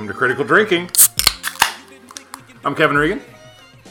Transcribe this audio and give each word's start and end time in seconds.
Welcome 0.00 0.14
to 0.14 0.18
Critical 0.18 0.44
Drinking. 0.44 0.90
I'm 2.64 2.74
Kevin 2.74 2.96
Regan, 2.96 3.20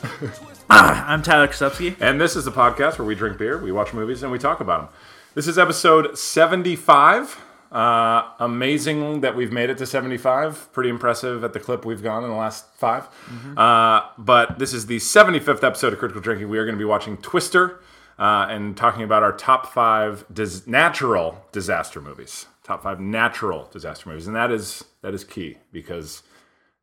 I'm 0.71 1.21
Tyler 1.21 1.47
Kosupski. 1.47 1.95
and 1.99 2.19
this 2.19 2.35
is 2.35 2.45
the 2.45 2.51
podcast 2.51 2.97
where 2.97 3.05
we 3.05 3.13
drink 3.13 3.37
beer, 3.37 3.61
we 3.61 3.71
watch 3.71 3.93
movies, 3.93 4.23
and 4.23 4.31
we 4.31 4.39
talk 4.39 4.59
about 4.59 4.89
them. 4.89 4.99
This 5.35 5.47
is 5.47 5.59
episode 5.59 6.17
75. 6.17 7.39
Uh, 7.71 8.23
amazing 8.39 9.21
that 9.21 9.35
we've 9.35 9.51
made 9.51 9.69
it 9.69 9.77
to 9.77 9.85
75. 9.85 10.73
Pretty 10.73 10.89
impressive 10.89 11.43
at 11.43 11.53
the 11.53 11.59
clip 11.59 11.85
we've 11.85 12.01
gone 12.01 12.23
in 12.23 12.31
the 12.31 12.35
last 12.35 12.65
5 12.77 13.07
Uh, 13.55 14.01
but 14.17 14.57
this 14.57 14.73
is 14.73 14.87
the 14.87 14.97
75th 14.97 15.63
episode 15.63 15.93
of 15.93 15.99
Critical 15.99 16.23
Drinking. 16.23 16.49
We 16.49 16.57
are 16.57 16.65
going 16.65 16.73
to 16.75 16.79
be 16.79 16.85
watching 16.85 17.17
Twister 17.17 17.81
uh, 18.17 18.47
and 18.49 18.75
talking 18.75 19.03
about 19.03 19.21
our 19.21 19.33
top 19.33 19.71
five 19.71 20.25
dis- 20.33 20.65
natural 20.65 21.45
disaster 21.51 22.01
movies. 22.01 22.47
Top 22.69 22.83
five 22.83 22.99
natural 22.99 23.67
disaster 23.73 24.07
movies, 24.07 24.27
and 24.27 24.35
that 24.35 24.51
is 24.51 24.83
that 25.01 25.15
is 25.15 25.23
key 25.23 25.57
because 25.71 26.21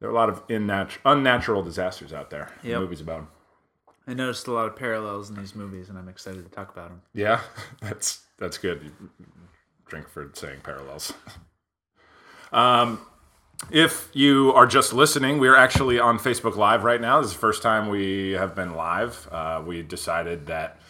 there 0.01 0.09
are 0.09 0.13
a 0.13 0.15
lot 0.17 0.29
of 0.29 0.45
innat- 0.49 0.99
unnatural 1.05 1.63
disasters 1.63 2.13
out 2.13 2.29
there. 2.29 2.51
Yep. 2.65 2.81
Movies 2.81 3.01
about 3.01 3.19
them. 3.19 3.29
I 4.09 4.15
noticed 4.15 4.49
a 4.49 4.53
lot 4.53 4.67
of 4.67 4.75
parallels 4.75 5.30
in 5.30 5.37
these 5.37 5.55
movies, 5.55 5.89
and 5.89 5.97
I'm 5.97 6.09
excited 6.09 6.45
to 6.45 6.51
talk 6.51 6.73
about 6.73 6.89
them. 6.89 7.03
Yeah, 7.15 7.41
that's 7.80 8.25
that's 8.37 8.59
good. 8.59 8.91
Drink 9.87 10.09
for 10.09 10.29
saying 10.35 10.63
parallels. 10.65 11.13
Um, 12.53 13.01
if 13.71 14.09
you 14.13 14.53
are 14.55 14.66
just 14.66 14.93
listening, 14.93 15.39
we 15.39 15.49
are 15.49 15.57
actually 15.57 15.99
on 15.99 16.19
Facebook 16.19 16.57
Live 16.57 16.85
right 16.85 17.01
now. 17.01 17.21
This 17.21 17.30
is 17.30 17.35
the 17.35 17.41
first 17.41 17.61
time 17.61 17.88
we 17.88 18.32
have 18.32 18.55
been 18.55 18.75
live. 18.75 19.29
Uh, 19.30 19.63
we 19.66 19.82
decided 19.82 20.47
that 20.47 20.80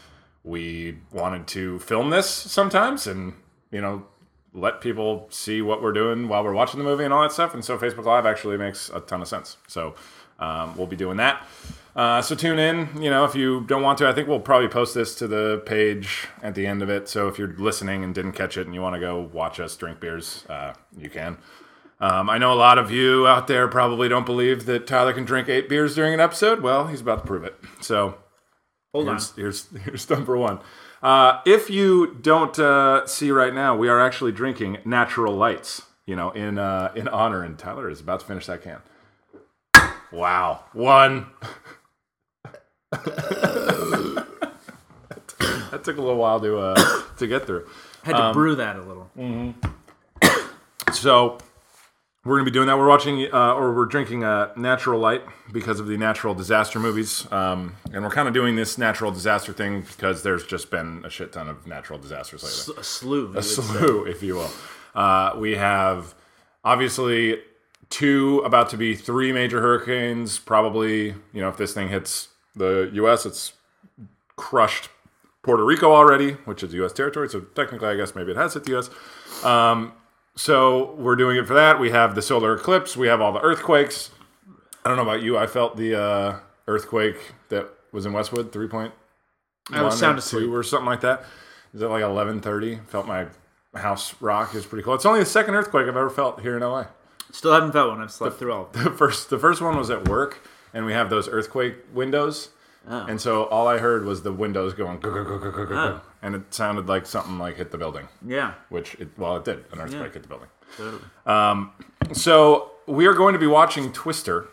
we 0.44 0.98
wanted 1.12 1.46
to 1.48 1.78
film 1.80 2.10
this 2.10 2.28
sometimes, 2.28 3.06
and 3.06 3.32
you 3.70 3.80
know, 3.80 4.06
let 4.56 4.80
people 4.80 5.28
see 5.30 5.60
what 5.62 5.82
we're 5.82 5.92
doing 5.92 6.28
while 6.28 6.42
we're 6.42 6.52
watching 6.52 6.78
the 6.78 6.84
movie 6.84 7.04
and 7.04 7.12
all 7.12 7.22
that 7.22 7.32
stuff. 7.32 7.54
And 7.54 7.64
so 7.64 7.76
Facebook 7.78 8.06
Live 8.06 8.26
actually 8.26 8.56
makes 8.56 8.90
a 8.90 9.00
ton 9.00 9.20
of 9.20 9.28
sense. 9.28 9.58
So 9.68 9.94
um, 10.38 10.76
we'll 10.76 10.86
be 10.86 10.96
doing 10.96 11.18
that. 11.18 11.46
Uh, 11.94 12.20
so 12.20 12.34
tune 12.34 12.58
in. 12.58 13.02
You 13.02 13.10
know, 13.10 13.24
if 13.24 13.34
you 13.34 13.62
don't 13.62 13.82
want 13.82 13.98
to, 13.98 14.08
I 14.08 14.12
think 14.12 14.28
we'll 14.28 14.40
probably 14.40 14.68
post 14.68 14.94
this 14.94 15.14
to 15.16 15.28
the 15.28 15.62
page 15.66 16.26
at 16.42 16.54
the 16.54 16.66
end 16.66 16.82
of 16.82 16.90
it. 16.90 17.08
So 17.08 17.28
if 17.28 17.38
you're 17.38 17.54
listening 17.56 18.02
and 18.02 18.14
didn't 18.14 18.32
catch 18.32 18.56
it 18.56 18.66
and 18.66 18.74
you 18.74 18.82
want 18.82 18.94
to 18.94 19.00
go 19.00 19.30
watch 19.32 19.60
us 19.60 19.76
drink 19.76 20.00
beers, 20.00 20.44
uh, 20.48 20.74
you 20.96 21.10
can. 21.10 21.38
Um, 21.98 22.28
I 22.28 22.36
know 22.36 22.52
a 22.52 22.54
lot 22.54 22.76
of 22.76 22.90
you 22.90 23.26
out 23.26 23.46
there 23.46 23.68
probably 23.68 24.08
don't 24.08 24.26
believe 24.26 24.66
that 24.66 24.86
Tyler 24.86 25.14
can 25.14 25.24
drink 25.24 25.48
eight 25.48 25.68
beers 25.68 25.94
during 25.94 26.12
an 26.12 26.20
episode. 26.20 26.60
Well, 26.60 26.88
he's 26.88 27.00
about 27.00 27.22
to 27.22 27.26
prove 27.26 27.44
it. 27.44 27.56
So 27.80 28.18
Hold 28.92 29.08
here's, 29.08 29.34
here's, 29.34 29.68
here's 29.84 30.10
number 30.10 30.36
one. 30.36 30.60
Uh, 31.02 31.40
if 31.44 31.68
you 31.70 32.16
don't 32.20 32.58
uh, 32.58 33.06
see 33.06 33.30
right 33.30 33.54
now, 33.54 33.76
we 33.76 33.88
are 33.88 34.00
actually 34.00 34.32
drinking 34.32 34.78
natural 34.84 35.34
lights. 35.34 35.82
You 36.06 36.14
know, 36.16 36.30
in 36.30 36.56
uh, 36.58 36.92
in 36.94 37.08
honor, 37.08 37.42
and 37.42 37.58
Tyler 37.58 37.90
is 37.90 38.00
about 38.00 38.20
to 38.20 38.26
finish 38.26 38.46
that 38.46 38.62
can. 38.62 38.78
Wow, 40.12 40.64
one. 40.72 41.26
that 42.92 44.26
took 45.82 45.96
a 45.96 46.00
little 46.00 46.16
while 46.16 46.40
to 46.40 46.58
uh, 46.58 47.02
to 47.18 47.26
get 47.26 47.46
through. 47.46 47.66
Had 48.04 48.14
Um, 48.14 48.32
to 48.32 48.34
brew 48.34 48.54
that 48.54 48.76
a 48.76 48.82
little. 48.82 49.10
Mm-hmm. 49.18 49.68
So 50.92 51.38
we're 52.26 52.36
gonna 52.36 52.44
be 52.44 52.50
doing 52.50 52.66
that. 52.66 52.76
We're 52.76 52.88
watching 52.88 53.32
uh, 53.32 53.54
or 53.54 53.72
we're 53.72 53.84
drinking 53.84 54.24
a 54.24 54.52
natural 54.56 54.98
light 55.00 55.22
because 55.52 55.78
of 55.78 55.86
the 55.86 55.96
natural 55.96 56.34
disaster 56.34 56.80
movies, 56.80 57.30
um, 57.30 57.76
and 57.92 58.02
we're 58.02 58.10
kind 58.10 58.26
of 58.26 58.34
doing 58.34 58.56
this 58.56 58.76
natural 58.76 59.12
disaster 59.12 59.52
thing 59.52 59.82
because 59.82 60.22
there's 60.24 60.44
just 60.44 60.70
been 60.70 61.04
a 61.04 61.10
shit 61.10 61.32
ton 61.32 61.48
of 61.48 61.66
natural 61.66 61.98
disasters 61.98 62.42
lately. 62.42 62.80
A 62.80 62.84
slew. 62.84 63.26
A 63.26 63.30
would 63.30 63.44
say. 63.44 63.62
slew, 63.62 64.04
if 64.04 64.22
you 64.22 64.34
will. 64.34 64.50
Uh, 64.94 65.34
we 65.36 65.56
have 65.56 66.14
obviously 66.64 67.40
two, 67.90 68.40
about 68.44 68.70
to 68.70 68.76
be 68.76 68.96
three 68.96 69.32
major 69.32 69.60
hurricanes. 69.60 70.38
Probably, 70.38 71.06
you 71.32 71.40
know, 71.40 71.48
if 71.48 71.56
this 71.56 71.72
thing 71.72 71.88
hits 71.88 72.28
the 72.56 72.90
U.S., 72.94 73.24
it's 73.24 73.52
crushed 74.34 74.88
Puerto 75.42 75.64
Rico 75.64 75.92
already, 75.92 76.32
which 76.44 76.62
is 76.62 76.74
U.S. 76.74 76.92
territory. 76.92 77.28
So 77.28 77.40
technically, 77.40 77.88
I 77.88 77.96
guess 77.96 78.14
maybe 78.14 78.32
it 78.32 78.36
has 78.36 78.54
hit 78.54 78.64
the 78.64 78.72
U.S. 78.72 78.90
Um, 79.44 79.92
so 80.36 80.94
we're 80.94 81.16
doing 81.16 81.36
it 81.36 81.46
for 81.46 81.54
that. 81.54 81.80
We 81.80 81.90
have 81.90 82.14
the 82.14 82.22
solar 82.22 82.54
eclipse. 82.54 82.96
We 82.96 83.08
have 83.08 83.20
all 83.20 83.32
the 83.32 83.40
earthquakes. 83.40 84.10
I 84.84 84.88
don't 84.88 84.96
know 84.96 85.02
about 85.02 85.22
you. 85.22 85.36
I 85.36 85.46
felt 85.46 85.76
the 85.76 86.00
uh, 86.00 86.38
earthquake 86.68 87.16
that 87.48 87.68
was 87.92 88.06
in 88.06 88.12
Westwood, 88.12 88.52
three 88.52 88.68
point 88.68 88.92
I 89.72 89.82
was 89.82 89.98
sound 89.98 90.16
or 90.16 90.18
asleep. 90.18 90.50
or 90.50 90.62
something 90.62 90.86
like 90.86 91.00
that. 91.00 91.24
Is 91.74 91.82
it 91.82 91.88
like 91.88 92.02
eleven 92.02 92.40
thirty? 92.40 92.76
Felt 92.86 93.06
my 93.06 93.26
house 93.74 94.14
rock. 94.20 94.54
Is 94.54 94.64
pretty 94.66 94.84
cool. 94.84 94.94
It's 94.94 95.06
only 95.06 95.20
the 95.20 95.26
second 95.26 95.54
earthquake 95.54 95.82
I've 95.88 95.96
ever 95.96 96.10
felt 96.10 96.40
here 96.40 96.56
in 96.56 96.62
LA. 96.62 96.86
Still 97.32 97.52
haven't 97.52 97.72
felt 97.72 97.90
one. 97.90 98.00
I've 98.00 98.12
slept 98.12 98.38
through 98.38 98.52
all. 98.52 98.68
The 98.72 98.90
first 98.90 99.30
the 99.30 99.38
first 99.38 99.60
one 99.60 99.76
was 99.76 99.90
at 99.90 100.08
work, 100.08 100.46
and 100.72 100.86
we 100.86 100.92
have 100.92 101.10
those 101.10 101.28
earthquake 101.28 101.76
windows. 101.92 102.50
Oh. 102.88 103.06
And 103.06 103.20
so 103.20 103.44
all 103.46 103.66
I 103.66 103.78
heard 103.78 104.04
was 104.04 104.22
the 104.22 104.32
windows 104.32 104.72
going, 104.74 105.00
Oh. 105.04 106.00
and 106.22 106.34
it 106.36 106.54
sounded 106.54 106.88
like 106.88 107.04
something 107.06 107.38
like 107.38 107.56
hit 107.56 107.70
the 107.72 107.78
building, 107.78 108.08
Yeah. 108.24 108.54
which 108.68 108.94
it, 108.96 109.08
well 109.18 109.36
it 109.36 109.44
did. 109.44 109.64
An 109.72 109.80
earthquake 109.80 110.02
Yeah. 110.06 110.12
hit 110.12 110.22
the 110.22 110.28
building. 110.28 110.48
Totally. 110.76 111.02
So 112.14 112.70
we 112.86 113.06
are 113.06 113.14
going 113.14 113.32
to 113.32 113.38
be 113.38 113.46
watching 113.46 113.92
Twister. 113.92 114.48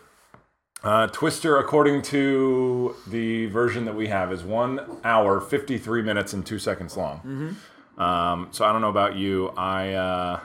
Uh, 0.82 1.06
Twister, 1.06 1.56
according 1.58 2.02
to 2.02 2.94
the 3.06 3.46
version 3.46 3.84
that 3.86 3.94
we 3.94 4.08
have, 4.08 4.30
is 4.32 4.42
one 4.42 4.98
hour, 5.02 5.40
fifty-three 5.40 6.02
minutes, 6.02 6.32
and 6.34 6.44
two 6.44 6.58
seconds 6.58 6.96
long. 6.96 7.56
Um, 7.96 8.48
so 8.50 8.64
I 8.66 8.72
don't 8.72 8.80
know 8.82 8.90
about 8.90 9.14
you. 9.16 9.48
I 9.56 9.92
uh, 9.94 10.40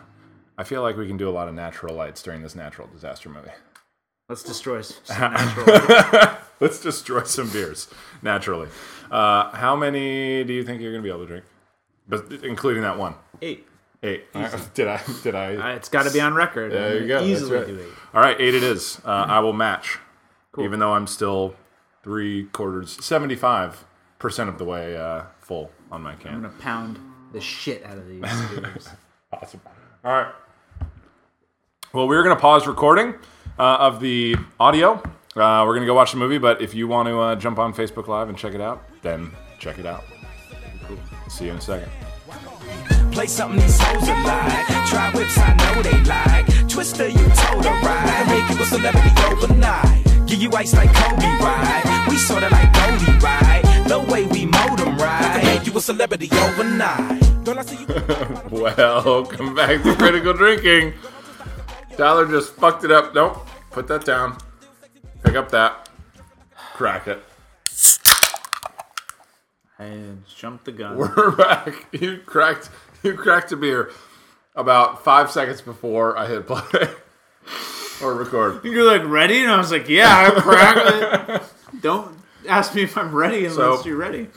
I 0.58 0.64
feel 0.64 0.82
like 0.82 0.96
we 0.96 1.08
can 1.08 1.18
do 1.18 1.28
a 1.28 1.32
lot 1.32 1.48
of 1.50 1.56
natural 1.56 1.94
lights 1.96 2.22
during 2.24 2.42
this 2.42 2.56
natural 2.56 2.88
disaster 2.88 3.28
movie. 3.28 3.52
Let's 4.30 4.44
destroy 4.44 4.82
some 4.82 5.34
natural. 5.34 6.38
Let's 6.62 6.80
destroy 6.80 7.24
some 7.24 7.50
beers 7.50 7.88
naturally. 8.22 8.70
Uh, 9.10 9.52
how 9.52 9.76
many 9.76 10.44
do 10.44 10.54
you 10.54 10.64
think 10.64 10.82
you're 10.82 10.92
going 10.92 11.04
to 11.04 11.08
be 11.08 11.10
able 11.10 11.22
to 11.22 11.28
drink? 11.28 11.46
But 12.08 12.32
including 12.44 12.84
that 12.84 12.98
one, 12.98 13.16
eight. 13.42 13.68
eight. 14.04 14.26
Did 14.74 14.88
I? 14.88 15.02
Did 15.24 15.36
I? 15.36 15.56
Uh, 15.56 15.76
it's 15.76 15.90
got 15.90 16.04
to 16.04 16.12
be 16.12 16.20
on 16.20 16.34
record. 16.34 16.72
There 16.72 17.02
you 17.02 17.08
go. 17.08 17.24
Easily 17.24 17.58
right. 17.58 17.68
do 17.68 17.80
eight. 17.80 17.88
All 18.14 18.22
right, 18.22 18.40
eight 18.40 18.56
it 18.56 18.64
is. 18.64 19.00
Uh, 19.06 19.26
I 19.28 19.40
will 19.40 19.54
match, 19.54 20.00
cool. 20.52 20.64
even 20.64 20.80
though 20.80 20.94
I'm 20.94 21.08
still 21.08 21.56
three 22.04 22.46
quarters, 22.46 23.04
seventy-five 23.04 23.86
percent 24.18 24.50
of 24.50 24.58
the 24.58 24.66
way 24.66 24.98
uh, 24.98 25.24
full 25.40 25.72
on 25.92 26.02
my 26.02 26.16
can. 26.16 26.34
I'm 26.34 26.42
gonna 26.42 26.54
pound 26.60 27.00
the 27.32 27.42
shit 27.42 27.86
out 27.86 27.98
of 27.98 28.08
these 28.08 28.22
beers. 28.50 28.90
Awesome. 29.32 29.62
All 30.04 30.12
right. 30.12 30.34
Well, 31.94 32.08
we're 32.08 32.24
going 32.24 32.36
to 32.36 32.40
pause 32.40 32.68
recording 32.68 33.16
uh, 33.58 33.78
of 33.80 34.00
the 34.00 34.36
audio. 34.60 35.02
Uh, 35.40 35.64
we're 35.66 35.74
going 35.74 35.84
to 35.84 35.88
go 35.88 35.94
watch 35.94 36.12
the 36.12 36.18
movie, 36.18 36.38
but 36.38 36.62
if 36.62 36.76
you 36.76 36.86
want 36.86 37.08
to 37.08 37.18
uh, 37.18 37.36
jump 37.36 37.60
on 37.60 37.74
Facebook 37.74 38.08
Live 38.08 38.28
and 38.28 38.38
check 38.38 38.54
it 38.54 38.60
out, 38.60 38.84
then 39.02 39.32
check 39.58 39.80
it 39.80 39.86
out. 39.86 40.04
See 41.30 41.46
you 41.46 41.52
in 41.52 41.58
a 41.58 41.62
second. 41.62 41.90
Play 43.14 43.28
something 43.28 43.58
these 43.58 43.80
hoes 43.80 44.10
are 44.10 44.24
like. 44.26 44.68
Try 44.90 45.12
whips, 45.12 45.38
I 45.38 45.56
know 45.56 45.82
they 45.82 46.04
like. 46.04 46.68
Twister, 46.68 47.08
you 47.08 47.26
told 47.36 47.64
her 47.64 47.82
right. 47.88 48.26
Make 48.28 48.58
you 48.58 48.62
a 48.62 48.66
celebrity 48.66 49.12
overnight. 49.32 50.28
Give 50.28 50.42
you 50.42 50.52
ice 50.52 50.74
like 50.74 50.94
Kobe, 50.94 51.24
right? 51.24 52.06
We 52.10 52.18
sorta 52.18 52.50
like 52.50 52.74
Goldie, 52.74 53.20
right? 53.20 53.86
The 53.88 54.00
way 54.12 54.26
we 54.26 54.46
mold 54.46 54.80
them, 54.80 54.98
right? 54.98 55.42
Make 55.42 55.66
you 55.66 55.78
a 55.78 55.82
celebrity 55.82 56.30
overnight. 56.34 57.46
Girl, 57.46 57.60
I 57.60 57.62
see 57.62 57.80
you. 57.80 57.88
Welcome 58.62 59.56
back 59.56 59.84
to 59.84 59.96
Critical 59.96 60.34
Drinking. 60.34 60.96
Tyler 61.96 62.28
just 62.28 62.54
fucked 62.56 62.84
it 62.84 62.92
up. 62.92 63.16
Nope. 63.16 63.48
Put 63.72 63.88
that 63.88 64.04
down. 64.04 64.38
Pick 65.24 65.36
up 65.36 65.52
that. 65.52 65.90
Crack 66.74 67.08
it. 67.08 67.22
I 69.78 69.92
jumped 70.36 70.66
the 70.66 70.72
gun. 70.72 70.98
We're 70.98 71.32
back. 71.36 71.88
You 71.92 72.20
cracked. 72.26 72.70
You 73.04 73.14
cracked 73.14 73.52
a 73.52 73.58
beer 73.58 73.92
about 74.56 75.04
five 75.04 75.32
seconds 75.32 75.62
before 75.62 76.18
I 76.18 76.28
hit 76.28 76.46
play 76.48 76.62
or 78.02 78.14
record. 78.14 78.64
You're 78.66 78.84
like 78.84 79.04
ready, 79.10 79.42
and 79.42 79.52
I 79.52 79.58
was 79.58 79.72
like, 79.72 79.88
yeah, 79.88 80.32
I 80.36 80.40
cracked 80.42 81.30
it. 81.30 81.82
Don't 81.82 82.18
ask 82.48 82.76
me 82.76 82.84
if 82.84 82.98
I'm 82.98 83.14
ready 83.16 83.46
unless 83.46 83.56
So- 83.56 83.86
you're 83.88 83.98
ready. 83.98 84.28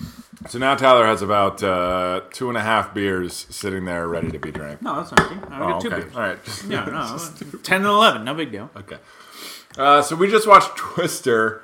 So 0.48 0.58
now 0.58 0.74
Tyler 0.74 1.06
has 1.06 1.22
about 1.22 1.62
uh, 1.62 2.22
two 2.32 2.48
and 2.48 2.58
a 2.58 2.60
half 2.62 2.92
beers 2.92 3.46
sitting 3.50 3.84
there 3.84 4.08
ready 4.08 4.28
to 4.32 4.40
be 4.40 4.50
drank. 4.50 4.82
No, 4.82 4.96
that's 4.96 5.12
not 5.12 5.28
true. 5.28 5.38
I 5.48 5.60
Oh, 5.62 5.68
got 5.68 5.80
two 5.80 5.86
okay. 5.88 6.00
beers. 6.00 6.16
All 6.16 6.20
right. 6.20 6.44
Just- 6.44 6.64
Yeah, 6.64 6.84
no, 6.84 7.58
ten 7.62 7.76
and 7.82 7.86
eleven, 7.86 8.24
no 8.24 8.34
big 8.34 8.50
deal. 8.50 8.68
Okay. 8.76 8.96
Uh, 9.76 10.02
so 10.02 10.16
we 10.16 10.30
just 10.30 10.46
watched 10.46 10.76
Twister. 10.76 11.62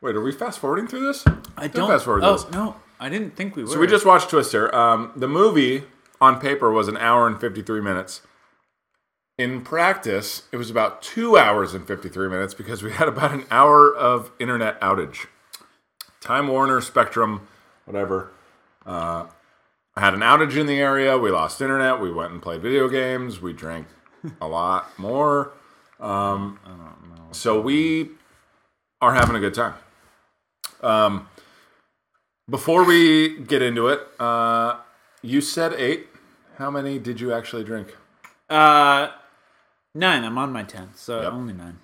Wait, 0.00 0.14
are 0.14 0.20
we 0.20 0.32
fast 0.32 0.58
forwarding 0.58 0.86
through 0.86 1.06
this? 1.06 1.24
I 1.56 1.68
Don't 1.68 1.88
fast 1.88 2.04
forward 2.04 2.22
oh 2.22 2.32
this. 2.34 2.50
no, 2.52 2.76
I 3.00 3.08
didn't 3.08 3.34
think 3.36 3.56
we 3.56 3.62
were. 3.62 3.68
So 3.68 3.78
we 3.78 3.86
just 3.86 4.04
watched 4.04 4.28
Twister. 4.30 4.74
Um, 4.74 5.12
the 5.16 5.28
movie 5.28 5.84
on 6.20 6.38
paper 6.38 6.70
was 6.70 6.88
an 6.88 6.96
hour 6.96 7.26
and 7.26 7.40
53 7.40 7.80
minutes. 7.80 8.20
In 9.38 9.62
practice, 9.62 10.44
it 10.50 10.56
was 10.56 10.70
about 10.70 11.02
two 11.02 11.36
hours 11.36 11.74
and 11.74 11.86
53 11.86 12.28
minutes 12.28 12.54
because 12.54 12.82
we 12.82 12.92
had 13.00 13.08
about 13.08 13.32
an 13.32 13.44
hour 13.50 13.94
of 13.94 14.30
internet 14.38 14.80
outage. 14.80 15.26
Time 16.20 16.48
Warner, 16.48 16.80
Spectrum, 16.80 17.46
whatever. 17.84 18.32
Uh, 18.84 19.26
had 19.96 20.14
an 20.14 20.20
outage 20.20 20.56
in 20.56 20.66
the 20.66 20.78
area. 20.78 21.16
We 21.18 21.30
lost 21.30 21.60
internet. 21.60 22.00
We 22.00 22.12
went 22.12 22.32
and 22.32 22.42
played 22.42 22.60
video 22.60 22.88
games. 22.88 23.40
We 23.40 23.52
drank 23.52 23.86
a 24.40 24.46
lot 24.46 24.98
more. 24.98 25.52
Um, 25.98 26.58
so 27.36 27.60
we 27.60 28.10
are 29.00 29.14
having 29.14 29.36
a 29.36 29.40
good 29.40 29.54
time. 29.54 29.74
Um, 30.82 31.28
before 32.48 32.84
we 32.84 33.38
get 33.40 33.62
into 33.62 33.88
it, 33.88 34.00
uh, 34.20 34.76
you 35.22 35.40
said 35.40 35.72
eight. 35.74 36.08
How 36.58 36.70
many 36.70 36.98
did 36.98 37.20
you 37.20 37.32
actually 37.32 37.64
drink? 37.64 37.94
Uh, 38.48 39.08
nine. 39.94 40.24
I'm 40.24 40.38
on 40.38 40.52
my 40.52 40.62
tenth, 40.62 40.98
so 40.98 41.20
Yep. 41.22 41.32
only 41.32 41.52
nine. 41.52 41.78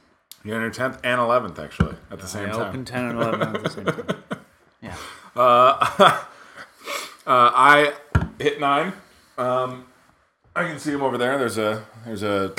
You're 0.44 0.56
on 0.56 0.62
your 0.62 0.70
tenth 0.70 0.98
and 1.04 1.20
eleventh, 1.20 1.58
actually, 1.58 1.96
at 2.10 2.18
the 2.20 2.26
same 2.26 2.48
I 2.48 2.52
time. 2.52 2.60
opened 2.68 2.86
ten 2.86 3.04
and 3.06 3.18
eleven 3.20 3.54
at 3.56 3.62
the 3.62 3.70
same 3.70 3.84
time. 3.86 4.06
Yeah. 4.82 4.96
Uh, 7.24 7.52
I 7.54 7.92
hit 8.40 8.58
nine. 8.58 8.92
Um, 9.38 9.86
I 10.56 10.64
can 10.64 10.80
see 10.80 10.90
them 10.90 11.02
over 11.02 11.16
there. 11.16 11.38
There's 11.38 11.56
a 11.56 11.84
there's 12.04 12.24
a 12.24 12.52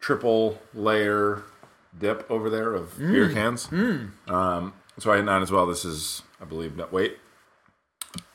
triple 0.00 0.58
layer 0.74 1.44
dip 1.98 2.30
over 2.30 2.48
there 2.50 2.74
of 2.74 2.96
beer 2.98 3.30
cans. 3.32 3.68
Um, 4.28 4.72
so 4.98 5.12
I 5.12 5.16
hit 5.16 5.24
nine 5.24 5.42
as 5.42 5.50
well. 5.50 5.66
This 5.66 5.84
is, 5.84 6.22
I 6.40 6.44
believe, 6.44 6.76
no, 6.76 6.86
wait. 6.90 7.18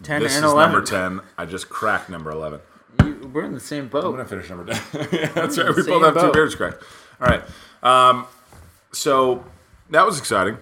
Ten 0.04 0.22
This 0.22 0.36
and 0.36 0.46
is 0.46 0.52
eleven. 0.52 0.72
number 0.74 0.86
ten. 0.88 1.22
I 1.38 1.46
just 1.46 1.68
cracked 1.70 2.10
number 2.10 2.32
eleven. 2.32 2.60
You, 3.04 3.30
we're 3.34 3.44
in 3.44 3.54
the 3.54 3.60
same 3.60 3.84
I'm 3.84 3.90
boat. 3.90 4.12
gonna 4.12 4.26
finish 4.26 4.50
number 4.50 4.66
ten. 4.74 4.82
yeah, 5.12 5.32
that's 5.34 5.58
right. 5.58 5.76
We 5.76 5.84
both 5.84 6.04
have 6.16 6.22
two 6.24 6.32
beers 6.32 6.56
cracked. 6.56 6.82
All 7.20 7.28
right. 7.28 7.44
Um, 7.84 8.26
so 8.94 9.44
that 9.90 10.06
was 10.06 10.18
exciting. 10.18 10.58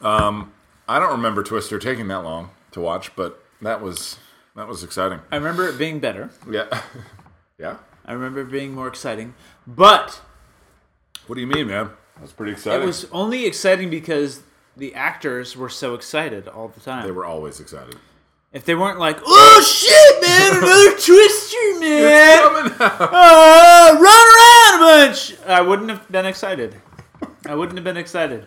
Um, 0.00 0.52
I 0.88 0.98
don't 1.00 1.10
remember 1.12 1.42
Twister 1.42 1.78
taking 1.78 2.08
that 2.08 2.20
long 2.22 2.50
to 2.72 2.80
watch, 2.80 3.14
but 3.16 3.42
that 3.62 3.80
was 3.82 4.18
that 4.54 4.68
was 4.68 4.84
exciting. 4.84 5.20
I 5.32 5.36
remember 5.36 5.66
it 5.68 5.76
being 5.78 5.98
better. 5.98 6.30
Yeah. 6.48 6.66
yeah. 7.58 7.78
I 8.04 8.12
remember 8.12 8.42
it 8.42 8.50
being 8.50 8.74
more 8.74 8.86
exciting, 8.86 9.34
but 9.66 10.20
What 11.26 11.36
do 11.36 11.40
you 11.40 11.46
mean, 11.46 11.68
man? 11.68 11.90
That's 12.20 12.32
pretty 12.32 12.52
exciting. 12.52 12.82
it 12.82 12.86
was 12.86 13.06
only 13.12 13.46
exciting 13.46 13.90
because 13.90 14.42
the 14.76 14.94
actors 14.94 15.56
were 15.56 15.68
so 15.68 15.94
excited 15.94 16.48
all 16.48 16.68
the 16.68 16.80
time. 16.80 17.04
They 17.04 17.12
were 17.12 17.24
always 17.24 17.60
excited. 17.60 17.96
If 18.52 18.64
they 18.64 18.74
weren't 18.74 19.00
like, 19.00 19.18
"Oh 19.24 19.60
shit, 19.66 20.22
man, 20.22 20.56
another 20.62 20.90
Twister, 20.92 21.80
man, 21.80 22.72
uh, 22.80 23.98
run 24.00 24.26
around 24.36 24.74
a 24.74 25.08
bunch," 25.08 25.34
I 25.44 25.60
wouldn't 25.60 25.90
have 25.90 26.10
been 26.10 26.26
excited. 26.26 26.76
I 27.46 27.54
wouldn't 27.56 27.76
have 27.76 27.84
been 27.84 27.96
excited. 27.96 28.46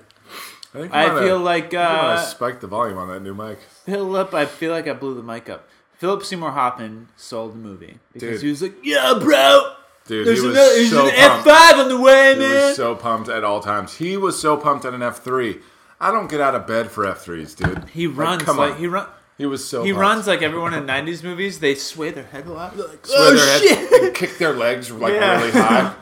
I, 0.73 0.80
think 0.80 0.94
I 0.94 1.19
feel 1.21 1.39
like 1.39 1.73
I 1.73 2.13
uh, 2.13 2.21
spiked 2.21 2.62
the 2.62 2.68
volume 2.68 2.97
on 2.97 3.09
that 3.09 3.21
new 3.21 3.33
mic. 3.33 3.59
Philip. 3.85 4.33
I 4.33 4.45
feel 4.45 4.71
like 4.71 4.88
I 4.88 4.94
blew 4.94 5.13
the 5.13 5.23
mic 5.23 5.50
up. 5.50 5.68
Philip 5.97 6.23
Seymour 6.23 6.51
Hoffman 6.51 7.09
sold 7.18 7.53
the 7.53 7.57
movie 7.57 7.97
because 8.13 8.41
Dude. 8.41 8.44
he 8.44 8.50
was 8.50 8.62
like, 8.62 8.75
"Yeah, 8.83 9.19
bro, 9.19 9.73
Dude, 10.07 10.25
there's, 10.25 10.39
he 10.42 10.48
was 10.48 10.56
another, 10.57 10.86
so 10.86 11.07
an 11.07 11.30
pumped. 11.30 11.48
five 11.48 11.75
on 11.80 11.89
the 11.89 12.00
way, 12.00 12.33
He 12.33 12.39
man." 12.39 12.68
was 12.68 12.75
so 12.75 12.95
pumped 12.95 13.30
at 13.30 13.44
all 13.44 13.59
times. 13.62 13.95
He 13.95 14.18
was 14.18 14.39
so 14.39 14.57
pumped 14.57 14.86
at 14.86 14.94
an 14.94 15.04
F 15.04 15.19
three. 15.24 15.59
I 16.00 16.12
don't 16.12 16.30
get 16.30 16.39
out 16.42 16.56
of 16.56 16.65
bed 16.68 16.89
for 16.92 17.06
F 17.06 17.21
threes, 17.21 17.54
dude. 17.56 17.86
he 17.89 18.07
runs 18.07 18.44
come 18.44 18.57
like 18.57 18.74
on. 18.74 18.77
he 18.80 18.88
run. 18.88 19.07
He 19.38 19.45
was 19.45 19.68
so. 19.68 19.83
He 19.83 19.92
pumped. 19.92 20.01
runs 20.01 20.27
like 20.27 20.42
everyone 20.42 20.74
in 20.74 20.86
'90s 20.86 21.24
movies. 21.24 21.59
They 21.59 21.75
sway 21.75 22.12
their 22.12 22.24
head 22.25 22.48
a 22.48 22.51
lot. 22.54 22.75
They're 22.77 22.88
like, 22.88 23.06
Sway 23.06 23.15
"Oh 23.18 23.33
their 23.36 23.45
head 23.45 23.62
shit!" 23.89 24.04
and 24.04 24.15
kick 24.15 24.38
their 24.38 24.54
legs 24.54 24.92
like 24.92 25.13
Yeah. 25.13 25.38
really 25.39 25.51
high. 25.51 25.95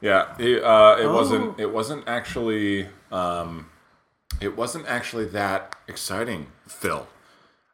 Yeah, 0.00 0.36
he, 0.36 0.56
uh, 0.60 0.96
it 0.96 1.06
Oh. 1.06 1.14
wasn't. 1.14 1.58
It 1.60 1.70
wasn't 1.72 2.06
actually. 2.08 2.88
Um, 3.10 3.70
it 4.40 4.56
wasn't 4.56 4.86
actually 4.88 5.26
that 5.26 5.76
exciting, 5.88 6.48
Phil. 6.66 7.06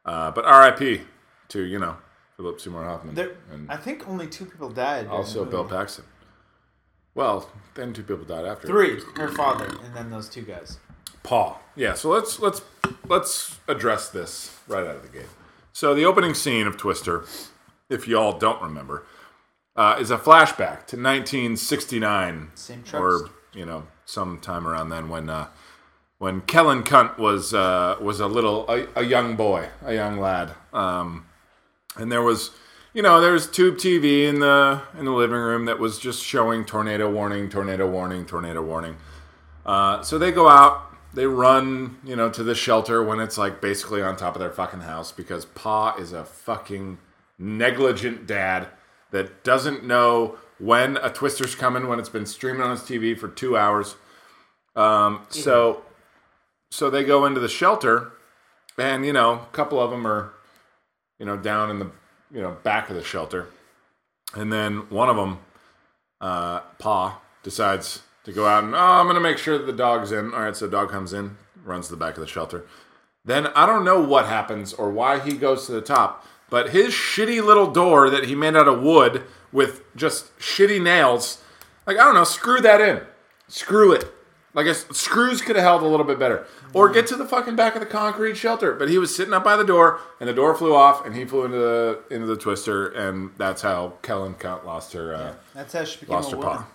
Uh, 0.05 0.31
but 0.31 0.45
R.I.P. 0.45 1.01
to 1.49 1.61
you 1.63 1.79
know 1.79 1.97
Philip 2.41 2.59
Seymour 2.59 2.85
Hoffman 2.85 3.13
There, 3.15 3.37
and 3.51 3.69
I 3.69 3.77
think 3.77 4.07
only 4.09 4.27
two 4.27 4.45
people 4.45 4.69
died. 4.69 5.07
also 5.07 5.45
Bill. 5.45 5.63
Paxton. 5.63 6.05
Well, 7.13 7.49
then 7.75 7.93
two 7.93 8.03
people 8.03 8.25
died 8.25 8.45
after. 8.45 8.67
Three, 8.67 8.99
her 9.15 9.27
father, 9.27 9.65
and 9.83 9.95
then 9.95 10.09
those 10.09 10.27
two 10.27 10.41
guys. 10.41 10.79
Paul. 11.23 11.61
Yeah, 11.75 11.93
so 11.93 12.09
let's 12.09 12.39
let's 12.39 12.61
let's 13.07 13.59
address 13.67 14.09
this 14.09 14.57
right 14.67 14.85
out 14.85 14.95
of 14.95 15.03
the 15.03 15.09
gate. 15.09 15.27
So 15.71 15.93
the 15.93 16.03
opening 16.05 16.33
scene 16.33 16.65
of 16.65 16.77
Twister, 16.77 17.25
if 17.89 18.07
you 18.07 18.17
all 18.17 18.39
don't 18.39 18.61
remember, 18.61 19.05
uh, 19.75 19.97
is 19.99 20.09
a 20.09 20.17
flashback 20.17 20.87
to 20.87 20.97
1969, 20.97 22.51
Same 22.55 22.83
or 22.93 23.29
you 23.53 23.65
know, 23.65 23.87
sometime 24.05 24.67
around 24.67 24.89
then 24.89 25.09
when 25.09 25.29
uh, 25.29 25.47
when 26.17 26.41
Kellen 26.41 26.83
Cunt 26.83 27.19
was 27.19 27.53
uh, 27.53 27.97
was 28.01 28.19
a 28.19 28.27
little 28.27 28.65
a, 28.67 28.87
a 28.95 29.03
young 29.03 29.35
boy, 29.35 29.69
a 29.85 29.93
young 29.93 30.17
lad, 30.17 30.51
um, 30.73 31.25
and 31.95 32.11
there 32.11 32.21
was. 32.21 32.51
You 32.93 33.01
know, 33.01 33.21
there 33.21 33.31
was 33.31 33.49
tube 33.49 33.77
TV 33.77 34.27
in 34.27 34.41
the 34.41 34.81
in 34.99 35.05
the 35.05 35.11
living 35.11 35.37
room 35.37 35.63
that 35.63 35.79
was 35.79 35.97
just 35.97 36.21
showing 36.21 36.65
tornado 36.65 37.09
warning, 37.09 37.47
tornado 37.49 37.89
warning, 37.89 38.25
tornado 38.25 38.61
warning. 38.61 38.97
Uh, 39.65 40.01
so 40.01 40.17
they 40.17 40.29
go 40.29 40.49
out, 40.49 40.93
they 41.13 41.25
run, 41.25 41.99
you 42.03 42.17
know, 42.17 42.29
to 42.29 42.43
the 42.43 42.53
shelter 42.53 43.01
when 43.01 43.21
it's 43.21 43.37
like 43.37 43.61
basically 43.61 44.01
on 44.01 44.17
top 44.17 44.35
of 44.35 44.41
their 44.41 44.51
fucking 44.51 44.81
house 44.81 45.13
because 45.13 45.45
Pa 45.45 45.95
is 45.95 46.11
a 46.11 46.25
fucking 46.25 46.97
negligent 47.37 48.27
dad 48.27 48.67
that 49.11 49.43
doesn't 49.43 49.85
know 49.85 50.37
when 50.57 50.97
a 50.97 51.09
twister's 51.09 51.55
coming 51.55 51.87
when 51.87 51.99
it's 51.99 52.09
been 52.09 52.25
streaming 52.25 52.61
on 52.61 52.71
his 52.71 52.81
TV 52.81 53.17
for 53.17 53.27
two 53.27 53.57
hours. 53.57 53.95
Um, 54.75 55.25
so, 55.29 55.83
so 56.69 56.89
they 56.89 57.03
go 57.03 57.25
into 57.25 57.39
the 57.39 57.49
shelter, 57.49 58.13
and 58.77 59.05
you 59.05 59.11
know, 59.11 59.33
a 59.33 59.47
couple 59.51 59.79
of 59.79 59.91
them 59.91 60.07
are, 60.07 60.33
you 61.21 61.27
know, 61.27 61.37
down 61.37 61.69
in 61.69 61.77
the 61.77 61.85
you 62.33 62.41
know 62.41 62.57
back 62.63 62.89
of 62.89 62.95
the 62.95 63.03
shelter, 63.03 63.47
and 64.33 64.51
then 64.51 64.89
one 64.89 65.07
of 65.07 65.15
them 65.15 65.37
uh, 66.19 66.61
Pa 66.79 67.21
decides 67.43 68.01
to 68.23 68.33
go 68.33 68.47
out 68.47 68.63
and 68.63 68.73
oh, 68.73 68.79
I'm 68.79 69.05
gonna 69.05 69.19
make 69.19 69.37
sure 69.37 69.55
that 69.59 69.65
the 69.65 69.71
dog's 69.71 70.11
in. 70.11 70.33
All 70.33 70.41
right, 70.41 70.55
so 70.55 70.67
dog 70.67 70.89
comes 70.89 71.13
in, 71.13 71.37
runs 71.63 71.85
to 71.85 71.91
the 71.91 71.97
back 71.97 72.15
of 72.15 72.21
the 72.21 72.27
shelter. 72.27 72.65
Then 73.23 73.47
I 73.47 73.67
don't 73.67 73.85
know 73.85 74.01
what 74.01 74.25
happens 74.25 74.73
or 74.73 74.89
why 74.89 75.19
he 75.19 75.33
goes 75.33 75.67
to 75.67 75.73
the 75.73 75.81
top, 75.81 76.25
but 76.49 76.71
his 76.71 76.91
shitty 76.91 77.45
little 77.45 77.69
door 77.69 78.09
that 78.09 78.25
he 78.25 78.33
made 78.33 78.55
out 78.55 78.67
of 78.67 78.81
wood 78.81 79.23
with 79.51 79.83
just 79.95 80.35
shitty 80.39 80.81
nails, 80.81 81.43
like 81.85 81.99
I 81.99 82.03
don't 82.03 82.15
know, 82.15 82.23
screw 82.23 82.61
that 82.61 82.81
in, 82.81 83.01
screw 83.47 83.91
it. 83.91 84.11
Like 84.53 84.65
a, 84.67 84.73
screws 84.73 85.41
could 85.41 85.55
have 85.55 85.63
held 85.63 85.81
a 85.81 85.87
little 85.87 86.05
bit 86.05 86.19
better, 86.19 86.45
or 86.73 86.89
get 86.89 87.07
to 87.07 87.15
the 87.15 87.25
fucking 87.25 87.55
back 87.55 87.75
of 87.75 87.79
the 87.79 87.85
concrete 87.85 88.35
shelter. 88.35 88.73
But 88.73 88.89
he 88.89 88.97
was 88.97 89.15
sitting 89.15 89.33
up 89.33 89.45
by 89.45 89.55
the 89.55 89.63
door, 89.63 89.99
and 90.19 90.27
the 90.27 90.33
door 90.33 90.53
flew 90.55 90.75
off, 90.75 91.05
and 91.05 91.15
he 91.15 91.23
flew 91.23 91.45
into 91.45 91.57
the 91.57 92.01
into 92.09 92.25
the 92.27 92.35
twister, 92.35 92.89
and 92.89 93.31
that's 93.37 93.61
how 93.61 93.93
Kellen 94.01 94.33
Count 94.33 94.65
lost 94.65 94.91
her. 94.93 95.15
Uh, 95.15 95.33
That's 95.53 95.71
how 95.73 95.85
she 95.85 96.01
became 96.01 96.15
lost 96.15 96.33
a 96.33 96.35
her 96.35 96.37
woman. 96.41 96.57
paw. 96.57 96.65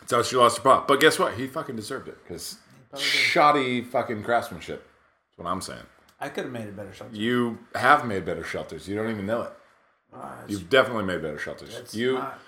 That's 0.00 0.12
how 0.12 0.22
she 0.22 0.36
lost 0.36 0.58
her 0.58 0.62
paw. 0.62 0.84
But 0.86 1.00
guess 1.00 1.18
what? 1.18 1.34
He 1.34 1.48
fucking 1.48 1.74
deserved 1.74 2.06
it 2.06 2.18
because 2.22 2.58
shoddy 2.96 3.82
fucking 3.82 4.22
craftsmanship. 4.22 4.86
That's 5.30 5.38
what 5.44 5.50
I'm 5.50 5.60
saying. 5.60 5.82
I 6.20 6.28
could 6.28 6.44
have 6.44 6.52
made 6.52 6.68
it 6.68 6.76
better. 6.76 6.92
Shelter. 6.92 7.16
You 7.16 7.58
have 7.74 8.06
made 8.06 8.24
better 8.24 8.44
shelters. 8.44 8.88
You 8.88 8.94
don't 8.94 9.10
even 9.10 9.26
know 9.26 9.42
it. 9.42 9.52
You've 10.46 10.70
definitely 10.70 11.04
made 11.04 11.22
better 11.22 11.38
shelters. 11.38 11.92
You 11.92 12.14
not 12.14 12.38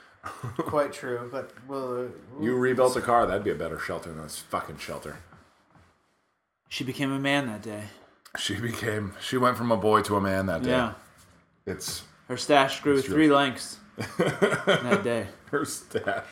quite 0.56 0.92
true, 0.92 1.28
but 1.30 1.52
we'll, 1.68 2.06
uh, 2.06 2.08
you 2.40 2.56
rebuilt 2.56 2.96
a 2.96 3.00
car. 3.00 3.26
That'd 3.26 3.44
be 3.44 3.50
a 3.50 3.54
better 3.54 3.78
shelter 3.78 4.10
than 4.10 4.22
this 4.22 4.38
fucking 4.38 4.78
shelter. 4.78 5.18
She 6.68 6.84
became 6.84 7.12
a 7.12 7.18
man 7.18 7.46
that 7.46 7.62
day. 7.62 7.84
She 8.38 8.56
became. 8.56 9.14
She 9.20 9.36
went 9.36 9.56
from 9.56 9.70
a 9.72 9.76
boy 9.76 10.02
to 10.02 10.16
a 10.16 10.20
man 10.20 10.46
that 10.46 10.62
day. 10.62 10.70
Yeah, 10.70 10.92
It's 11.64 12.02
her 12.28 12.36
stash 12.36 12.80
grew 12.80 13.00
three 13.00 13.30
lengths 13.30 13.78
that 14.18 15.00
day. 15.02 15.28
her 15.50 15.64
stash. 15.64 16.24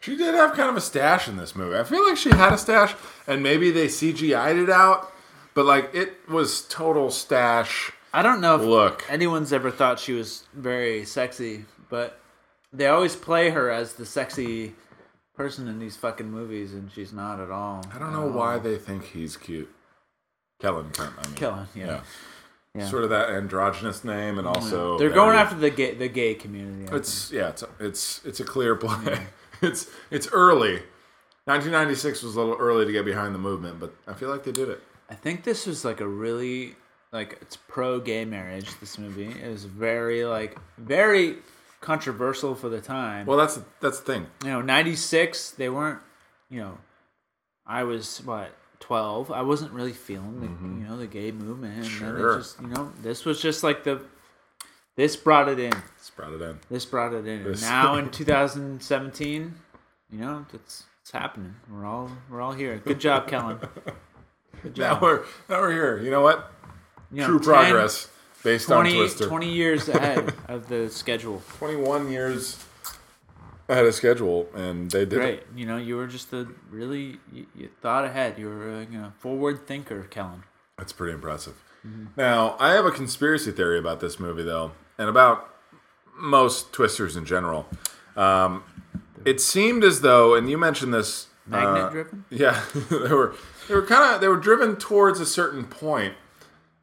She 0.00 0.16
did 0.16 0.34
have 0.34 0.52
kind 0.54 0.68
of 0.68 0.76
a 0.76 0.82
stash 0.82 1.28
in 1.28 1.38
this 1.38 1.56
movie. 1.56 1.78
I 1.78 1.84
feel 1.84 2.06
like 2.06 2.18
she 2.18 2.28
had 2.28 2.52
a 2.52 2.58
stash, 2.58 2.94
and 3.26 3.42
maybe 3.42 3.70
they 3.70 3.86
CGI'd 3.86 4.58
it 4.58 4.70
out, 4.70 5.10
but 5.54 5.64
like 5.64 5.94
it 5.94 6.28
was 6.28 6.62
total 6.68 7.10
stash. 7.10 7.90
I 8.12 8.22
don't 8.22 8.40
know 8.40 8.54
if 8.56 8.62
Look. 8.62 9.04
anyone's 9.08 9.52
ever 9.52 9.70
thought 9.70 9.98
she 9.98 10.12
was 10.12 10.44
very 10.52 11.04
sexy, 11.04 11.64
but 11.88 12.20
they 12.74 12.88
always 12.88 13.16
play 13.16 13.50
her 13.50 13.70
as 13.70 13.94
the 13.94 14.04
sexy 14.04 14.74
person 15.34 15.68
in 15.68 15.78
these 15.78 15.96
fucking 15.96 16.30
movies, 16.30 16.74
and 16.74 16.90
she's 16.90 17.12
not 17.12 17.40
at 17.40 17.50
all. 17.50 17.84
I 17.94 17.98
don't 17.98 18.12
know 18.12 18.26
why 18.26 18.58
they 18.58 18.76
think 18.76 19.04
he's 19.04 19.36
cute. 19.36 19.72
Kellen 20.60 20.90
Kent, 20.90 21.12
I 21.18 21.26
mean. 21.26 21.36
Killing, 21.36 21.68
yeah. 21.74 21.86
Yeah. 21.86 22.00
Yeah. 22.76 22.88
Sort 22.88 23.04
of 23.04 23.10
that 23.10 23.30
androgynous 23.30 24.02
name, 24.02 24.36
and 24.36 24.48
also 24.48 24.98
They're 24.98 25.08
going 25.08 25.36
after 25.36 25.54
the 25.54 25.70
gay, 25.70 25.94
the 25.94 26.08
gay 26.08 26.34
community. 26.34 26.90
I 26.90 26.96
It's 26.96 27.30
yeah, 27.30 27.50
it's 27.50 27.62
it's 27.78 28.20
it's 28.24 28.40
a 28.40 28.44
clear 28.44 28.74
play. 28.74 29.28
it's 29.62 29.88
it's 30.10 30.26
early. 30.32 30.82
1996 31.44 32.24
was 32.24 32.34
a 32.34 32.40
little 32.40 32.56
early 32.56 32.84
to 32.84 32.90
get 32.90 33.04
behind 33.04 33.32
the 33.32 33.38
movement, 33.38 33.78
but 33.78 33.94
I 34.08 34.14
feel 34.14 34.28
like 34.28 34.42
they 34.42 34.50
did 34.50 34.68
it. 34.68 34.82
I 35.08 35.14
think 35.14 35.44
this 35.44 35.66
was 35.66 35.84
like 35.84 36.00
a 36.00 36.08
really 36.08 36.74
like 37.12 37.38
it's 37.40 37.56
pro 37.56 38.00
gay 38.00 38.24
marriage. 38.24 38.68
This 38.80 38.98
movie 38.98 39.30
it 39.30 39.48
was 39.48 39.64
very 39.64 40.24
like 40.24 40.58
very 40.76 41.36
controversial 41.84 42.54
for 42.54 42.68
the 42.68 42.80
time. 42.80 43.26
Well, 43.26 43.36
that's 43.38 43.60
that's 43.80 44.00
the 44.00 44.04
thing. 44.12 44.26
you 44.42 44.50
know, 44.50 44.60
ninety 44.62 44.96
six 44.96 45.50
they 45.50 45.68
weren't. 45.68 46.00
You 46.50 46.60
know, 46.60 46.78
I 47.66 47.84
was 47.84 48.18
what 48.24 48.50
twelve. 48.80 49.30
I 49.30 49.42
wasn't 49.42 49.72
really 49.72 49.92
feeling 49.92 50.40
the 50.40 50.46
you 50.46 50.88
know 50.88 50.96
the 50.96 51.06
gay 51.06 51.30
movement. 51.30 51.74
And 51.76 51.84
Mm-hmm. 51.84 51.98
Sure. 52.18 52.38
just 52.38 52.60
you 52.60 52.68
know 52.68 52.92
this 53.02 53.24
was 53.24 53.40
just 53.40 53.62
like 53.62 53.84
the 53.84 54.00
this 54.96 55.14
brought 55.16 55.48
it 55.48 55.58
in. 55.58 55.72
Let's 55.72 56.10
brought 56.10 56.32
it 56.32 56.40
in. 56.42 56.58
This 56.70 56.84
brought 56.84 57.12
it 57.12 57.26
in. 57.26 57.38
And 57.42 57.46
This- 57.46 57.62
now 57.62 57.96
in 57.96 58.10
2017, 58.78 59.54
you 60.10 60.18
know, 60.18 60.46
it's 60.52 60.84
it's 61.02 61.10
happening. 61.10 61.54
We're 61.70 61.84
all 61.84 62.10
we're 62.30 62.40
all 62.40 62.52
here. 62.52 62.78
Good 62.78 62.98
job, 63.00 63.28
Kellen. 63.28 63.58
Good 64.62 64.78
Now 64.78 64.94
job. 64.94 65.02
we're 65.02 65.18
now 65.48 65.60
we're 65.60 65.72
here. 65.72 65.98
You 65.98 66.10
know 66.10 66.22
what? 66.22 66.50
You 67.12 67.20
know, 67.20 67.26
True 67.26 67.38
10, 67.40 67.44
progress 67.44 68.08
based 68.44 68.66
20, 68.68 68.90
on 68.90 68.96
Twister. 68.96 69.26
20 69.26 69.52
years 69.52 69.88
ahead 69.88 70.34
of 70.48 70.68
the 70.68 70.88
schedule. 70.90 71.42
21 71.58 72.10
years 72.10 72.64
ahead 73.68 73.86
of 73.86 73.94
schedule, 73.94 74.48
and 74.54 74.90
they 74.90 75.04
did 75.04 75.18
Great. 75.18 75.38
it. 75.40 75.46
You 75.56 75.66
know, 75.66 75.76
you 75.76 75.96
were 75.96 76.06
just 76.06 76.32
a 76.32 76.46
really 76.70 77.18
you, 77.32 77.46
you 77.56 77.70
thought 77.80 78.04
ahead. 78.04 78.38
You 78.38 78.48
were 78.48 78.80
a 78.80 78.84
you 78.84 78.98
know 78.98 79.12
forward 79.18 79.66
thinker, 79.66 80.04
Kellen. 80.04 80.44
That's 80.78 80.92
pretty 80.92 81.14
impressive. 81.14 81.54
Now, 82.16 82.56
I 82.58 82.72
have 82.72 82.86
a 82.86 82.90
conspiracy 82.90 83.52
theory 83.52 83.78
about 83.78 84.00
this 84.00 84.18
movie, 84.18 84.42
though, 84.42 84.72
and 84.96 85.06
about 85.06 85.54
most 86.16 86.72
twisters 86.72 87.14
in 87.14 87.26
general. 87.26 87.66
Um, 88.16 88.64
it 89.26 89.40
seemed 89.40 89.84
as 89.84 90.00
though, 90.00 90.34
and 90.34 90.48
you 90.48 90.56
mentioned 90.56 90.94
this, 90.94 91.26
Magnet 91.46 91.84
uh, 91.84 91.90
driven. 91.90 92.24
Yeah, 92.30 92.62
they 92.90 93.12
were 93.12 93.34
they 93.68 93.74
were 93.74 93.86
kind 93.86 94.14
of 94.14 94.20
they 94.20 94.28
were 94.28 94.38
driven 94.38 94.76
towards 94.76 95.20
a 95.20 95.26
certain 95.26 95.64
point. 95.64 96.14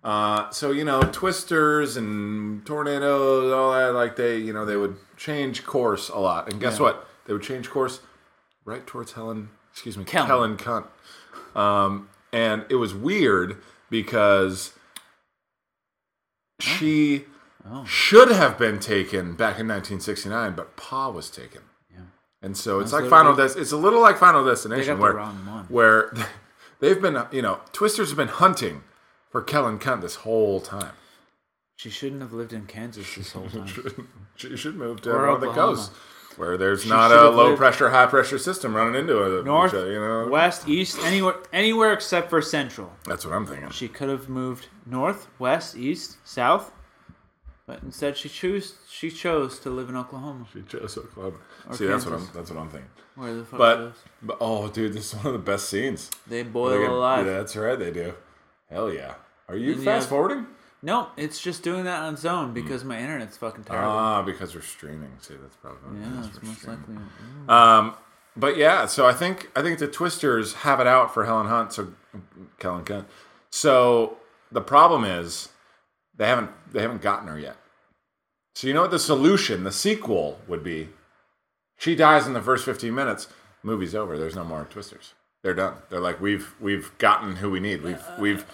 Uh, 0.03 0.49
so 0.49 0.71
you 0.71 0.83
know, 0.83 1.01
twisters 1.11 1.95
and 1.97 2.65
tornadoes, 2.65 3.51
all 3.53 3.71
that, 3.73 3.93
like 3.93 4.15
they, 4.15 4.37
you 4.37 4.51
know, 4.53 4.65
they 4.65 4.75
would 4.77 4.95
change 5.17 5.63
course 5.63 6.09
a 6.09 6.17
lot. 6.17 6.51
And 6.51 6.59
guess 6.59 6.77
Yeah. 6.77 6.83
what? 6.85 7.07
They 7.25 7.33
would 7.33 7.43
change 7.43 7.69
course 7.69 7.99
right 8.65 8.85
towards 8.87 9.11
Helen. 9.13 9.49
Excuse 9.71 9.97
me, 9.97 10.03
Kellen. 10.03 10.27
Helen 10.27 10.57
Cunt. 10.57 10.87
Um, 11.59 12.09
and 12.33 12.65
it 12.69 12.75
was 12.75 12.93
weird 12.95 13.57
because 13.89 14.73
she 16.59 17.25
Oh. 17.69 17.85
should 17.85 18.31
have 18.31 18.57
been 18.57 18.79
taken 18.79 19.35
back 19.35 19.59
in 19.59 19.67
1969, 19.67 20.53
but 20.55 20.75
Pa 20.75 21.09
was 21.09 21.29
taken. 21.29 21.61
Yeah. 21.91 21.99
And 22.41 22.57
so 22.57 22.79
it's 22.79 22.89
That's 22.91 23.01
like 23.03 23.09
Final 23.11 23.35
Des- 23.35 23.59
It's 23.59 23.71
a 23.71 23.77
little 23.77 24.01
like 24.01 24.17
Final 24.17 24.43
Destination 24.43 24.97
where 24.97 25.19
where 25.69 26.11
they've 26.79 26.99
been, 26.99 27.23
you 27.31 27.43
know, 27.43 27.59
Twisters 27.71 28.09
have 28.09 28.17
been 28.17 28.29
hunting 28.29 28.83
for 29.31 29.41
Kellen 29.41 29.79
Cunt 29.79 30.01
this 30.01 30.15
whole 30.15 30.59
time. 30.61 30.93
She 31.75 31.89
shouldn't 31.89 32.21
have 32.21 32.33
lived 32.33 32.53
in 32.53 32.65
Kansas 32.67 33.15
this 33.15 33.31
whole 33.31 33.49
time. 33.49 34.07
She 34.35 34.55
should 34.55 34.75
move 34.75 35.01
to 35.01 35.11
Or 35.11 35.25
one 35.27 35.35
of 35.35 35.41
the 35.41 35.47
Oklahoma. 35.47 35.75
coast 35.77 35.91
where 36.37 36.57
there's 36.57 36.85
not 36.85 37.09
should 37.09 37.19
a 37.19 37.23
have 37.25 37.35
low 37.35 37.47
lived- 37.47 37.57
pressure, 37.57 37.89
high 37.89 38.05
pressure 38.05 38.37
system 38.37 38.75
running 38.75 38.95
into 38.95 39.39
it. 39.39 39.45
North, 39.45 39.73
you 39.73 39.99
know. 39.99 40.27
west, 40.29 40.67
east, 40.67 40.97
anywhere, 41.03 41.35
anywhere 41.51 41.91
except 41.93 42.29
for 42.29 42.41
central. 42.41 42.91
That's 43.05 43.25
what 43.25 43.33
I'm 43.33 43.45
thinking. 43.45 43.69
She 43.71 43.87
could 43.87 44.09
have 44.09 44.29
moved 44.29 44.67
north, 44.85 45.27
west, 45.39 45.75
east, 45.75 46.17
south, 46.23 46.71
but 47.67 47.81
instead 47.83 48.15
she 48.17 48.29
chose 48.29 48.75
she 48.89 49.09
chose 49.09 49.59
to 49.59 49.69
live 49.69 49.89
in 49.89 49.95
Oklahoma. 49.97 50.45
She 50.53 50.61
chose 50.61 50.97
Oklahoma. 50.97 51.37
See, 51.71 51.85
that's 51.87 52.05
what 52.05 52.13
I'm. 52.13 52.19
Kansas. 52.19 52.35
That's 52.35 52.51
what 52.51 52.59
I'm 52.59 52.69
thinking. 52.69 52.89
Where 53.15 53.33
the 53.33 53.43
fuck 53.45 53.59
But, 53.59 53.79
knows? 53.79 53.93
but 54.21 54.37
oh, 54.39 54.67
dude, 54.69 54.93
this 54.93 55.13
is 55.13 55.15
one 55.15 55.27
of 55.27 55.33
the 55.33 55.39
best 55.39 55.67
scenes. 55.69 56.09
they 56.27 56.43
They 56.43 56.49
boil 56.49 56.79
get- 56.81 56.89
alive. 56.89 57.25
Yeah, 57.25 57.33
that's 57.33 57.55
right. 57.57 57.77
They 57.77 57.91
do. 57.91 58.13
Hell 58.71 58.91
yeah. 58.93 59.15
Are 59.49 59.55
you 59.55 59.71
And 59.73 59.79
you 59.79 59.85
fast 59.85 60.03
have- 60.03 60.09
forwarding? 60.09 60.47
No, 60.83 61.09
it's 61.15 61.39
just 61.39 61.61
doing 61.61 61.83
that 61.83 62.01
on 62.01 62.17
Zone 62.17 62.53
because 62.53 62.83
my 62.83 62.97
internet's 62.99 63.37
fucking 63.37 63.65
terrible. 63.65 63.91
Ah, 63.91 64.23
because 64.23 64.55
we're 64.55 64.61
streaming. 64.61 65.11
See, 65.19 65.35
that's 65.39 65.55
probably 65.57 65.99
yeah, 65.99 66.07
because 66.09 66.27
it's 66.27 66.41
we're 66.41 66.47
most 66.49 66.59
streaming. 66.61 66.95
likely. 67.47 67.53
Um, 67.55 67.93
but 68.35 68.57
yeah, 68.57 68.87
so 68.87 69.05
I 69.05 69.13
think 69.13 69.51
I 69.55 69.61
think 69.61 69.77
the 69.77 69.87
Twisters 69.87 70.53
have 70.53 70.79
it 70.79 70.87
out 70.87 71.13
for 71.13 71.25
Helen 71.25 71.45
Hunt. 71.45 71.71
So 71.73 71.93
Helen 72.59 72.83
Hunt. 72.87 73.07
So 73.51 74.17
the 74.51 74.61
problem 74.61 75.03
is 75.03 75.49
they 76.17 76.25
haven't 76.25 76.49
they 76.73 76.81
haven't 76.81 77.03
gotten 77.03 77.27
her 77.27 77.37
yet. 77.37 77.57
So 78.55 78.65
you 78.67 78.73
know 78.73 78.81
what 78.81 78.91
the 78.91 78.97
solution, 78.99 79.63
the 79.63 79.71
sequel 79.71 80.39
would 80.47 80.63
be? 80.63 80.89
She 81.77 81.95
dies 81.95 82.25
in 82.25 82.33
the 82.33 82.41
first 82.41 82.65
fifteen 82.65 82.95
minutes. 82.95 83.27
Movie's 83.61 83.93
over. 83.93 84.17
There's 84.17 84.35
no 84.35 84.43
more 84.43 84.65
Twisters. 84.65 85.13
They're 85.43 85.53
done. 85.55 85.75
They're 85.89 85.99
like 85.99 86.21
we've 86.21 86.53
we've 86.59 86.95
gotten 86.97 87.37
who 87.37 87.49
we 87.49 87.59
need. 87.59 87.81
We've 87.81 88.03
we've 88.19 88.45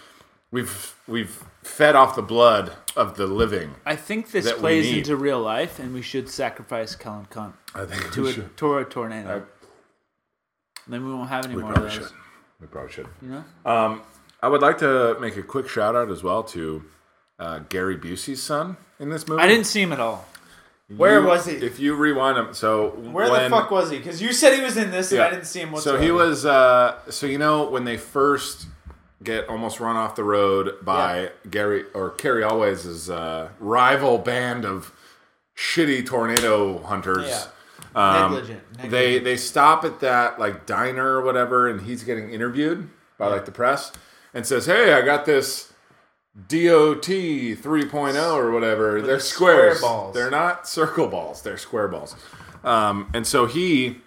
we've 0.51 0.95
we've 1.07 1.43
fed 1.61 1.95
off 1.95 2.15
the 2.15 2.21
blood 2.21 2.73
of 2.95 3.17
the 3.17 3.27
living. 3.27 3.75
I 3.85 3.95
think 3.95 4.31
this 4.31 4.45
That 4.45 4.55
we 4.55 4.61
plays 4.61 4.85
need. 4.85 4.97
into 4.99 5.15
real 5.17 5.41
life, 5.41 5.79
and 5.79 5.93
we 5.93 6.01
should 6.01 6.29
sacrifice 6.29 6.95
Kellen 6.95 7.27
Cunt 7.29 7.53
I 7.75 7.85
think 7.85 8.11
to 8.13 8.23
we 8.23 8.29
a, 8.29 8.33
should. 8.33 8.57
to 8.57 8.77
a 8.77 8.85
tornado. 8.85 9.45
then 10.87 11.05
we 11.05 11.13
won't 11.13 11.29
have 11.29 11.45
any 11.45 11.55
We 11.55 11.61
more 11.61 11.71
of 11.71 11.75
probably 11.75 11.97
those. 11.97 12.07
should. 12.07 12.17
We 12.61 12.67
probably 12.67 12.91
should. 12.91 13.07
You 13.21 13.29
know? 13.29 13.43
Um, 13.65 14.01
I 14.41 14.47
would 14.47 14.61
like 14.61 14.77
to 14.79 15.17
make 15.19 15.35
a 15.35 15.43
quick 15.43 15.67
shout 15.67 15.95
out 15.95 16.09
as 16.09 16.23
well 16.23 16.41
to 16.43 16.83
uh, 17.37 17.59
Gary 17.69 17.97
Busey's 17.97 18.41
son 18.41 18.77
in 18.99 19.09
this 19.09 19.27
movie. 19.27 19.41
I 19.43 19.47
didn't 19.47 19.65
see 19.65 19.81
him 19.81 19.91
at 19.91 19.99
all. 19.99 20.25
Where 20.95 21.19
You- 21.19 21.27
was 21.27 21.45
he? 21.45 21.53
If 21.53 21.79
you 21.79 21.95
rewind 21.95 22.37
him, 22.37 22.53
so 22.53 22.89
Where 22.91 23.29
when, 23.29 23.43
the 23.43 23.49
fuck 23.49 23.69
was 23.71 23.91
he? 23.91 23.97
Because 23.97 24.21
you 24.21 24.31
said 24.31 24.53
he 24.53 24.61
was 24.61 24.77
in 24.77 24.89
this, 24.89 25.11
and 25.11 25.21
I 25.21 25.29
didn't 25.29 25.45
see 25.45 25.59
him 25.59 25.75
So 25.77 25.99
he 25.99 26.11
was. 26.11 26.45
Uh, 26.45 26.97
so 27.09 27.25
you 27.25 27.37
know 27.37 27.69
when 27.69 27.83
they 27.83 27.97
first 27.97 28.67
get 29.21 29.49
almost 29.49 29.79
run 29.81 29.97
off 29.97 30.15
the 30.15 30.23
road 30.23 30.75
by 30.83 31.31
Gary 31.49 31.83
or 31.93 32.11
Cary 32.11 32.43
Elwes' 32.43 33.09
uh, 33.09 33.49
rival 33.59 34.17
band 34.17 34.63
of 34.63 34.93
shitty 35.57 36.05
tornado 36.05 36.77
hunters. 36.83 37.27
Yeah. 37.27 37.43
Um, 37.95 38.31
Negligent, 38.31 38.61
negligent. 38.71 38.91
They 38.91 39.19
they 39.19 39.37
stop 39.37 39.83
at 39.83 39.99
that 39.99 40.39
like 40.39 40.65
diner 40.65 41.17
or 41.17 41.21
whatever, 41.23 41.67
and 41.67 41.81
he's 41.81 42.03
getting 42.03 42.29
interviewed 42.31 42.89
by 43.17 43.27
like 43.27 43.45
the 43.45 43.51
press, 43.51 43.91
and 44.33 44.45
says, 44.45 44.67
"Hey, 44.67 44.93
I 44.93 45.01
got 45.01 45.25
this 45.25 45.73
DOT 46.47 47.01
3.0 47.01 48.33
or 48.35 48.51
whatever. 48.51 49.01
They're 49.01 49.15
the 49.15 49.19
squares. 49.19 49.77
square 49.77 49.89
balls. 49.89 50.13
They're 50.13 50.29
not 50.29 50.67
circle 50.67 51.07
balls. 51.07 51.41
They're 51.41 51.57
square 51.57 51.87
balls." 51.87 52.15
Um, 52.63 53.09
and 53.13 53.25
so 53.25 53.45
he, 53.45 53.97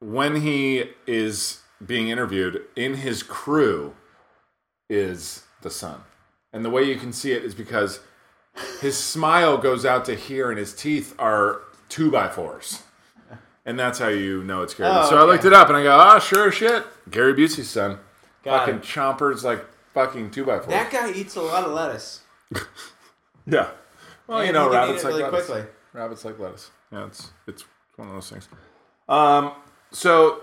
when 0.00 0.40
he 0.40 0.84
is 1.06 1.60
being 1.84 2.08
interviewed, 2.08 2.62
in 2.74 2.94
his 2.94 3.22
crew 3.22 3.94
is 4.90 5.44
the 5.62 5.70
son, 5.70 6.00
and 6.52 6.64
the 6.64 6.70
way 6.70 6.82
you 6.82 6.96
can 6.96 7.12
see 7.12 7.32
it 7.32 7.44
is 7.44 7.54
because 7.54 8.00
his 8.80 8.96
smile 8.96 9.56
goes 9.58 9.84
out 9.84 10.04
to 10.06 10.14
here, 10.14 10.50
and 10.50 10.58
his 10.58 10.74
teeth 10.74 11.14
are 11.18 11.62
two 11.88 12.10
by 12.10 12.28
fours. 12.28 12.82
And 13.64 13.78
that's 13.78 13.98
how 13.98 14.08
you 14.08 14.42
know 14.44 14.62
it's 14.62 14.72
Gary. 14.72 14.90
Oh, 14.90 15.10
so 15.10 15.18
I 15.18 15.24
looked 15.24 15.44
it 15.44 15.52
up 15.52 15.68
and 15.68 15.76
I 15.76 15.82
go, 15.82 15.94
ah, 15.94 16.18
sure 16.18 16.50
shit. 16.50 16.86
Gary 17.10 17.34
Busey's 17.34 17.68
son. 17.68 17.98
Got 18.42 18.60
fucking 18.60 18.76
it. 18.76 18.82
chompers 18.82 19.42
like 19.42 19.62
fucking 20.06 20.30
two 20.30 20.44
by 20.44 20.58
fours. 20.58 20.68
That 20.68 20.90
guy 20.90 21.10
eats 21.12 21.36
a 21.36 21.42
lot 21.42 21.64
of 21.64 21.72
lettuce. 21.72 22.20
yeah. 23.46 23.68
Well, 24.26 24.44
you 24.44 24.52
know, 24.52 24.70
rabbits 24.70 25.02
like 25.04 25.12
really 25.12 25.22
lettuce. 25.24 25.46
quickly. 25.46 25.64
Rabbits 25.92 26.24
like 26.24 26.38
lettuce. 26.38 26.70
Yeah, 26.92 27.06
it's 27.06 27.30
it's 27.46 27.64
one 27.96 28.08
of 28.08 28.14
those 28.14 28.30
things. 28.30 28.48
Um, 29.08 29.52
so 29.90 30.42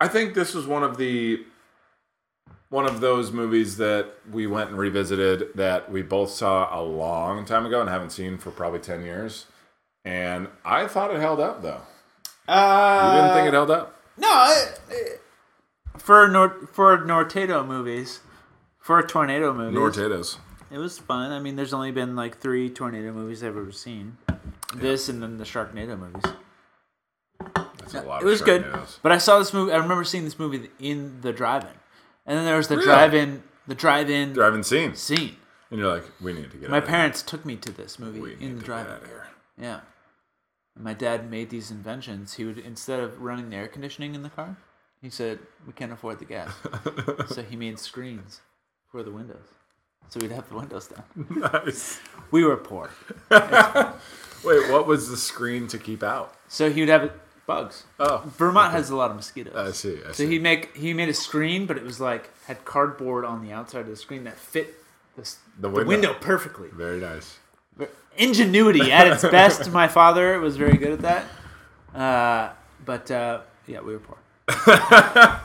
I 0.00 0.08
think 0.08 0.34
this 0.34 0.54
was 0.54 0.66
one 0.66 0.82
of 0.82 0.96
the 0.96 1.44
one 2.68 2.86
of 2.86 3.00
those 3.00 3.32
movies 3.32 3.76
that 3.78 4.06
we 4.30 4.46
went 4.46 4.70
and 4.70 4.78
revisited 4.78 5.48
that 5.56 5.90
we 5.90 6.02
both 6.02 6.30
saw 6.30 6.78
a 6.78 6.80
long 6.82 7.44
time 7.44 7.66
ago 7.66 7.80
and 7.80 7.90
haven't 7.90 8.10
seen 8.10 8.38
for 8.38 8.50
probably 8.50 8.78
ten 8.80 9.02
years. 9.02 9.46
And 10.04 10.48
I 10.64 10.86
thought 10.86 11.12
it 11.12 11.20
held 11.20 11.40
up 11.40 11.62
though. 11.62 11.82
Uh, 12.48 13.12
You 13.14 13.20
didn't 13.22 13.34
think 13.36 13.48
it 13.48 13.54
held 13.54 13.70
up? 13.70 13.96
No, 14.16 14.54
it, 14.56 14.80
it- 14.90 15.20
for 15.98 16.28
Nor- 16.28 16.66
for 16.72 16.96
Nortado 16.98 17.66
movies, 17.66 18.20
for 18.80 18.98
a 18.98 19.06
tornado 19.06 19.52
movies, 19.52 19.78
Nortados. 19.78 20.38
it 20.70 20.78
was 20.78 20.98
fun. 20.98 21.30
I 21.32 21.38
mean, 21.38 21.56
there's 21.56 21.72
only 21.72 21.92
been 21.92 22.16
like 22.16 22.38
three 22.38 22.68
tornado 22.70 23.12
movies 23.12 23.42
I've 23.42 23.56
ever 23.56 23.72
seen. 23.72 24.16
This 24.74 25.08
and 25.08 25.22
then 25.22 25.36
the 25.38 25.44
Sharknado 25.44 25.98
movies. 25.98 26.22
That's 27.54 27.94
a 27.94 28.02
lot 28.02 28.22
it 28.22 28.24
of 28.24 28.30
was 28.30 28.40
good, 28.42 28.62
Sharknadoes. 28.64 28.98
but 29.02 29.12
I 29.12 29.18
saw 29.18 29.38
this 29.38 29.52
movie. 29.52 29.72
I 29.72 29.76
remember 29.78 30.04
seeing 30.04 30.24
this 30.24 30.38
movie 30.38 30.70
in 30.78 31.20
the 31.22 31.32
drive-in, 31.32 31.70
and 32.26 32.38
then 32.38 32.44
there 32.44 32.56
was 32.56 32.68
the 32.68 32.76
Really? 32.76 32.86
drive-in, 32.86 33.42
the 33.66 33.74
drive-in 33.74 34.32
Driving 34.32 34.62
scenes. 34.62 35.00
scene. 35.00 35.36
And 35.70 35.78
you're 35.80 35.92
like, 35.92 36.04
we 36.20 36.32
need 36.32 36.50
to 36.50 36.56
get 36.56 36.68
My 36.70 36.78
out 36.78 36.82
of 36.82 36.88
here. 36.88 36.96
parents 36.96 37.22
took 37.22 37.44
me 37.44 37.56
to 37.56 37.70
this 37.72 37.98
movie 37.98 38.20
We 38.20 38.30
need 38.30 38.40
in 38.42 38.48
the 38.48 38.48
to 38.48 38.54
get 38.60 38.64
drive-in. 38.66 38.92
out 38.92 39.02
of 39.02 39.08
here. 39.08 39.26
Yeah. 39.58 39.80
And 40.74 40.84
my 40.84 40.94
dad 40.94 41.30
made 41.30 41.50
these 41.50 41.70
inventions. 41.70 42.34
He 42.34 42.44
would 42.44 42.58
instead 42.58 43.00
of 43.00 43.20
running 43.20 43.50
the 43.50 43.56
air 43.56 43.68
conditioning 43.68 44.14
in 44.14 44.22
the 44.22 44.30
car, 44.30 44.56
he 45.02 45.10
said, 45.10 45.38
"We 45.66 45.72
can't 45.72 45.92
afford 45.92 46.18
the 46.18 46.24
gas." 46.24 46.52
so 47.34 47.42
he 47.42 47.56
made 47.56 47.78
screens 47.78 48.40
for 48.90 49.02
the 49.02 49.10
windows. 49.10 49.44
So 50.08 50.18
we'd 50.20 50.32
have 50.32 50.48
the 50.48 50.56
windows 50.56 50.88
down. 50.88 51.04
nice. 51.52 52.00
We 52.30 52.44
were 52.44 52.56
poor. 52.56 52.90
Wait, 53.30 54.70
what 54.70 54.86
was 54.86 55.08
the 55.08 55.16
screen 55.16 55.68
to 55.68 55.78
keep 55.78 56.02
out? 56.02 56.34
So 56.48 56.70
he 56.70 56.80
would 56.80 56.88
have 56.88 57.12
bugs. 57.46 57.84
Oh, 57.98 58.22
Vermont 58.26 58.72
has 58.72 58.90
a 58.90 58.96
lot 58.96 59.10
of 59.10 59.16
mosquitoes. 59.16 59.54
I 59.54 59.70
see. 59.72 59.98
I 60.02 60.08
so 60.08 60.12
see. 60.12 60.26
he 60.26 60.38
make 60.38 60.76
he 60.76 60.94
made 60.94 61.08
a 61.08 61.14
screen, 61.14 61.66
but 61.66 61.76
it 61.76 61.82
was 61.84 62.00
like 62.00 62.30
had 62.46 62.64
cardboard 62.64 63.24
on 63.24 63.44
the 63.46 63.52
outside 63.52 63.80
of 63.80 63.88
the 63.88 63.96
screen 63.96 64.24
that 64.24 64.36
fit 64.36 64.74
the, 65.16 65.22
The 65.22 65.36
the 65.62 65.68
window. 65.68 65.88
window 65.88 66.14
perfectly. 66.14 66.68
Very 66.72 67.00
nice. 67.00 67.38
Ingenuity 68.16 68.90
at 68.90 69.06
its 69.06 69.22
best. 69.22 69.70
My 69.70 69.86
father 69.88 70.40
was 70.40 70.56
very 70.56 70.76
good 70.76 70.92
at 70.92 71.00
that. 71.02 71.24
Uh, 71.94 72.52
but 72.84 73.10
uh, 73.10 73.40
yeah, 73.66 73.80
we 73.80 73.92
were 73.92 74.00
poor. 74.00 75.38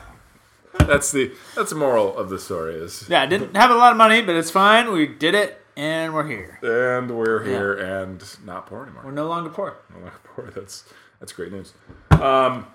That's 0.80 1.10
the 1.12 1.32
that's 1.54 1.70
the 1.70 1.76
moral 1.76 2.16
of 2.16 2.28
the 2.28 2.38
story 2.38 2.74
is, 2.74 3.06
Yeah, 3.08 3.22
I 3.22 3.26
didn't 3.26 3.56
have 3.56 3.70
a 3.70 3.74
lot 3.74 3.90
of 3.92 3.96
money, 3.98 4.22
but 4.22 4.34
it's 4.36 4.50
fine. 4.50 4.92
We 4.92 5.06
did 5.06 5.34
it, 5.34 5.60
and 5.76 6.14
we're 6.14 6.26
here. 6.26 6.58
and 6.62 7.10
we're 7.16 7.42
here 7.42 7.72
and 7.74 8.22
not 8.44 8.66
poor 8.66 8.82
anymore. 8.84 9.02
We're 9.04 9.10
no 9.10 9.26
longer 9.26 9.50
poor. 9.50 9.76
We're 9.94 10.04
not 10.04 10.22
poor. 10.24 10.50
That's 10.54 10.84
That's 11.20 11.32
great 11.32 11.50
news. 11.52 11.72
Um, 12.10 12.66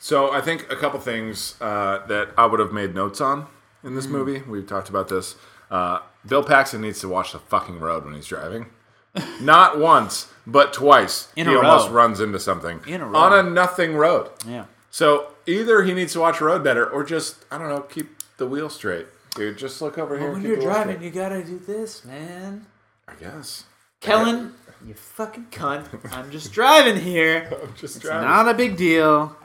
so 0.00 0.30
I 0.32 0.40
think 0.40 0.70
a 0.70 0.76
couple 0.76 0.98
things 1.00 1.56
uh, 1.60 2.06
that 2.06 2.30
I 2.38 2.46
would 2.46 2.60
have 2.60 2.72
made 2.72 2.94
notes 2.94 3.20
on 3.20 3.46
in 3.84 3.92
Mm. 3.92 3.94
this 3.96 4.06
movie. 4.06 4.42
We've 4.42 4.66
talked 4.66 4.88
about 4.88 5.08
this. 5.08 5.36
Uh, 5.70 6.00
Bill 6.26 6.42
Paxton 6.42 6.80
needs 6.80 7.00
to 7.00 7.08
watch 7.08 7.32
the 7.32 7.38
fucking 7.38 7.78
road 7.78 8.04
when 8.04 8.14
he's 8.14 8.26
driving. 8.26 8.66
Not 9.40 9.78
once, 9.78 10.28
but 10.46 10.72
twice. 10.72 11.28
In 11.36 11.46
he 11.48 11.54
almost 11.56 11.88
row. 11.88 11.94
runs 11.94 12.20
into 12.20 12.38
something 12.40 12.80
In 12.86 13.00
a 13.00 13.06
row. 13.06 13.18
on 13.18 13.32
a 13.46 13.48
nothing 13.48 13.96
road. 13.96 14.30
Yeah. 14.46 14.64
So 14.90 15.34
either 15.46 15.82
he 15.82 15.92
needs 15.92 16.12
to 16.14 16.20
watch 16.20 16.40
road 16.40 16.64
better, 16.64 16.88
or 16.88 17.04
just 17.04 17.44
I 17.50 17.58
don't 17.58 17.68
know, 17.68 17.80
keep 17.80 18.10
the 18.38 18.46
wheel 18.46 18.70
straight, 18.70 19.06
dude. 19.34 19.58
Just 19.58 19.82
look 19.82 19.98
over 19.98 20.18
here. 20.18 20.32
When 20.32 20.42
you're 20.42 20.60
driving, 20.60 21.02
you 21.02 21.10
gotta 21.10 21.42
do 21.44 21.58
this, 21.58 22.04
man. 22.04 22.66
I 23.06 23.14
guess. 23.14 23.64
Kellen, 24.00 24.54
you 24.86 24.94
fucking 24.94 25.46
cunt. 25.50 25.86
I'm 26.12 26.30
just 26.30 26.52
driving 26.52 27.00
here. 27.00 27.48
I'm 27.62 27.74
just 27.74 28.00
driving. 28.00 28.24
It's 28.26 28.28
driving. 28.28 28.28
not 28.28 28.48
a 28.48 28.54
big 28.54 28.76
deal. 28.76 29.36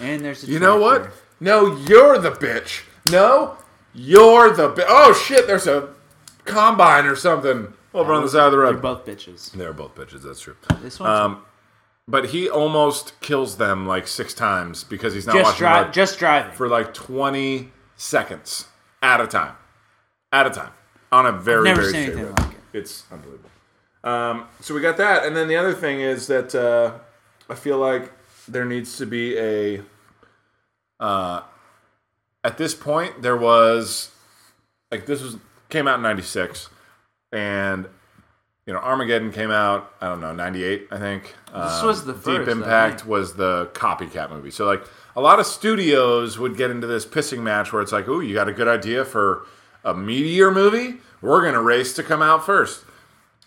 And 0.00 0.24
there's 0.24 0.44
a 0.44 0.46
You 0.46 0.58
know 0.58 0.78
what? 0.78 1.10
No, 1.40 1.76
you're 1.76 2.18
the 2.18 2.32
bitch. 2.32 2.82
No, 3.10 3.56
you're 3.94 4.50
the 4.54 4.70
bitch. 4.70 4.86
Oh 4.88 5.12
shit! 5.12 5.46
There's 5.46 5.66
a 5.66 5.94
combine 6.44 7.06
or 7.06 7.16
something 7.16 7.72
over 7.94 8.12
on 8.12 8.22
the 8.22 8.28
side 8.28 8.46
of 8.46 8.52
the 8.52 8.58
road. 8.58 8.74
They're 8.74 8.82
both 8.82 9.06
bitches. 9.06 9.52
They're 9.52 9.72
both 9.72 9.94
bitches. 9.94 10.22
That's 10.22 10.40
true. 10.40 10.56
This 10.82 11.00
one. 11.00 11.10
Um, 11.10 11.42
but 12.08 12.30
he 12.30 12.48
almost 12.48 13.20
kills 13.20 13.58
them 13.58 13.86
like 13.86 14.08
six 14.08 14.32
times 14.32 14.82
because 14.82 15.12
he's 15.12 15.26
not 15.26 15.34
just 15.34 15.44
watching 15.44 15.58
drive, 15.58 15.92
just 15.92 16.18
driving. 16.18 16.52
for 16.52 16.66
like 16.66 16.94
20 16.94 17.70
seconds 17.96 18.66
at 19.02 19.20
a 19.20 19.26
time. 19.26 19.54
At 20.32 20.46
a 20.46 20.50
time. 20.50 20.72
On 21.12 21.26
a 21.26 21.32
very, 21.32 21.64
never 21.64 21.82
very 21.82 21.92
seen 21.92 22.02
straight 22.04 22.18
anything 22.18 22.34
road. 22.34 22.38
like 22.40 22.54
it. 22.54 22.78
It's 22.78 23.04
unbelievable. 23.12 23.50
Um, 24.02 24.46
so 24.60 24.74
we 24.74 24.80
got 24.80 24.96
that. 24.96 25.26
And 25.26 25.36
then 25.36 25.48
the 25.48 25.56
other 25.56 25.74
thing 25.74 26.00
is 26.00 26.26
that 26.28 26.54
uh, 26.54 26.98
I 27.50 27.54
feel 27.54 27.76
like 27.76 28.10
there 28.48 28.64
needs 28.64 28.96
to 28.96 29.06
be 29.06 29.36
a. 29.38 29.82
Uh, 30.98 31.42
at 32.42 32.56
this 32.56 32.74
point, 32.74 33.20
there 33.20 33.36
was. 33.36 34.10
Like, 34.90 35.04
this 35.04 35.20
was 35.20 35.36
came 35.68 35.86
out 35.86 35.96
in 35.96 36.02
96. 36.02 36.70
And. 37.32 37.86
You 38.68 38.74
know, 38.74 38.80
Armageddon 38.80 39.32
came 39.32 39.50
out, 39.50 39.94
I 40.02 40.08
don't 40.08 40.20
know, 40.20 40.34
98, 40.34 40.88
I 40.90 40.98
think. 40.98 41.34
This 41.46 41.54
Um, 41.80 41.86
was 41.86 42.04
the 42.04 42.12
first, 42.12 42.26
Deep 42.40 42.48
Impact 42.48 43.00
think. 43.00 43.10
was 43.10 43.32
the 43.32 43.70
copycat 43.72 44.30
movie. 44.30 44.50
So 44.50 44.66
like 44.66 44.84
a 45.16 45.22
lot 45.22 45.40
of 45.40 45.46
studios 45.46 46.38
would 46.38 46.54
get 46.54 46.70
into 46.70 46.86
this 46.86 47.06
pissing 47.06 47.38
match 47.40 47.72
where 47.72 47.80
it's 47.80 47.92
like, 47.92 48.06
"Ooh, 48.08 48.20
you 48.20 48.34
got 48.34 48.46
a 48.46 48.52
good 48.52 48.68
idea 48.68 49.06
for 49.06 49.46
a 49.84 49.94
meteor 49.94 50.50
movie? 50.50 50.98
We're 51.22 51.40
going 51.40 51.54
to 51.54 51.62
race 51.62 51.94
to 51.94 52.02
come 52.02 52.20
out 52.20 52.44
first. 52.44 52.84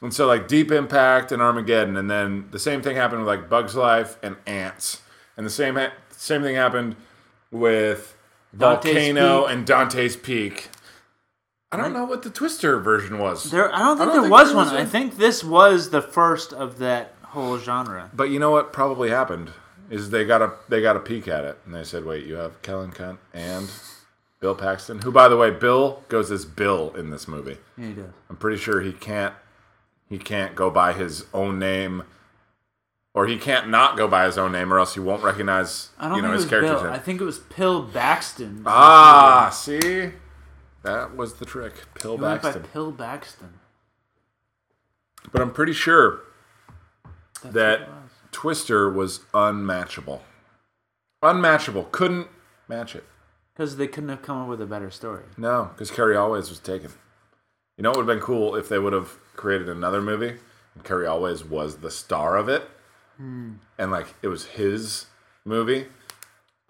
And 0.01 0.11
so 0.11 0.25
like 0.25 0.47
Deep 0.47 0.71
Impact 0.71 1.31
and 1.31 1.39
Armageddon 1.39 1.95
and 1.97 2.09
then 2.09 2.47
the 2.49 2.57
same 2.57 2.81
thing 2.81 2.95
happened 2.95 3.19
with 3.21 3.27
like 3.27 3.47
Bugs 3.47 3.75
Life 3.75 4.17
and 4.23 4.37
Ants. 4.47 5.01
And 5.37 5.45
the 5.45 5.51
same 5.51 5.75
ha- 5.75 5.93
same 6.09 6.41
thing 6.41 6.55
happened 6.55 6.95
with 7.51 8.15
Dante's 8.57 8.91
Volcano 8.93 9.41
Peak. 9.45 9.51
and 9.55 9.65
Dante's 9.67 10.15
Peak. 10.15 10.69
I 11.71 11.77
don't 11.77 11.93
know 11.93 12.03
what 12.05 12.23
the 12.23 12.29
Twister 12.29 12.79
version 12.79 13.17
was. 13.17 13.49
There, 13.49 13.73
I 13.73 13.79
don't 13.79 13.97
think 13.97 14.07
don't 14.09 14.13
there 14.15 14.21
think 14.23 14.31
was 14.33 14.47
there 14.49 14.57
one. 14.57 14.65
was 14.65 14.73
I 14.73 14.85
think 14.85 15.17
this 15.17 15.43
was 15.43 15.89
the 15.91 16.01
first 16.01 16.51
of 16.51 16.79
that 16.79 17.13
whole 17.23 17.57
genre. 17.57 18.09
But 18.13 18.25
you 18.29 18.39
know 18.39 18.51
what 18.51 18.73
probably 18.73 19.09
happened 19.09 19.51
is 19.89 20.09
they 20.09 20.25
got 20.25 20.41
a 20.41 20.53
they 20.67 20.81
got 20.81 20.95
a 20.97 20.99
peek 20.99 21.27
at 21.27 21.45
it 21.45 21.57
and 21.65 21.73
they 21.73 21.83
said, 21.83 22.03
"Wait, 22.05 22.25
you 22.25 22.35
have 22.35 22.61
Kellen 22.61 22.91
Cunt 22.91 23.19
and 23.33 23.69
Bill 24.41 24.55
Paxton, 24.55 24.99
who 25.03 25.11
by 25.11 25.27
the 25.29 25.37
way, 25.37 25.49
Bill 25.51 26.03
goes 26.09 26.29
as 26.31 26.43
Bill 26.45 26.91
in 26.95 27.09
this 27.09 27.27
movie. 27.27 27.57
Yeah, 27.77 27.87
he 27.87 27.93
does. 27.93 28.05
I'm 28.29 28.35
pretty 28.37 28.57
sure 28.57 28.81
he 28.81 28.91
can't 28.91 29.33
he 30.09 30.17
can't 30.17 30.55
go 30.55 30.69
by 30.69 30.91
his 30.91 31.25
own 31.33 31.57
name 31.57 32.03
or 33.13 33.27
he 33.27 33.37
can't 33.37 33.69
not 33.69 33.95
go 33.95 34.07
by 34.09 34.25
his 34.25 34.37
own 34.37 34.51
name 34.51 34.73
or 34.73 34.79
else 34.79 34.93
he 34.93 34.99
won't 34.99 35.23
recognize 35.23 35.89
I 35.97 36.07
don't 36.09 36.17
you 36.17 36.21
know 36.23 36.37
think 36.37 36.49
his 36.51 36.61
Bill. 36.61 36.79
I 36.89 36.97
think 36.99 37.21
it 37.21 37.23
was 37.23 37.39
Pill 37.39 37.85
Baxton. 37.87 38.63
ah, 38.65 39.49
see? 39.49 40.11
That 40.83 41.15
was 41.15 41.35
the 41.35 41.45
trick. 41.45 41.73
Pill 41.95 42.17
He 42.17 42.23
went 42.23 42.41
by 42.41 42.51
Baxton. 42.51 42.71
Pill 42.71 42.91
Baxton. 42.93 43.49
But 45.31 45.41
I'm 45.41 45.51
pretty 45.51 45.73
sure 45.73 46.21
That's 47.43 47.53
that 47.53 47.79
was. 47.87 48.11
Twister 48.31 48.89
was 48.89 49.21
unmatchable. 49.33 50.23
Unmatchable. 51.21 51.83
Couldn't 51.85 52.27
match 52.67 52.95
it. 52.95 53.03
Because 53.53 53.77
they 53.77 53.87
couldn't 53.87 54.09
have 54.09 54.21
come 54.23 54.41
up 54.41 54.47
with 54.47 54.61
a 54.61 54.65
better 54.65 54.89
story. 54.89 55.23
No, 55.37 55.69
because 55.73 55.91
Cary 55.91 56.15
Elwes 56.15 56.49
was 56.49 56.59
taken. 56.59 56.91
You 57.77 57.83
know, 57.83 57.91
it 57.91 57.97
would 57.97 58.07
have 58.07 58.17
been 58.17 58.23
cool 58.25 58.55
if 58.55 58.69
they 58.69 58.79
would 58.79 58.93
have 58.93 59.17
created 59.35 59.69
another 59.69 60.01
movie 60.01 60.37
and 60.75 60.83
Cary 60.83 61.05
Elwes 61.05 61.43
was 61.43 61.77
the 61.77 61.91
star 61.91 62.37
of 62.37 62.47
it, 62.49 62.63
Hmm. 63.17 63.53
and 63.77 63.91
like 63.91 64.13
it 64.21 64.27
was 64.29 64.45
his 64.45 65.07
movie. 65.45 65.87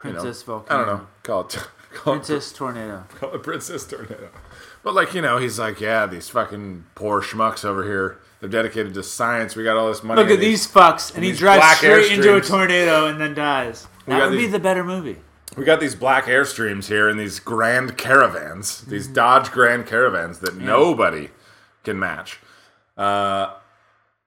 You 0.03 0.13
know, 0.13 0.21
Princess 0.21 0.43
I 0.47 0.77
don't 0.77 0.87
know. 0.87 1.07
Call 1.23 1.41
it, 1.41 1.57
Princess 1.93 2.51
Tornado. 2.51 3.03
Princess 3.43 3.85
Tornado. 3.85 4.29
But 4.83 4.93
like 4.95 5.13
you 5.13 5.21
know, 5.21 5.37
he's 5.37 5.59
like, 5.59 5.79
yeah, 5.79 6.05
these 6.07 6.29
fucking 6.29 6.85
poor 6.95 7.21
schmucks 7.21 7.63
over 7.65 7.83
here. 7.83 8.17
They're 8.39 8.49
dedicated 8.49 8.93
to 8.95 9.03
science. 9.03 9.55
We 9.55 9.63
got 9.63 9.77
all 9.77 9.87
this 9.89 10.03
money. 10.03 10.19
Look 10.19 10.29
at 10.29 10.35
and 10.35 10.41
these 10.41 10.67
fucks, 10.67 11.13
and 11.13 11.23
he 11.23 11.31
drives 11.31 11.77
straight 11.77 12.11
into 12.11 12.35
a 12.35 12.41
tornado 12.41 13.05
and 13.07 13.21
then 13.21 13.33
dies. 13.35 13.87
We 14.07 14.13
That 14.15 14.23
would 14.29 14.31
be 14.31 14.43
these- 14.43 14.51
the 14.51 14.59
better 14.59 14.83
movie. 14.83 15.17
We 15.57 15.65
got 15.65 15.81
these 15.81 15.95
black 15.95 16.25
airstreams 16.27 16.87
here 16.87 17.09
and 17.09 17.19
these 17.19 17.39
grand 17.41 17.97
caravans, 17.97 18.81
these 18.85 19.03
Mm-hmm. 19.05 19.13
Dodge 19.15 19.51
Grand 19.51 19.85
Caravans 19.85 20.39
that 20.39 20.55
nobody 20.55 21.29
can 21.83 21.99
match. 21.99 22.39
Uh, 22.97 23.55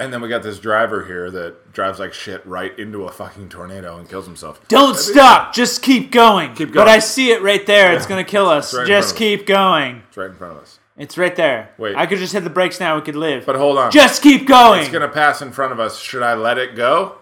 and 0.05 0.13
then 0.13 0.21
we 0.21 0.29
got 0.29 0.43
this 0.43 0.59
driver 0.59 1.05
here 1.05 1.31
that 1.31 1.73
drives 1.73 1.99
like 1.99 2.13
shit 2.13 2.45
right 2.47 2.79
into 2.79 3.05
a 3.05 3.11
fucking 3.11 3.49
tornado 3.49 3.97
and 3.97 4.09
kills 4.09 4.27
himself. 4.27 4.61
Don't 4.69 4.97
stop. 4.97 5.55
Just 5.55 5.83
keep 5.83 6.11
going. 6.11 6.55
Keep 6.55 6.73
going. 6.73 6.87
But. 6.87 6.89
I 6.89 6.99
see 6.99 7.31
it 7.31 7.43
right 7.43 7.65
there. 7.67 7.95
It's 7.95 8.07
gonna 8.07 8.23
kill 8.23 8.49
us. 8.49 8.75
right 8.75 8.83
in 8.83 8.87
just 8.87 9.17
front 9.17 9.33
of 9.33 9.35
us. 9.35 9.39
keep 9.39 9.47
going. 9.47 10.03
It's 10.09 10.17
right 10.17 10.31
in 10.31 10.37
front 10.37 10.57
of 10.57 10.63
us. 10.63 10.79
It's 10.97 11.19
right 11.19 11.35
there. 11.35 11.71
Wait. 11.79 11.97
I 11.97 12.07
could 12.07 12.19
just 12.19 12.33
hit 12.33 12.45
the 12.45 12.51
brakes 12.51 12.79
now. 12.79 12.97
We 12.97 13.03
could 13.03 13.17
live. 13.17 13.47
But 13.47 13.57
hold 13.57 13.79
on. 13.79 13.91
just 13.91 14.23
keep 14.23 14.47
going. 14.47 14.83
it's 14.83 14.93
gonna 14.93 15.09
pass 15.09 15.43
in 15.43 15.51
front 15.51 15.73
of 15.73 15.81
us. 15.81 15.99
Should 15.99 16.23
I 16.23 16.35
let 16.35 16.59
it 16.59 16.77
go? 16.77 17.19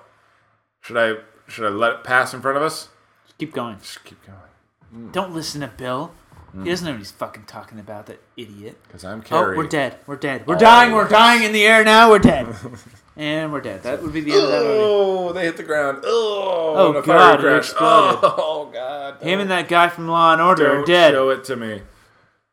Should 0.81 0.97
I 0.97 1.21
should 1.49 1.65
I 1.65 1.69
let 1.69 1.93
it 1.93 2.05
pass 2.05 2.35
in 2.35 2.43
front 2.43 2.57
of 2.57 2.63
us? 2.63 2.89
Just 3.25 3.39
keep 3.39 3.55
going. 3.55 3.79
Just 3.79 4.05
keep 4.05 4.19
going. 4.27 5.11
Don't 5.13 5.33
listen 5.33 5.61
to 5.63 5.69
Bill. 5.69 6.13
He 6.63 6.69
doesn't 6.69 6.85
know 6.85 6.93
what 6.93 6.99
he's 6.99 7.11
fucking 7.11 7.45
talking 7.45 7.79
about. 7.79 8.07
That 8.07 8.21
idiot. 8.37 8.79
Because 8.87 9.05
I'm 9.05 9.23
Oh, 9.31 9.57
we're 9.57 9.67
dead. 9.67 9.97
We're 10.07 10.17
dead. 10.17 10.47
We're 10.47 10.57
dying. 10.57 10.93
We're 10.93 11.09
dying 11.09 11.45
in 11.45 11.53
the 11.53 11.65
air 11.65 11.83
now. 11.83 12.11
We're 12.11 12.19
dead. 12.19 12.47
and 13.17 13.51
we're 13.53 13.63
dead. 13.63 13.83
That 13.85 14.03
would 14.03 14.13
be 14.13 14.21
the 14.21 14.33
end 14.33 14.43
of 14.43 14.49
that 14.51 14.63
movie. 14.63 14.79
Oh, 14.79 15.33
they 15.33 15.45
hit 15.47 15.57
the 15.57 15.63
ground. 15.63 16.03
Oh, 16.05 16.75
Oh, 16.77 16.89
and 16.89 16.97
a 16.99 17.03
God, 17.03 17.07
fire 17.07 17.35
it 17.35 17.41
crash. 17.41 17.71
exploded. 17.71 18.21
Oh 18.23 18.71
God. 18.73 19.23
Him 19.23 19.41
and 19.41 19.51
that 19.51 19.69
guy 19.69 19.89
from 19.89 20.09
Law 20.09 20.33
and 20.35 20.43
Order 20.43 20.67
are 20.71 20.75
Don't 20.77 20.87
dead. 20.87 21.13
show 21.15 21.31
it 21.31 21.45
to 21.45 21.57
me. 21.57 21.83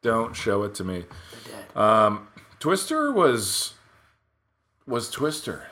Don't 0.02 0.34
show 0.36 0.64
it 0.64 0.74
to 0.76 0.84
me. 0.86 1.04
dead. 1.46 1.78
Um, 1.82 2.28
Twister 2.60 3.12
was 3.12 3.74
was 4.88 5.10
Twister. 5.12 5.68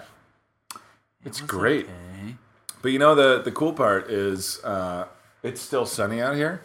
It's 1.26 1.42
great. 1.42 1.86
Okay. 1.86 2.36
But 2.82 2.92
you 2.92 3.00
know 3.00 3.16
the 3.16 3.42
the 3.42 3.52
cool 3.52 3.74
part 3.74 4.10
is 4.12 4.62
uh, 4.63 5.06
it's 5.44 5.62
still 5.62 5.86
sunny 5.86 6.22
out 6.22 6.36
here, 6.36 6.62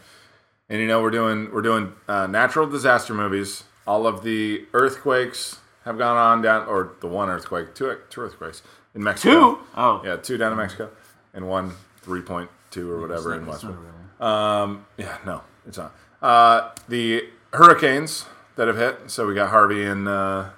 and 0.72 0.80
you 0.80 0.86
know 0.86 1.02
we're 1.02 1.10
doing 1.10 1.52
we're 1.52 1.60
doing 1.60 1.92
uh, 2.08 2.26
natural 2.26 2.66
disaster 2.66 3.12
movies. 3.12 3.64
All 3.86 4.06
of 4.06 4.24
the 4.24 4.64
earthquakes 4.72 5.58
have 5.84 5.98
gone 5.98 6.16
on 6.16 6.40
down, 6.40 6.66
or 6.66 6.94
the 7.00 7.08
one 7.08 7.28
earthquake, 7.28 7.74
two 7.74 7.98
two 8.08 8.22
earthquakes 8.22 8.62
in 8.94 9.04
Mexico. 9.04 9.56
Two? 9.56 9.58
Oh. 9.76 10.00
yeah, 10.02 10.16
two 10.16 10.38
down 10.38 10.52
in 10.52 10.58
Mexico, 10.58 10.90
and 11.34 11.46
one 11.46 11.74
three 12.00 12.22
point 12.22 12.50
two 12.70 12.90
or 12.90 13.02
whatever 13.02 13.34
in 13.34 13.40
not 13.42 13.50
Westwood. 13.50 13.76
real. 13.76 14.26
Um, 14.26 14.86
yeah, 14.96 15.18
no, 15.26 15.42
it's 15.66 15.76
not. 15.76 15.94
Uh, 16.22 16.70
the 16.88 17.28
hurricanes 17.52 18.24
that 18.56 18.66
have 18.66 18.78
hit. 18.78 19.10
So 19.10 19.26
we 19.26 19.34
got 19.34 19.50
Harvey 19.50 19.84
and 19.84 20.08
uh, 20.08 20.48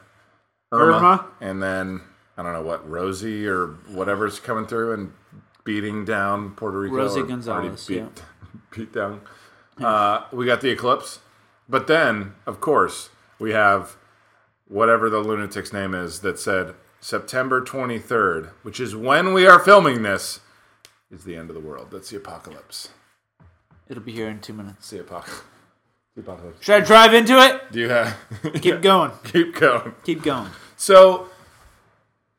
Irma, 0.70 0.96
Irma. 0.96 1.27
and 1.40 1.61
then 1.61 2.03
I 2.37 2.44
don't 2.44 2.53
know 2.53 2.62
what 2.62 2.88
Rosie 2.88 3.48
or 3.48 3.66
whatever's 3.88 4.38
coming 4.38 4.66
through 4.66 4.92
and 4.92 5.12
beating 5.64 6.05
down 6.05 6.53
Puerto 6.53 6.79
Rico. 6.79 6.94
Rosie 6.94 7.22
Gonzalez, 7.22 7.85
beat, 7.88 7.96
yeah. 7.96 8.07
beat 8.70 8.92
down. 8.92 9.20
Uh, 9.81 10.25
we 10.33 10.47
got 10.47 10.61
the 10.61 10.71
eclipse, 10.71 11.21
but 11.69 11.87
then 11.87 12.35
of 12.47 12.61
course 12.61 13.11
we 13.39 13.51
have 13.51 13.97
whatever 14.69 15.11
the 15.11 15.19
lunatic's 15.19 15.73
name 15.73 15.95
is 15.95 16.21
that 16.21 16.39
said 16.39 16.75
September 17.01 17.61
23rd, 17.61 18.51
which 18.63 18.81
is 18.81 18.97
when 18.97 19.33
we 19.35 19.47
are 19.47 19.59
filming 19.59 20.03
this, 20.03 20.41
is 21.11 21.25
the 21.25 21.37
end 21.37 21.51
of 21.51 21.55
the 21.55 21.61
world. 21.61 21.89
That's 21.91 22.11
the 22.11 22.17
apocalypse. 22.17 22.89
It'll 23.89 24.03
be 24.03 24.13
here 24.13 24.29
in 24.29 24.41
two 24.41 24.55
minutes. 24.55 24.79
It's 24.79 24.91
the 24.91 25.01
apocalypse. 25.01 25.43
The 26.17 26.23
apocalypse. 26.23 26.65
Should 26.65 26.75
I 26.77 26.81
drive 26.81 27.13
into 27.13 27.39
it? 27.39 27.73
Do 27.73 27.81
you 27.81 27.89
have? 27.91 28.17
Keep 28.61 28.81
going. 28.81 29.11
Keep 29.25 29.55
going. 29.57 29.95
Keep 30.05 30.23
going. 30.23 30.49
So 30.77 31.29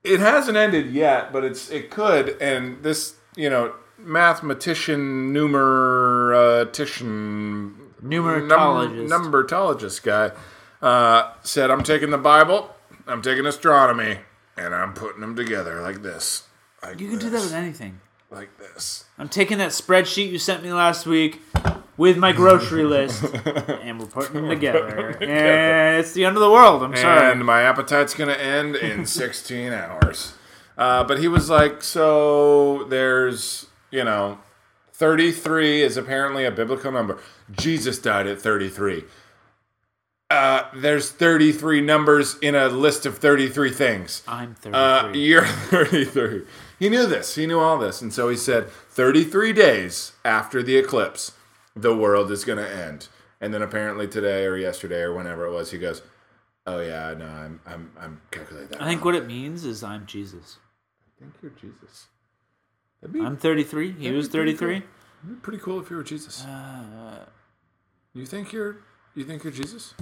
it 0.04 0.20
hasn't 0.20 0.58
ended 0.58 0.92
yet, 0.92 1.32
but 1.32 1.44
it's 1.44 1.70
it 1.70 1.92
could. 1.92 2.38
And 2.42 2.82
this, 2.84 3.16
you 3.36 3.50
know, 3.50 3.76
mathematician, 3.98 5.34
numeratician, 5.34 7.74
Numerologist. 8.04 9.08
num- 9.10 9.32
numberologist 9.32 10.04
guy 10.04 10.32
uh, 10.86 11.32
said, 11.44 11.72
"I'm 11.72 11.84
taking 11.84 12.10
the 12.12 12.18
Bible, 12.18 12.76
I'm 13.08 13.22
taking 13.22 13.46
astronomy, 13.46 14.20
and 14.58 14.76
I'm 14.76 14.94
putting 14.94 15.22
them 15.22 15.36
together 15.36 15.82
like 15.82 16.02
this." 16.04 16.44
Like 16.84 17.00
You 17.00 17.10
can 17.10 17.20
do 17.20 17.30
that 17.30 17.42
with 17.42 17.54
anything. 17.54 18.02
like 18.30 18.58
this. 18.60 19.06
I'm 19.18 19.30
taking 19.30 19.58
that 19.60 19.70
spreadsheet 19.72 20.30
you 20.30 20.38
sent 20.38 20.62
me 20.64 20.72
last 20.74 21.06
week 21.08 21.42
with 21.98 22.18
my 22.18 22.32
grocery 22.34 22.84
list, 22.86 23.24
and 23.24 24.00
we're 24.00 24.06
putting 24.08 24.34
them 24.36 24.50
together. 24.50 25.18
And 25.22 25.98
it's 26.00 26.12
the 26.14 26.26
end 26.26 26.36
of 26.36 26.42
the 26.42 26.52
world. 26.52 26.84
I'm 26.84 26.96
sorry. 26.96 27.32
And 27.32 27.44
my 27.46 27.62
appetite's 27.64 28.14
gonna 28.14 28.34
end 28.34 28.76
in 28.76 29.06
16 29.08 29.72
hours. 29.74 30.34
Uh, 30.78 31.04
but 31.06 31.20
he 31.20 31.28
was 31.30 31.50
like, 31.50 31.82
so 31.82 32.84
there's, 32.90 33.68
you 33.96 34.04
know, 34.04 34.40
33 34.94 35.82
is 35.82 35.98
apparently 35.98 36.46
a 36.46 36.52
biblical 36.52 36.92
number. 36.92 37.20
Jesus 37.52 37.98
died 38.00 38.28
at 38.28 38.42
33. 38.42 39.04
Uh, 40.30 40.64
there's 40.76 41.12
33 41.12 41.82
numbers 41.82 42.38
in 42.42 42.56
a 42.56 42.68
list 42.68 43.06
of 43.06 43.18
33 43.18 43.72
things. 43.72 44.24
I'm 44.28 44.56
33. 44.56 44.80
Uh, 44.80 45.14
you're 45.14 45.46
33. 45.46 46.44
He 46.80 46.90
knew 46.90 47.06
this. 47.06 47.36
He 47.36 47.46
knew 47.46 47.60
all 47.60 47.78
this. 47.78 48.02
And 48.02 48.12
so 48.14 48.30
he 48.30 48.36
said, 48.36 48.70
33 48.70 49.54
days 49.54 50.12
after 50.26 50.62
the 50.62 50.78
eclipse, 50.78 51.32
the 51.76 51.96
world 51.96 52.32
is 52.32 52.44
going 52.44 52.58
to 52.58 52.70
end. 52.70 53.08
And 53.40 53.54
then 53.54 53.62
apparently 53.62 54.08
today 54.08 54.46
or 54.46 54.58
yesterday 54.58 55.02
or 55.02 55.14
whenever 55.14 55.46
it 55.46 55.52
was, 55.52 55.72
he 55.72 55.78
goes, 55.78 56.02
Oh, 56.68 56.80
yeah, 56.80 57.14
no, 57.16 57.28
I'm, 57.28 57.62
I'm, 57.68 57.92
I'm 58.00 58.22
calculating 58.32 58.70
that. 58.70 58.82
I 58.82 58.88
think 58.88 59.06
what 59.06 59.14
it 59.14 59.28
means 59.28 59.66
is 59.66 59.84
I'm 59.84 60.08
Jesus. 60.08 60.58
I 61.00 61.20
think 61.20 61.36
you're 61.42 61.52
Jesus. 61.52 62.08
That'd 63.02 63.14
be, 63.14 63.22
I'm 63.22 63.38
33. 63.38 63.92
He 63.94 64.12
was 64.12 64.28
pretty 64.30 64.54
cool. 64.54 64.60
33. 64.68 64.80
that'd 64.80 65.36
be 65.38 65.42
pretty 65.42 65.60
cool 65.60 65.80
if 65.80 65.90
you 65.90 65.98
were 65.98 66.04
Jesus. 66.04 66.44
Uh, 66.46 67.26
You 68.14 68.26
think 68.26 68.52
you're, 68.54 68.78
you 69.16 69.24
think 69.24 69.44
you're 69.44 69.54
Jesus? 69.54 69.94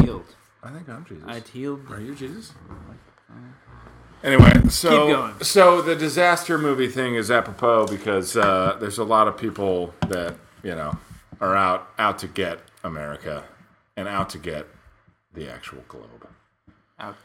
healed. 0.00 0.26
I 0.62 0.70
think 0.70 0.88
I'm 0.88 1.04
Jesus. 1.04 1.24
I'd 1.26 1.48
healed. 1.48 1.80
Are 1.90 2.00
you 2.00 2.14
Jesus? 2.14 2.52
Anyway, 4.22 4.50
so 4.70 5.34
so 5.42 5.82
the 5.82 5.94
disaster 5.94 6.56
movie 6.56 6.88
thing 6.88 7.14
is 7.14 7.30
apropos 7.30 7.86
because 7.86 8.36
uh, 8.36 8.74
there's 8.80 8.96
a 8.96 9.04
lot 9.04 9.28
of 9.28 9.36
people 9.36 9.92
that 10.08 10.34
you 10.62 10.74
know 10.74 10.96
are 11.42 11.54
out 11.54 11.88
out 11.98 12.18
to 12.20 12.26
get 12.26 12.60
America 12.82 13.44
and 13.96 14.08
out 14.08 14.30
to 14.30 14.38
get 14.38 14.66
the 15.34 15.50
actual 15.50 15.84
globe. 15.88 16.26
Out 16.98 17.16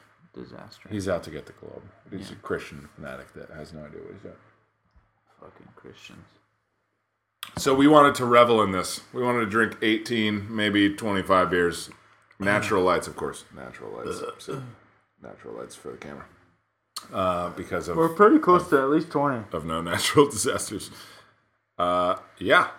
disaster. 0.44 0.90
He's 0.90 1.08
out 1.08 1.24
to 1.24 1.32
get 1.32 1.46
the 1.46 1.54
globe. 1.54 1.84
He's 2.12 2.32
a 2.32 2.36
Christian 2.36 2.90
fanatic 2.96 3.34
that 3.34 3.50
has 3.52 3.74
no 3.74 3.82
idea 3.86 4.02
what 4.02 4.14
he's 4.14 4.22
doing. 4.22 4.36
Fucking 5.40 5.68
Christians. 5.76 6.26
So 7.58 7.74
we 7.74 7.88
wanted 7.88 8.16
to 8.16 8.26
revel 8.26 8.62
in 8.62 8.72
this. 8.72 9.02
We 9.14 9.24
wanted 9.24 9.40
to 9.42 9.46
drink 9.48 9.78
18, 9.82 10.54
maybe 10.54 10.94
25 10.94 11.50
beers. 11.50 11.90
Natural 12.40 12.84
lights, 12.84 13.08
of 13.08 13.16
course. 13.16 13.44
Natural 13.56 13.92
lights. 13.92 14.22
So, 14.40 14.64
natural 15.22 15.56
lights 15.58 15.76
for 15.76 15.92
the 15.92 15.98
camera. 15.98 16.26
Uh, 17.14 17.50
because 17.52 17.88
of 17.88 17.98
We're 17.98 18.10
pretty 18.10 18.40
close 18.40 18.70
to 18.70 18.78
at 18.82 18.90
least 18.90 19.10
20. 19.10 19.46
of 19.54 19.66
no 19.66 19.82
natural 19.92 20.30
disasters. 20.30 20.92
Uh, 21.78 22.18
yeah, 22.40 22.70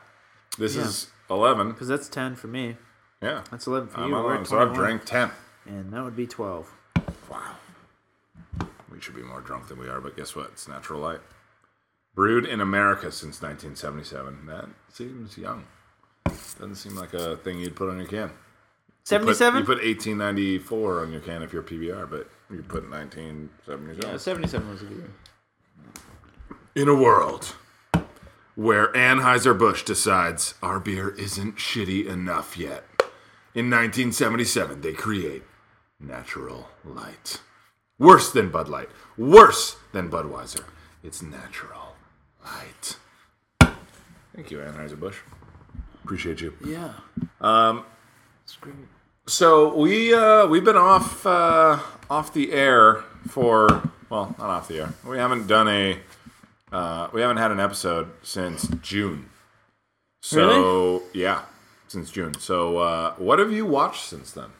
this 0.59 0.77
is 0.77 1.09
eleven. 1.31 1.73
Because 1.73 1.89
that's 1.89 2.09
10 2.09 2.37
for 2.37 2.47
me. 2.49 2.77
Yeah, 3.23 3.45
That's 3.51 3.67
11 3.67 3.89
for 3.91 4.01
I'm 4.01 4.11
you. 4.11 4.15
on 4.17 4.25
We're 4.25 4.31
one, 4.33 4.41
at 4.43 4.47
so 4.47 4.59
I've 4.61 4.75
drank 4.75 5.05
ten. 5.05 5.31
And 5.67 5.93
that 5.93 6.03
would 6.05 6.17
be 6.17 6.27
12. 6.27 6.71
Wow, 7.31 7.55
we 8.93 9.01
should 9.01 9.15
be 9.15 9.23
more 9.23 9.41
drunk 9.41 9.69
than 9.69 9.79
we 9.79 9.89
are, 9.89 10.01
but 10.01 10.17
guess 10.17 10.35
what? 10.35 10.47
It's 10.47 10.67
natural 10.69 11.01
light. 11.01 11.21
Brewed 12.15 12.45
in 12.45 12.61
America 12.61 13.13
since 13.13 13.41
1977. 13.41 14.47
That 14.47 14.69
seems 14.93 15.39
young. 15.39 15.65
Doesn't 16.25 16.75
seem 16.75 16.97
like 16.97 17.15
a 17.15 17.37
thing 17.37 17.61
you'd 17.61 17.77
put 17.77 17.89
on 17.89 17.99
your 17.99 18.07
can. 18.09 18.19
You 18.19 18.27
put- 18.29 19.37
77? 19.37 19.61
You 19.61 19.65
put 19.67 19.79
1894 19.85 21.01
on 21.03 21.13
your 21.13 21.21
can 21.21 21.43
if 21.43 21.53
you're 21.53 21.63
PBR, 21.63 22.11
but 22.11 22.29
you 22.51 22.63
put 22.63 22.91
1977. 22.91 24.11
Yeah, 24.13 24.17
77 24.19 24.69
was 24.69 24.83
a 24.83 24.85
good 24.87 24.97
year. 24.97 25.11
In 26.75 26.89
a 26.89 26.95
world 26.95 27.55
where 28.57 28.93
Anheuser-Busch 28.93 29.85
decides 29.85 30.55
our 30.63 30.79
beer 30.81 31.11
isn't 31.11 31.57
shitty 31.57 32.07
enough 32.07 32.57
yet, 32.59 32.85
in 33.55 33.71
1977 33.71 34.81
they 34.81 34.93
create 34.93 35.43
Natural 36.01 36.69
Light. 36.85 37.41
Worse 37.99 38.33
than 38.33 38.49
Bud 38.51 38.69
Light. 38.69 38.89
Worse 39.19 39.77
than 39.93 40.11
Budweiser. 40.11 40.65
It's 41.03 41.23
Natural 41.23 41.95
Light. 42.45 42.97
Thank 44.35 44.51
you, 44.51 44.59
Anheuser-Busch. 44.59 45.19
Appreciate 46.03 46.41
you. 46.41 46.55
Yeah. 46.65 46.95
Um, 47.41 47.85
it's 48.45 48.57
great. 48.57 48.75
So 49.27 49.77
we 49.77 50.15
uh, 50.15 50.47
we've 50.47 50.65
been 50.65 50.77
off 50.77 51.25
uh, 51.27 51.79
off 52.09 52.33
the 52.33 52.53
air 52.53 53.05
for 53.29 53.91
well, 54.09 54.35
not 54.39 54.51
off 54.51 54.69
the 54.69 54.81
air. 54.81 54.95
We 55.07 55.19
haven't 55.19 55.47
done 55.47 55.69
a 55.69 55.99
uh, 56.73 57.09
we 57.13 57.21
haven't 57.21 57.37
had 57.37 57.51
an 57.53 57.61
episode 57.61 58.11
since 58.23 58.67
June. 58.83 59.29
So 60.23 61.03
yeah, 61.13 61.43
since 61.87 62.11
June. 62.11 62.35
So 62.41 62.79
uh, 62.79 63.15
what 63.19 63.39
have 63.39 63.53
you 63.53 63.67
watched 63.67 64.05
since 64.05 64.33
then? 64.33 64.51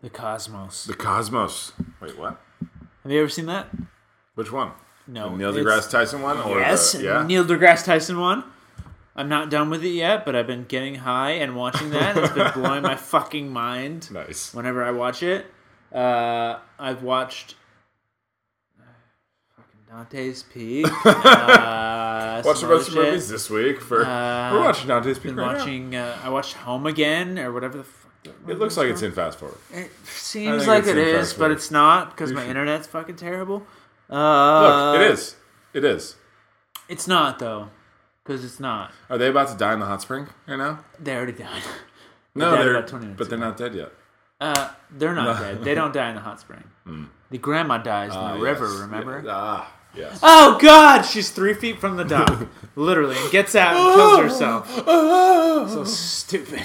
The 0.00 0.10
Cosmos. 0.10 0.84
The 0.84 0.94
Cosmos. 0.94 1.72
Wait, 2.00 2.18
what? 2.18 2.40
Have 3.02 3.12
you 3.12 3.20
ever 3.20 3.28
seen 3.28 3.46
that? 3.46 3.68
Which 4.34 4.52
one? 4.52 4.72
No. 5.06 5.30
The 5.30 5.36
Neil 5.36 5.52
deGrasse 5.52 5.90
Tyson 5.90 6.22
one? 6.22 6.38
Or 6.38 6.58
Yes, 6.58 6.92
The, 6.92 7.02
yeah. 7.04 7.26
Neil 7.26 7.44
deGrasse 7.44 7.84
Tyson 7.84 8.18
one. 8.20 8.44
I'm 9.14 9.28
not 9.30 9.48
done 9.48 9.70
with 9.70 9.82
it 9.84 9.90
yet, 9.90 10.26
but 10.26 10.36
I've 10.36 10.46
been 10.46 10.64
getting 10.64 10.96
high 10.96 11.30
and 11.32 11.56
watching 11.56 11.90
that. 11.90 12.16
It's 12.18 12.32
been 12.34 12.52
blowing 12.52 12.82
my 12.82 12.96
fucking 12.96 13.48
mind 13.50 14.10
nice. 14.12 14.52
whenever 14.52 14.84
I 14.84 14.90
watch 14.90 15.22
it. 15.22 15.46
Uh, 15.90 16.58
I've 16.78 17.02
watched 17.02 17.54
uh, 18.78 18.82
fucking 19.56 19.80
Dante's 19.88 20.42
Peak. 20.42 20.86
Uh, 21.06 22.42
Watch 22.44 22.60
the 22.60 22.66
rest 22.66 22.88
of 22.88 22.94
movies 22.96 23.28
this 23.30 23.48
week. 23.48 23.80
For 23.80 24.04
Uh, 24.04 24.52
we're 24.52 24.60
watching 24.60 24.88
Dante's 24.88 25.18
Peak 25.18 25.34
Been 25.34 25.36
right 25.36 25.52
now. 25.52 25.58
watching. 25.58 25.96
Uh, 25.96 26.18
I 26.22 26.28
watched 26.28 26.52
Home 26.54 26.86
Again 26.86 27.38
or 27.38 27.50
whatever 27.52 27.78
the. 27.78 27.84
It 28.48 28.58
looks 28.58 28.76
like 28.76 28.88
it's 28.88 29.02
in 29.02 29.12
fast 29.12 29.38
forward. 29.38 29.58
It 29.72 29.90
seems 30.04 30.66
like 30.66 30.86
it 30.86 30.96
is, 30.98 31.32
but 31.34 31.50
it's 31.50 31.70
not 31.70 32.10
because 32.10 32.32
my 32.32 32.46
internet's 32.46 32.86
fucking 32.86 33.16
terrible. 33.16 33.66
Uh, 34.10 34.92
Look, 34.92 35.00
it 35.00 35.10
is. 35.10 35.36
It 35.74 35.84
is. 35.84 36.16
It's 36.88 37.06
not 37.08 37.38
though, 37.38 37.70
because 38.24 38.44
it's 38.44 38.60
not. 38.60 38.92
Are 39.10 39.18
they 39.18 39.28
about 39.28 39.48
to 39.48 39.56
die 39.56 39.72
in 39.74 39.80
the 39.80 39.86
hot 39.86 40.00
spring 40.02 40.28
right 40.46 40.56
now? 40.56 40.80
They 41.00 41.14
already 41.16 41.32
died. 41.32 41.62
No, 42.34 42.50
died 42.54 42.60
they're 42.64 42.76
about 42.76 42.88
20 42.88 43.04
minutes 43.06 43.18
but 43.18 43.28
they're 43.30 43.38
not 43.38 43.56
dead 43.56 43.74
yet. 43.74 43.92
Uh, 44.40 44.70
they're 44.90 45.14
not 45.14 45.40
dead. 45.40 45.64
They 45.64 45.74
don't 45.74 45.92
die 45.94 46.08
in 46.10 46.14
the 46.14 46.20
hot 46.20 46.40
spring. 46.40 46.64
The 47.28 47.38
grandma 47.38 47.78
dies 47.78 48.12
in 48.14 48.20
the 48.20 48.24
Ah, 48.24 48.34
river. 48.38 48.66
yes. 48.68 48.80
Remember? 48.82 49.22
Yeah. 49.26 49.32
Ah, 49.34 49.72
yes. 49.96 50.20
Oh 50.22 50.58
God! 50.62 51.02
She's 51.02 51.30
three 51.30 51.54
feet 51.54 51.80
from 51.80 51.96
the 51.96 52.04
dock, 52.04 52.46
literally, 52.76 53.16
and 53.18 53.32
gets 53.32 53.56
out 53.56 53.74
and 53.74 53.94
kills 53.96 54.20
herself. 54.32 54.72
So 55.72 55.82
stupid. 55.82 56.62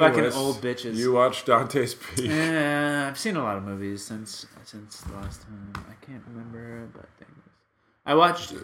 Fucking 0.00 0.18
Anyways, 0.18 0.36
old 0.36 0.56
bitches. 0.56 0.94
You 0.94 1.12
watched 1.12 1.46
Dante's 1.46 1.94
Peak. 1.94 2.30
Yeah, 2.30 3.06
I've 3.08 3.18
seen 3.18 3.36
a 3.36 3.42
lot 3.42 3.56
of 3.56 3.64
movies 3.64 4.02
since 4.04 4.46
since 4.64 5.00
the 5.02 5.14
last 5.14 5.42
time. 5.42 5.72
I 5.76 6.04
can't 6.04 6.22
remember, 6.28 6.88
but 6.94 7.08
things. 7.18 7.30
I 8.06 8.14
watched. 8.14 8.54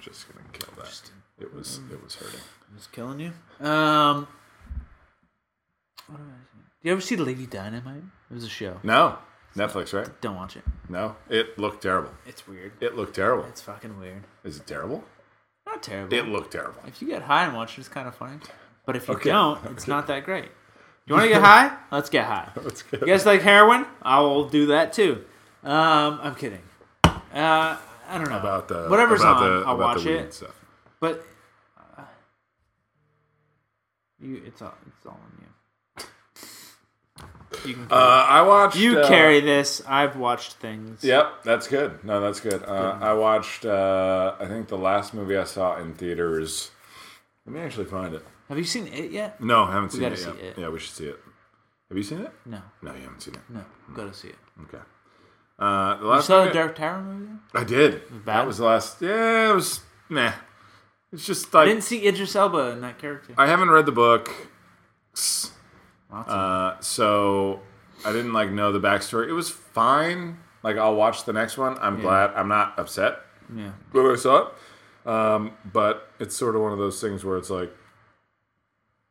Just 0.00 0.26
gonna 0.28 0.44
kill 0.52 0.68
that. 0.76 1.00
It 1.40 1.54
was 1.54 1.80
it 1.90 2.02
was 2.02 2.14
hurting. 2.14 2.40
It 2.40 2.74
was 2.74 2.86
killing 2.88 3.20
you? 3.20 3.32
Um. 3.66 4.26
What 6.06 6.18
have 6.18 6.26
I 6.28 6.42
seen? 6.52 6.62
Do 6.82 6.88
you 6.88 6.92
ever 6.92 7.00
see 7.00 7.16
Lady 7.16 7.46
Dynamite? 7.46 8.02
It 8.30 8.34
was 8.34 8.44
a 8.44 8.48
show. 8.48 8.80
No, 8.82 9.16
Netflix, 9.56 9.92
right? 9.96 10.08
Don't 10.20 10.36
watch 10.36 10.56
it. 10.56 10.64
No, 10.88 11.16
it 11.28 11.58
looked 11.58 11.82
terrible. 11.82 12.10
It's 12.26 12.46
weird. 12.46 12.72
It 12.80 12.96
looked 12.96 13.14
terrible. 13.16 13.44
It's 13.44 13.60
fucking 13.62 13.98
weird. 13.98 14.24
Is 14.44 14.58
it 14.58 14.66
terrible? 14.66 15.04
Not 15.72 15.82
terrible. 15.82 16.14
It 16.14 16.26
looked 16.28 16.52
terrible. 16.52 16.80
if 16.86 17.00
you 17.02 17.08
get 17.08 17.22
high 17.22 17.44
and 17.46 17.54
watch 17.56 17.76
it, 17.76 17.80
it's 17.80 17.88
kind 17.88 18.06
of 18.06 18.14
funny. 18.14 18.36
But 18.86 18.94
if 18.96 19.08
you 19.08 19.14
Okay. 19.14 19.30
don't, 19.30 19.58
it's 19.72 19.88
not 19.88 20.06
that 20.08 20.24
great. 20.24 20.50
You 21.06 21.14
want 21.14 21.24
to 21.24 21.30
get 21.30 21.40
high? 21.50 21.76
Let's 21.90 22.10
get 22.10 22.26
high. 22.26 22.50
Let's 22.62 22.82
get 22.82 23.00
You 23.00 23.06
guys 23.06 23.24
like 23.26 23.40
heroin? 23.42 23.86
I 24.02 24.20
will 24.20 24.48
do 24.48 24.66
that 24.66 24.92
too. 24.92 25.24
Um, 25.64 26.20
I'm 26.22 26.34
kidding. 26.34 26.60
Uh, 27.04 27.10
I 27.34 28.18
don't 28.18 28.28
know. 28.28 28.38
about 28.38 28.68
the 28.68 28.86
Whatever's 28.88 29.20
about 29.22 29.42
on, 29.42 29.60
the, 29.60 29.66
I'll 29.66 29.76
watch 29.78 30.04
it. 30.04 30.34
Stuff. 30.34 30.54
But 31.00 31.24
uh, 31.98 32.02
you, 34.20 34.42
it's 34.44 34.60
all, 34.60 34.74
it's 34.86 35.06
all 35.06 35.12
on 35.12 35.38
you. 35.40 35.46
You 37.64 37.74
can 37.74 37.86
Uh, 37.90 37.94
I 38.28 38.42
watched. 38.42 38.76
you 38.76 38.98
uh, 39.00 39.08
carry 39.08 39.40
this. 39.40 39.82
I've 39.86 40.16
watched 40.16 40.54
things. 40.54 41.02
Yep, 41.04 41.44
that's 41.44 41.68
good. 41.68 42.02
No, 42.04 42.20
that's 42.20 42.40
good. 42.40 42.62
Uh, 42.64 42.98
I 43.00 43.12
watched. 43.14 43.64
Uh, 43.64 44.34
I 44.40 44.46
think 44.46 44.68
the 44.68 44.78
last 44.78 45.14
movie 45.14 45.36
I 45.36 45.44
saw 45.44 45.76
in 45.78 45.94
theaters. 45.94 46.70
Let 47.46 47.54
me 47.54 47.60
actually 47.60 47.86
find 47.86 48.14
it. 48.14 48.24
Have 48.48 48.58
you 48.58 48.64
seen 48.64 48.86
it 48.88 49.10
yet? 49.10 49.40
No, 49.40 49.64
I 49.64 49.72
haven't 49.72 49.90
seen 49.90 50.02
it 50.04 50.18
yet. 50.18 50.36
it. 50.36 50.58
Yeah, 50.58 50.68
we 50.68 50.78
should 50.78 50.94
see 50.94 51.06
it. 51.06 51.18
Have 51.88 51.96
you 51.98 52.04
seen 52.04 52.20
it? 52.20 52.32
No, 52.46 52.62
No, 52.82 52.94
you 52.94 53.02
haven't 53.02 53.20
seen 53.20 53.34
it. 53.34 53.40
no. 53.50 53.64
gotta 53.94 54.14
see 54.14 54.28
it. 54.28 54.36
Okay. 54.62 54.78
Uh, 55.58 55.96
the 55.96 56.14
You 56.16 56.22
saw 56.22 56.44
the 56.44 56.50
Dark 56.50 56.74
Tower 56.76 57.02
movie? 57.02 57.32
I 57.54 57.64
did. 57.64 58.02
bad? 58.24 58.24
That 58.24 58.46
was 58.46 58.58
the 58.58 58.64
last. 58.64 59.00
Yeah, 59.02 59.50
it 59.50 59.54
was. 59.54 59.80
Meh. 60.08 60.32
It's 61.12 61.26
just 61.26 61.54
I 61.54 61.66
didn't 61.66 61.84
see 61.84 62.06
Idris 62.06 62.34
Elba 62.34 62.70
in 62.70 62.80
that 62.80 62.98
character. 62.98 63.34
I 63.36 63.46
haven't 63.46 63.70
read 63.70 63.84
the 63.86 63.92
book, 63.92 64.30
Of 66.12 66.28
uh, 66.28 66.80
so 66.80 67.60
I 68.04 68.12
didn't 68.12 68.32
like 68.32 68.50
know 68.50 68.70
the 68.72 68.80
backstory. 68.80 69.28
It 69.28 69.32
was 69.32 69.48
fine. 69.50 70.38
Like 70.62 70.76
I'll 70.76 70.94
watch 70.94 71.24
the 71.24 71.32
next 71.32 71.56
one. 71.58 71.76
I'm 71.80 72.00
glad. 72.00 72.30
I'm 72.34 72.48
not 72.48 72.78
upset 72.78 73.18
Yeah. 73.54 73.72
when 73.92 74.06
I 74.06 74.14
saw 74.16 74.46
it. 74.48 75.08
Um, 75.08 75.52
but 75.72 76.10
it's 76.20 76.36
sort 76.36 76.54
of 76.54 76.62
one 76.62 76.70
of 76.72 76.78
those 76.78 77.00
things 77.00 77.24
where 77.24 77.36
it's 77.36 77.50
like, 77.50 77.72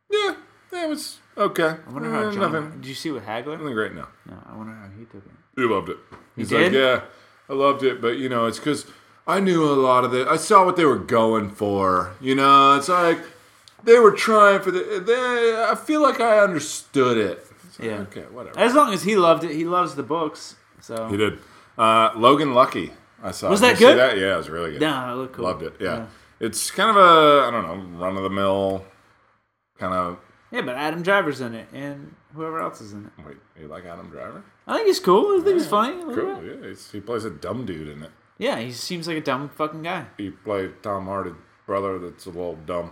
yeah, 0.09 0.35
yeah 0.71 0.85
it 0.85 0.89
was 0.89 1.17
okay. 1.37 1.75
I 1.85 1.89
wonder 1.91 2.09
how 2.09 2.29
Eh, 2.29 2.31
John. 2.31 2.51
nothing, 2.53 2.71
Did 2.81 2.85
you 2.87 2.95
see 2.95 3.11
what 3.11 3.25
Hagler? 3.25 3.57
nothing 3.59 3.73
great. 3.73 3.93
No, 3.93 4.07
No, 4.25 4.37
I 4.49 4.55
wonder 4.55 4.73
how 4.73 4.87
he 4.97 5.05
took 5.05 5.25
it. 5.25 5.31
he 5.55 5.63
loved 5.63 5.89
it. 5.89 5.97
He's 6.35 6.49
did? 6.49 6.63
like, 6.63 6.71
yeah, 6.73 7.01
I 7.49 7.53
loved 7.53 7.83
it, 7.83 8.01
but 8.01 8.17
you 8.17 8.29
know, 8.29 8.45
it's 8.45 8.57
because 8.59 8.85
I 9.27 9.39
knew 9.39 9.63
a 9.65 9.73
lot 9.75 10.03
of 10.05 10.13
it. 10.13 10.27
I 10.27 10.37
saw 10.37 10.65
what 10.65 10.75
they 10.77 10.85
were 10.85 10.97
going 10.97 11.49
for. 11.49 12.13
You 12.21 12.35
know, 12.35 12.75
it's 12.77 12.87
like 12.89 13.19
they 13.83 13.99
were 13.99 14.11
trying 14.11 14.61
for 14.61 14.71
the. 14.71 15.01
They, 15.05 15.63
I 15.63 15.75
feel 15.75 16.01
like 16.01 16.19
I 16.19 16.39
understood 16.39 17.17
it. 17.17 17.45
It's 17.67 17.79
like, 17.79 17.89
Yeah. 17.89 17.97
Okay. 17.99 18.21
Whatever. 18.23 18.59
As 18.59 18.73
long 18.73 18.93
as 18.93 19.03
he 19.03 19.15
loved 19.15 19.43
it, 19.43 19.51
he 19.51 19.65
loves 19.65 19.95
the 19.95 20.03
books. 20.03 20.55
So 20.81 21.07
He 21.07 21.17
did. 21.17 21.39
Uh, 21.77 22.11
Logan 22.15 22.53
Lucky. 22.53 22.91
I 23.23 23.31
saw. 23.31 23.49
Was 23.49 23.61
that 23.61 23.77
good? 23.77 23.97
That? 23.97 24.17
Yeah, 24.17 24.33
it 24.33 24.37
was 24.37 24.49
really 24.49 24.71
good. 24.71 24.81
Yeah, 24.81 25.11
it 25.11 25.15
looked 25.15 25.33
cool. 25.35 25.45
Loved 25.45 25.63
it. 25.63 25.73
Yeah. 25.79 26.07
It's 26.39 26.71
kind 26.71 26.89
of 26.89 26.95
a 26.97 27.47
I 27.47 27.51
don't 27.51 27.63
know 27.67 27.99
run 27.99 28.17
of 28.17 28.23
the 28.23 28.29
mill 28.29 28.83
kind 29.77 29.93
of. 29.93 30.17
Yeah, 30.51 30.61
but 30.61 30.75
Adam 30.75 31.01
Driver's 31.01 31.39
in 31.39 31.53
it, 31.53 31.67
and 31.71 32.13
whoever 32.33 32.59
else 32.59 32.81
is 32.81 32.93
in 32.93 33.05
it. 33.05 33.25
Wait, 33.25 33.37
you 33.59 33.67
like 33.67 33.85
Adam 33.85 34.09
Driver? 34.09 34.43
I 34.67 34.75
think 34.77 34.87
he's 34.87 34.99
cool. 34.99 35.39
I 35.39 35.43
think 35.43 35.57
he's 35.57 35.67
funny. 35.67 36.01
Cool. 36.13 36.43
Yeah, 36.43 36.67
he's, 36.67 36.91
he 36.91 36.99
plays 36.99 37.25
a 37.25 37.29
dumb 37.29 37.65
dude 37.65 37.87
in 37.87 38.03
it. 38.03 38.11
Yeah, 38.37 38.59
he 38.59 38.71
seems 38.71 39.07
like 39.07 39.17
a 39.17 39.21
dumb 39.21 39.49
fucking 39.49 39.83
guy. 39.83 40.07
He 40.17 40.31
played 40.31 40.81
Tom 40.83 41.05
Hardy's 41.05 41.35
brother. 41.65 41.99
That's 41.99 42.25
a 42.25 42.29
little 42.29 42.55
dumb. 42.65 42.91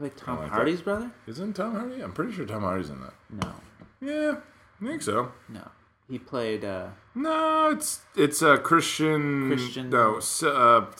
Like 0.00 0.16
Tom 0.16 0.38
like 0.38 0.46
that. 0.48 0.54
Hardy's 0.54 0.80
brother? 0.80 1.10
Isn't 1.26 1.52
Tom 1.54 1.74
Hardy? 1.76 2.00
I'm 2.02 2.12
pretty 2.12 2.32
sure 2.32 2.46
Tom 2.46 2.62
Hardy's 2.62 2.88
in 2.90 3.00
that. 3.02 3.12
No, 3.30 3.52
Yeah, 4.00 4.36
I 4.82 4.86
think 4.86 5.02
so. 5.02 5.30
no. 5.48 5.68
He 6.08 6.18
played. 6.18 6.64
uh 6.64 6.88
No, 7.14 7.70
it's 7.70 8.00
it's 8.16 8.42
a 8.42 8.52
uh, 8.54 8.56
Christian. 8.56 9.48
Christian- 9.50 9.90
No, 9.90 10.20
uh, 10.42 10.48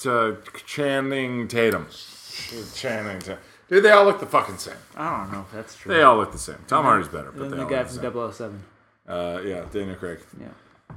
uh, 0.09 0.37
Channing 0.67 1.49
Tatum. 1.49 1.87
Channing 2.75 3.19
Tatum. 3.19 3.39
Dude, 3.69 3.85
they 3.85 3.91
all 3.91 4.05
look 4.05 4.21
the 4.21 4.27
fucking 4.27 4.59
same. 4.59 4.77
I 4.97 5.19
don't 5.19 5.33
know 5.33 5.41
if 5.41 5.53
that's 5.53 5.75
true. 5.77 5.93
They 5.95 6.03
all 6.03 6.17
look 6.17 6.33
the 6.33 6.39
same. 6.39 6.59
Tom 6.69 6.85
Hardy's 6.85 7.09
better, 7.09 7.31
but 7.31 7.41
Then 7.41 7.51
they 7.51 7.57
the 7.57 7.63
all 7.65 7.69
guy 7.71 7.79
look 7.79 7.89
the 7.89 8.11
from 8.11 8.33
same. 8.33 8.33
007. 8.33 8.63
Uh, 9.09 9.41
yeah, 9.45 9.65
Daniel 9.73 9.97
Craig. 9.97 10.19
Yeah, 10.41 10.49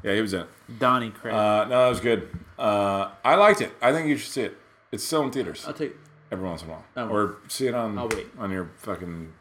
Yeah, 0.04 0.14
he 0.16 0.22
was 0.22 0.34
in 0.34 0.42
it. 0.42 0.48
Donnie 0.80 1.10
Craig. 1.12 1.34
Uh, 1.34 1.66
no, 1.66 1.84
that 1.84 1.90
was 1.90 2.00
good. 2.00 2.30
Uh, 2.60 3.12
I 3.24 3.36
liked 3.36 3.62
it. 3.62 3.72
I 3.82 3.92
think 3.94 4.08
you 4.10 4.18
should 4.18 4.32
see 4.32 4.42
it. 4.42 4.58
It's 4.92 5.04
still 5.04 5.24
in 5.24 5.32
theaters 5.32 5.66
I'll 5.68 5.74
take. 5.74 5.96
Every 6.34 6.48
once 6.50 6.64
in 6.64 6.70
a 6.70 6.72
while, 6.72 6.84
Oh. 6.98 7.08
or 7.10 7.36
see 7.48 7.68
it 7.68 7.74
on 7.76 7.98
on 8.38 8.52
your 8.52 8.70
fucking 8.78 9.32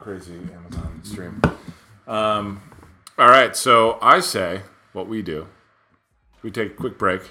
crazy 0.00 0.34
Amazon 0.54 1.00
stream. 1.04 1.40
Um, 2.06 2.60
all 3.16 3.28
right, 3.28 3.56
so 3.56 3.98
I 4.02 4.20
say 4.20 4.62
what 4.92 5.06
we 5.08 5.22
do. 5.22 5.46
We 6.42 6.50
take 6.50 6.72
a 6.72 6.74
quick 6.74 6.98
break. 6.98 7.22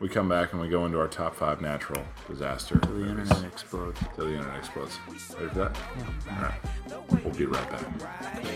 We 0.00 0.08
come 0.08 0.30
back 0.30 0.52
and 0.52 0.62
we 0.62 0.68
go 0.68 0.86
into 0.86 0.98
our 0.98 1.08
top 1.08 1.34
five 1.34 1.60
natural 1.60 2.02
disaster 2.26 2.78
Till 2.78 2.90
The 2.92 2.98
movies 3.00 3.28
internet 3.30 3.52
explodes. 3.52 4.00
till 4.16 4.24
the 4.26 4.32
internet 4.34 4.56
explodes. 4.58 4.98
Ready 5.06 5.48
for 5.50 5.54
that? 5.58 5.76
Yeah. 5.98 6.36
All 6.36 6.42
right, 6.42 7.24
we'll 7.24 7.34
be 7.34 7.44
right 7.44 7.70
back. 7.70 7.82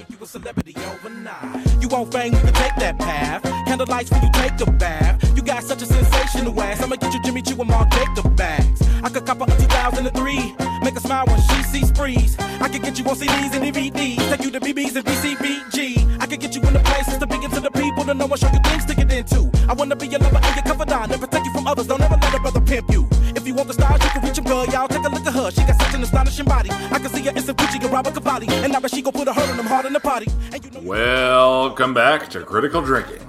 You 0.09 0.17
a 0.23 0.27
celebrity 0.27 0.75
overnight. 0.91 1.83
You 1.83 1.89
want 1.89 2.11
fame, 2.13 2.33
you 2.33 2.39
can 2.41 2.55
take 2.55 2.75
that 2.77 2.99
path. 2.99 3.43
Candlelights 3.69 4.11
when 4.11 4.23
you 4.23 4.31
take 4.33 4.59
a 4.67 4.71
bath. 4.73 5.23
You 5.37 5.43
got 5.43 5.63
such 5.65 5.83
a 5.83 5.87
sensational 5.87 6.59
ass. 6.63 6.83
I'ma 6.83 6.97
get 6.97 7.13
you 7.13 7.23
Jimmy 7.23 7.43
Choo 7.43 7.61
and 7.61 7.69
Mark 7.69 7.91
Jacob 7.91 8.35
bags. 8.37 8.81
I 9.03 9.11
could 9.11 9.27
cop 9.27 9.39
her 9.41 9.45
a 9.45 9.61
2003. 9.61 10.55
Make 10.83 10.95
her 10.95 11.01
smile 11.01 11.27
when 11.27 11.41
she 11.43 11.63
sees 11.65 11.89
sprees. 11.89 12.39
I 12.39 12.71
could 12.71 12.83
get 12.83 12.99
you 12.99 13.05
on 13.05 13.17
CDs 13.17 13.53
and 13.55 13.63
DVDs. 13.65 14.17
Take 14.31 14.45
you 14.45 14.51
to 14.51 14.61
BBs 14.61 14.97
and 14.97 15.05
BCBG. 15.05 16.21
I 16.23 16.27
could 16.27 16.41
get 16.41 16.55
you 16.55 16.63
in 16.63 16.73
the 16.73 16.79
places 16.81 17.19
to 17.19 17.27
begin 17.27 17.51
to 17.51 17.61
the 17.61 17.71
people 17.71 18.05
to 18.05 18.15
know 18.15 18.25
what 18.27 18.41
show 18.41 18.49
you 18.51 18.61
things 18.65 18.87
to 18.87 18.95
get 18.95 19.13
into. 19.13 19.51
I 19.69 19.75
wanna 19.75 19.97
be 19.97 20.07
your 20.09 20.21
lover 20.21 20.37
and 20.43 20.55
your 20.57 20.65
confidant 20.65 21.13
and 21.13 21.21
protect 21.21 21.23
you 21.23 21.24
from 21.65 21.73
others. 21.73 21.87
Don't 21.87 22.01
ever 22.01 22.17
let 22.17 22.35
a 22.35 22.41
brother 22.41 22.61
pimp 22.61 22.91
you. 22.91 23.09
If 23.35 23.47
you 23.47 23.55
want 23.55 23.69
the 23.69 23.75
style, 23.75 23.93
you 23.93 24.11
can 24.11 24.23
reach 24.23 24.39
him, 24.39 24.45
girl. 24.45 24.67
Y'all 24.67 24.89
take 24.89 25.05
a 25.05 25.09
look 25.09 25.27
at 25.27 25.33
her. 25.33 25.51
She 25.51 25.63
got 25.63 25.81
such 25.81 25.95
an 25.95 26.03
astonishing 26.03 26.45
body. 26.45 26.71
I 26.71 26.99
can 26.99 27.09
see 27.09 27.23
her 27.23 27.31
in 27.31 27.43
some 27.43 27.57
Gucci 27.57 27.83
and 27.83 27.93
Robert 27.93 28.15
Cavalli. 28.15 28.47
And 28.49 28.73
now 28.73 28.81
she 28.87 29.03
gon' 29.03 29.13
put 29.13 29.29
a 29.29 29.33
hurt 29.33 29.49
on 29.51 29.57
them 29.57 29.67
hard 29.67 29.87
in 29.87 29.93
the 29.93 30.01
party. 30.01 30.27
You 30.53 30.71
know 30.71 30.81
Welcome 30.83 31.95
back 31.95 32.29
to 32.31 32.43
Critical 32.43 32.83
Drinking. 32.83 33.23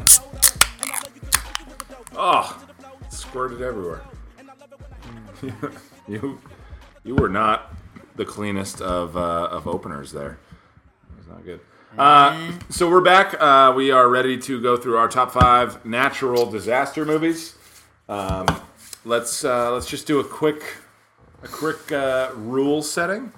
Oh, 2.17 2.61
squirted 3.09 3.61
everywhere. 3.61 4.01
you, 6.07 6.39
you 7.03 7.15
were 7.15 7.29
not 7.29 7.73
the 8.15 8.25
cleanest 8.25 8.81
of 8.81 9.17
uh, 9.17 9.49
of 9.51 9.67
openers 9.67 10.11
there. 10.11 10.37
It 11.11 11.17
was 11.17 11.27
not 11.27 11.43
good. 11.43 11.59
Uh, 11.97 12.51
so 12.69 12.89
we're 12.89 13.01
back. 13.01 13.35
Uh, 13.39 13.73
we 13.75 13.91
are 13.91 14.07
ready 14.09 14.37
to 14.37 14.61
go 14.61 14.77
through 14.77 14.97
our 14.97 15.07
top 15.07 15.31
five 15.31 15.85
natural 15.85 16.49
disaster 16.49 17.05
movies. 17.05 17.55
Um, 18.07 18.45
let's 19.03 19.43
uh, 19.43 19.71
let's 19.73 19.87
just 19.87 20.05
do 20.07 20.19
a 20.19 20.23
quick 20.23 20.77
a 21.43 21.47
quick 21.47 21.91
uh, 21.91 22.31
rule 22.35 22.81
setting. 22.81 23.31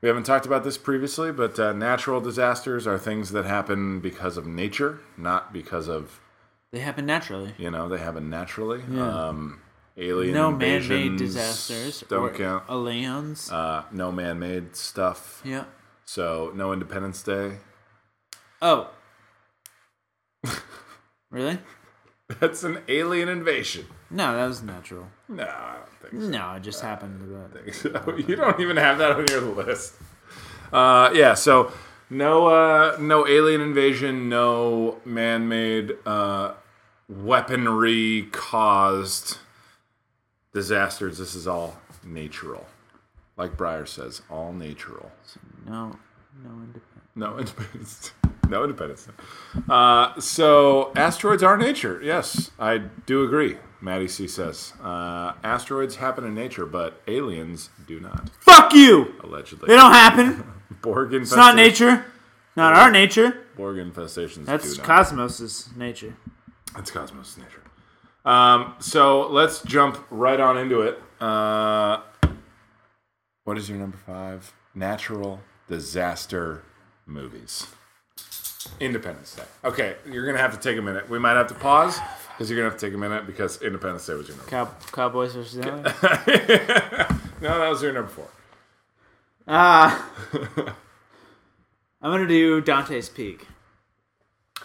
We 0.00 0.08
haven't 0.08 0.24
talked 0.24 0.46
about 0.46 0.62
this 0.62 0.78
previously, 0.78 1.32
but 1.32 1.58
uh, 1.58 1.72
natural 1.72 2.20
disasters 2.20 2.86
are 2.86 2.98
things 2.98 3.32
that 3.32 3.44
happen 3.44 3.98
because 4.00 4.36
of 4.36 4.46
nature, 4.46 5.00
not 5.16 5.52
because 5.52 5.88
of 5.88 6.20
They 6.70 6.78
happen 6.80 7.04
naturally. 7.06 7.54
you 7.58 7.70
know 7.70 7.88
they 7.88 7.98
happen 7.98 8.30
naturally. 8.30 8.82
Yeah. 8.88 9.28
Um, 9.28 9.60
alien 9.96 10.34
No 10.34 10.52
man-made 10.52 11.16
disasters 11.16 12.04
don't 12.08 12.32
count. 12.34 12.62
aliens. 12.70 13.50
Uh, 13.50 13.82
no 13.90 14.12
man-made 14.12 14.76
stuff. 14.76 15.42
yeah. 15.44 15.64
So 16.04 16.52
no 16.54 16.72
Independence 16.72 17.22
Day. 17.22 17.56
Oh. 18.62 18.88
really? 21.30 21.58
That's 22.40 22.62
an 22.62 22.78
alien 22.88 23.28
invasion. 23.28 23.86
No, 24.10 24.36
that 24.36 24.46
was 24.46 24.62
natural. 24.62 25.06
No, 25.28 25.44
I 25.44 25.76
don't 25.76 26.10
think 26.10 26.22
so. 26.22 26.28
No, 26.28 26.52
it 26.52 26.62
just 26.62 26.82
happened. 26.82 27.20
But 27.52 27.74
So 27.74 28.16
you 28.28 28.36
don't 28.36 28.60
even 28.60 28.76
have 28.76 28.98
that 28.98 29.12
on 29.12 29.26
your 29.28 29.40
list. 29.40 29.94
Uh, 30.72 31.10
yeah, 31.14 31.32
so 31.34 31.72
no 32.10 32.46
uh, 32.48 32.96
no 33.00 33.26
alien 33.26 33.60
invasion, 33.62 34.28
no 34.28 34.98
man-made 35.06 35.92
uh, 36.04 36.52
weaponry 37.08 38.28
caused 38.30 39.38
disasters. 40.52 41.16
This 41.18 41.34
is 41.34 41.46
all 41.46 41.78
natural. 42.04 42.66
Like 43.38 43.56
Breyer 43.56 43.88
says, 43.88 44.20
all 44.30 44.52
natural. 44.52 45.10
no, 45.66 45.96
no 46.44 46.50
independent. 46.50 46.84
No 47.14 47.38
independence. 47.38 48.12
No 48.50 48.62
independence. 48.64 49.06
Uh, 49.68 50.18
so 50.20 50.92
asteroids 50.96 51.42
are 51.42 51.56
nature. 51.58 52.00
Yes, 52.02 52.50
I 52.58 52.78
do 52.78 53.22
agree. 53.24 53.58
Maddie 53.80 54.08
C 54.08 54.26
says 54.26 54.72
uh, 54.82 55.34
asteroids 55.44 55.96
happen 55.96 56.24
in 56.24 56.34
nature, 56.34 56.66
but 56.66 57.00
aliens 57.06 57.70
do 57.86 58.00
not. 58.00 58.30
Fuck 58.40 58.72
you! 58.74 59.14
Allegedly, 59.22 59.68
They 59.68 59.76
don't 59.76 59.92
happen. 59.92 60.44
Borg 60.82 61.10
infestations. 61.10 61.22
It's 61.22 61.36
not 61.36 61.56
nature. 61.56 62.04
Not 62.56 62.74
our 62.74 62.90
nature. 62.90 63.44
Borg 63.56 63.76
infestations. 63.76 64.46
That's 64.46 64.72
do 64.72 64.78
not. 64.78 64.86
Cosmos's 64.86 65.68
nature. 65.76 66.16
That's 66.74 66.90
Cosmos's 66.90 67.36
nature. 67.38 67.62
Um, 68.24 68.74
so 68.78 69.28
let's 69.28 69.62
jump 69.62 70.04
right 70.10 70.40
on 70.40 70.58
into 70.58 70.80
it. 70.82 71.00
Uh, 71.20 72.00
what 73.44 73.58
is 73.58 73.68
your 73.68 73.78
number 73.78 73.96
five? 73.96 74.52
Natural 74.74 75.40
disaster 75.68 76.62
movies. 77.06 77.66
Independence 78.80 79.34
Day. 79.34 79.44
Okay, 79.64 79.96
you're 80.10 80.26
gonna 80.26 80.38
have 80.38 80.52
to 80.52 80.58
take 80.60 80.78
a 80.78 80.82
minute. 80.82 81.08
We 81.08 81.18
might 81.18 81.32
have 81.34 81.46
to 81.48 81.54
pause 81.54 81.98
because 82.30 82.50
you're 82.50 82.58
gonna 82.58 82.70
have 82.70 82.78
to 82.78 82.86
take 82.86 82.94
a 82.94 82.98
minute 82.98 83.26
because 83.26 83.60
Independence 83.62 84.06
Day 84.06 84.14
was 84.14 84.28
your 84.28 84.36
number. 84.36 84.50
Cow- 84.50 84.74
Cowboys 84.92 85.34
versus 85.34 85.58
aliens. 85.64 85.84
no, 87.40 87.58
that 87.58 87.68
was 87.68 87.82
your 87.82 87.92
number 87.92 88.10
four. 88.10 88.28
Ah. 89.46 90.10
I'm 92.02 92.12
gonna 92.12 92.28
do 92.28 92.60
Dante's 92.60 93.08
Peak. 93.08 93.46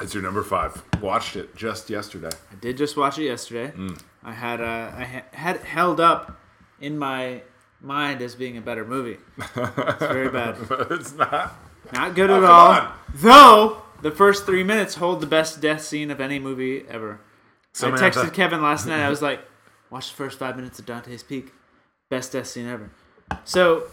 It's 0.02 0.14
your 0.14 0.24
number 0.24 0.44
five. 0.44 0.84
Watched 1.02 1.36
it 1.36 1.56
just 1.56 1.90
yesterday. 1.90 2.30
I 2.52 2.56
did 2.56 2.78
just 2.78 2.98
watch 2.98 3.18
it 3.20 3.26
yesterday. 3.26 3.72
Mm. 3.76 4.00
I 4.24 4.34
had 4.34 4.60
uh, 4.62 4.92
I 4.96 5.04
ha- 5.04 5.26
had 5.32 5.56
it 5.58 5.64
held 5.64 6.00
up 6.00 6.40
in 6.82 6.98
my 6.98 7.42
mind 7.80 8.22
as 8.22 8.36
being 8.36 8.58
a 8.58 8.62
better 8.62 8.86
movie. 8.86 9.18
It's 9.38 10.00
very 10.00 10.30
bad. 10.30 10.58
But 10.68 10.88
it's 10.92 11.14
not. 11.14 11.54
Not 11.92 12.16
good 12.16 12.30
Oh, 12.30 12.38
at 12.38 12.44
all. 12.44 12.72
on. 12.72 12.94
Though 13.14 13.82
the 14.02 14.12
first 14.12 14.46
three 14.46 14.64
minutes 14.64 14.96
hold 14.96 15.22
the 15.22 15.28
best 15.28 15.62
death 15.62 15.84
scene 15.84 16.10
of 16.12 16.20
any 16.22 16.40
movie 16.40 16.86
ever. 16.90 17.20
I 17.82 17.88
texted 17.92 18.34
Kevin 18.34 18.62
last 18.62 18.86
night. 18.86 19.04
I 19.04 19.10
was 19.10 19.22
like, 19.30 19.42
"Watch 19.90 20.10
the 20.10 20.16
first 20.16 20.38
five 20.40 20.56
minutes 20.56 20.80
of 20.80 20.86
Dante's 20.86 21.24
Peak, 21.24 21.52
best 22.10 22.32
death 22.32 22.48
scene 22.48 22.68
ever." 22.68 22.90
So 23.46 23.86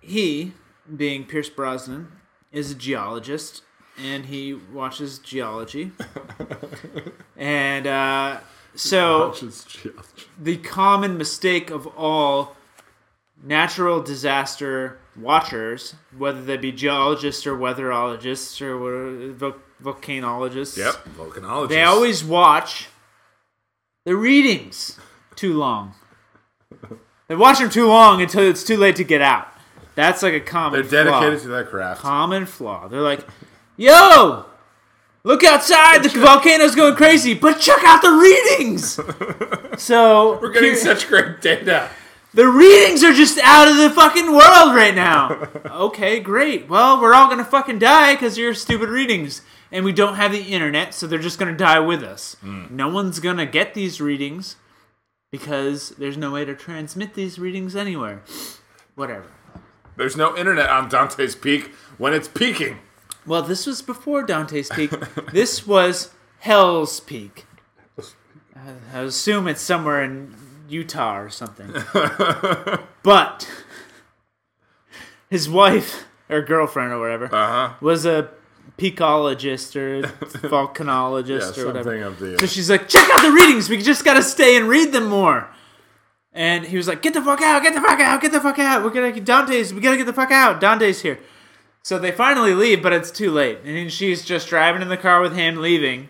he, 0.00 0.52
being 0.96 1.24
Pierce 1.24 1.48
Brosnan, 1.48 2.12
is 2.52 2.70
a 2.70 2.74
geologist, 2.74 3.62
and 3.98 4.26
he 4.26 4.54
watches 4.54 5.18
geology. 5.18 5.92
and 7.36 7.86
uh, 7.86 8.40
so 8.74 9.32
geology. 9.32 9.90
the 10.40 10.56
common 10.58 11.16
mistake 11.18 11.70
of 11.70 11.86
all 11.96 12.56
natural 13.42 14.02
disaster 14.02 14.98
watchers, 15.18 15.94
whether 16.16 16.42
they 16.42 16.56
be 16.56 16.72
geologists 16.72 17.46
or 17.46 17.56
weatherologists 17.56 18.60
or 18.60 19.32
vo- 19.32 19.60
volcanologists. 19.82 20.76
Yep, 20.76 20.94
volcanologist. 21.16 21.68
They 21.68 21.82
always 21.82 22.24
watch 22.24 22.88
the 24.04 24.16
readings 24.16 24.98
too 25.34 25.54
long. 25.54 25.94
They 27.28 27.34
watch 27.36 27.58
them 27.58 27.70
too 27.70 27.86
long 27.88 28.22
until 28.22 28.42
it's 28.44 28.62
too 28.64 28.76
late 28.76 28.96
to 28.96 29.04
get 29.04 29.20
out. 29.20 29.48
That's 29.96 30.22
like 30.22 30.34
a 30.34 30.40
common. 30.40 30.82
Flaw. 30.82 30.90
They're 30.90 31.04
dedicated 31.04 31.40
flaw. 31.40 31.48
to 31.48 31.48
that 31.56 31.68
craft. 31.70 32.00
common 32.00 32.46
flaw. 32.46 32.86
They're 32.88 33.00
like, 33.00 33.26
"Yo, 33.76 34.44
look 35.24 35.42
outside! 35.42 36.02
The 36.02 36.10
volcano's 36.20 36.74
going 36.74 36.94
crazy, 36.94 37.34
but 37.34 37.58
check 37.60 37.82
out 37.82 38.02
the 38.02 38.10
readings." 38.12 39.00
so 39.82 40.38
We're 40.40 40.52
getting 40.52 40.70
here- 40.72 40.78
such 40.78 41.08
great 41.08 41.40
data. 41.40 41.88
The 42.36 42.46
readings 42.46 43.02
are 43.02 43.14
just 43.14 43.38
out 43.38 43.66
of 43.66 43.78
the 43.78 43.88
fucking 43.88 44.30
world 44.30 44.74
right 44.74 44.94
now. 44.94 45.48
okay, 45.70 46.20
great. 46.20 46.68
Well, 46.68 47.00
we're 47.00 47.14
all 47.14 47.30
gonna 47.30 47.46
fucking 47.46 47.78
die 47.78 48.14
because 48.14 48.34
of 48.34 48.38
your 48.38 48.52
stupid 48.52 48.90
readings, 48.90 49.40
and 49.72 49.86
we 49.86 49.92
don't 49.92 50.16
have 50.16 50.32
the 50.32 50.42
internet, 50.42 50.92
so 50.92 51.06
they're 51.06 51.18
just 51.18 51.38
gonna 51.38 51.56
die 51.56 51.80
with 51.80 52.02
us. 52.02 52.36
Mm. 52.44 52.70
No 52.70 52.90
one's 52.90 53.20
gonna 53.20 53.46
get 53.46 53.72
these 53.72 54.02
readings 54.02 54.56
because 55.32 55.90
there's 55.90 56.18
no 56.18 56.30
way 56.30 56.44
to 56.44 56.54
transmit 56.54 57.14
these 57.14 57.38
readings 57.38 57.74
anywhere. 57.74 58.22
Whatever. 58.96 59.32
There's 59.96 60.16
no 60.16 60.36
internet 60.36 60.68
on 60.68 60.90
Dante's 60.90 61.34
Peak 61.34 61.74
when 61.96 62.12
it's 62.12 62.28
peaking. 62.28 62.80
Well, 63.26 63.40
this 63.42 63.64
was 63.64 63.80
before 63.80 64.22
Dante's 64.22 64.68
Peak. 64.68 64.90
this 65.32 65.66
was 65.66 66.10
Hell's 66.40 67.00
Peak. 67.00 67.46
I, 68.54 68.74
I 68.92 69.00
assume 69.00 69.48
it's 69.48 69.62
somewhere 69.62 70.02
in 70.02 70.34
Utah 70.68 71.18
or 71.18 71.30
something. 71.30 71.72
but 73.02 73.48
his 75.30 75.48
wife 75.48 76.04
or 76.28 76.42
girlfriend 76.42 76.92
or 76.92 77.00
whatever 77.00 77.26
Uh 77.26 77.68
huh. 77.68 77.74
was 77.80 78.04
a 78.06 78.30
peakologist 78.78 79.74
or 79.76 79.96
Yeah, 80.00 80.06
volcanologist 80.50 81.56
or 81.58 81.66
whatever. 81.66 82.10
the. 82.10 82.38
So 82.40 82.46
she's 82.46 82.68
like, 82.70 82.88
check 82.88 83.08
out 83.12 83.22
the 83.22 83.32
readings. 83.32 83.68
We 83.68 83.78
just 83.80 84.04
gotta 84.04 84.22
stay 84.22 84.56
and 84.56 84.68
read 84.68 84.92
them 84.92 85.06
more. 85.06 85.48
And 86.32 86.66
he 86.66 86.76
was 86.76 86.86
like, 86.86 87.00
get 87.00 87.14
the 87.14 87.22
fuck 87.22 87.40
out, 87.40 87.62
get 87.62 87.72
the 87.74 87.80
fuck 87.80 87.98
out, 87.98 88.20
get 88.20 88.32
the 88.32 88.40
fuck 88.40 88.58
out. 88.58 88.84
We're 88.84 88.90
gonna 88.90 89.12
get 89.12 89.24
Dante's. 89.24 89.72
We 89.72 89.80
gotta 89.80 89.96
get 89.96 90.06
the 90.06 90.12
fuck 90.12 90.30
out. 90.30 90.60
Dante's 90.60 91.00
here. 91.00 91.18
So 91.82 91.98
they 91.98 92.10
finally 92.12 92.52
leave, 92.52 92.82
but 92.82 92.92
it's 92.92 93.10
too 93.10 93.30
late. 93.30 93.60
And 93.64 93.90
she's 93.92 94.24
just 94.24 94.48
driving 94.48 94.82
in 94.82 94.88
the 94.88 94.96
car 94.96 95.20
with 95.22 95.34
him, 95.34 95.56
leaving. 95.62 96.08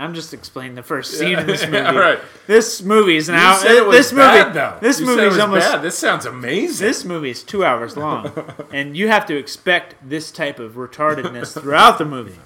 I'm 0.00 0.14
just 0.14 0.32
explaining 0.34 0.74
the 0.76 0.82
first 0.82 1.18
scene 1.18 1.38
of 1.38 1.46
this 1.46 1.62
movie. 1.66 1.76
Yeah, 1.76 1.94
right. 1.94 2.18
This 2.46 2.82
movie 2.82 3.16
is 3.16 3.28
You 3.28 3.34
now. 3.34 3.56
said 3.56 3.72
it 3.76 3.84
was 3.86 3.96
this 3.96 4.12
movie. 4.12 4.22
bad, 4.22 4.54
though. 4.54 4.78
This 4.80 4.98
You 5.00 5.06
movie 5.06 5.22
is 5.22 5.38
almost. 5.38 5.70
bad. 5.70 5.82
This 5.82 5.98
sounds 5.98 6.26
amazing. 6.26 6.86
This 6.86 7.04
movie 7.04 7.30
is 7.30 7.42
two 7.42 7.64
hours 7.64 7.96
long, 7.96 8.32
and 8.72 8.96
you 8.96 9.08
have 9.08 9.26
to 9.26 9.36
expect 9.36 9.94
this 10.08 10.30
type 10.30 10.58
of 10.58 10.72
retardedness 10.74 11.60
throughout 11.60 11.98
the 11.98 12.04
movie. 12.04 12.36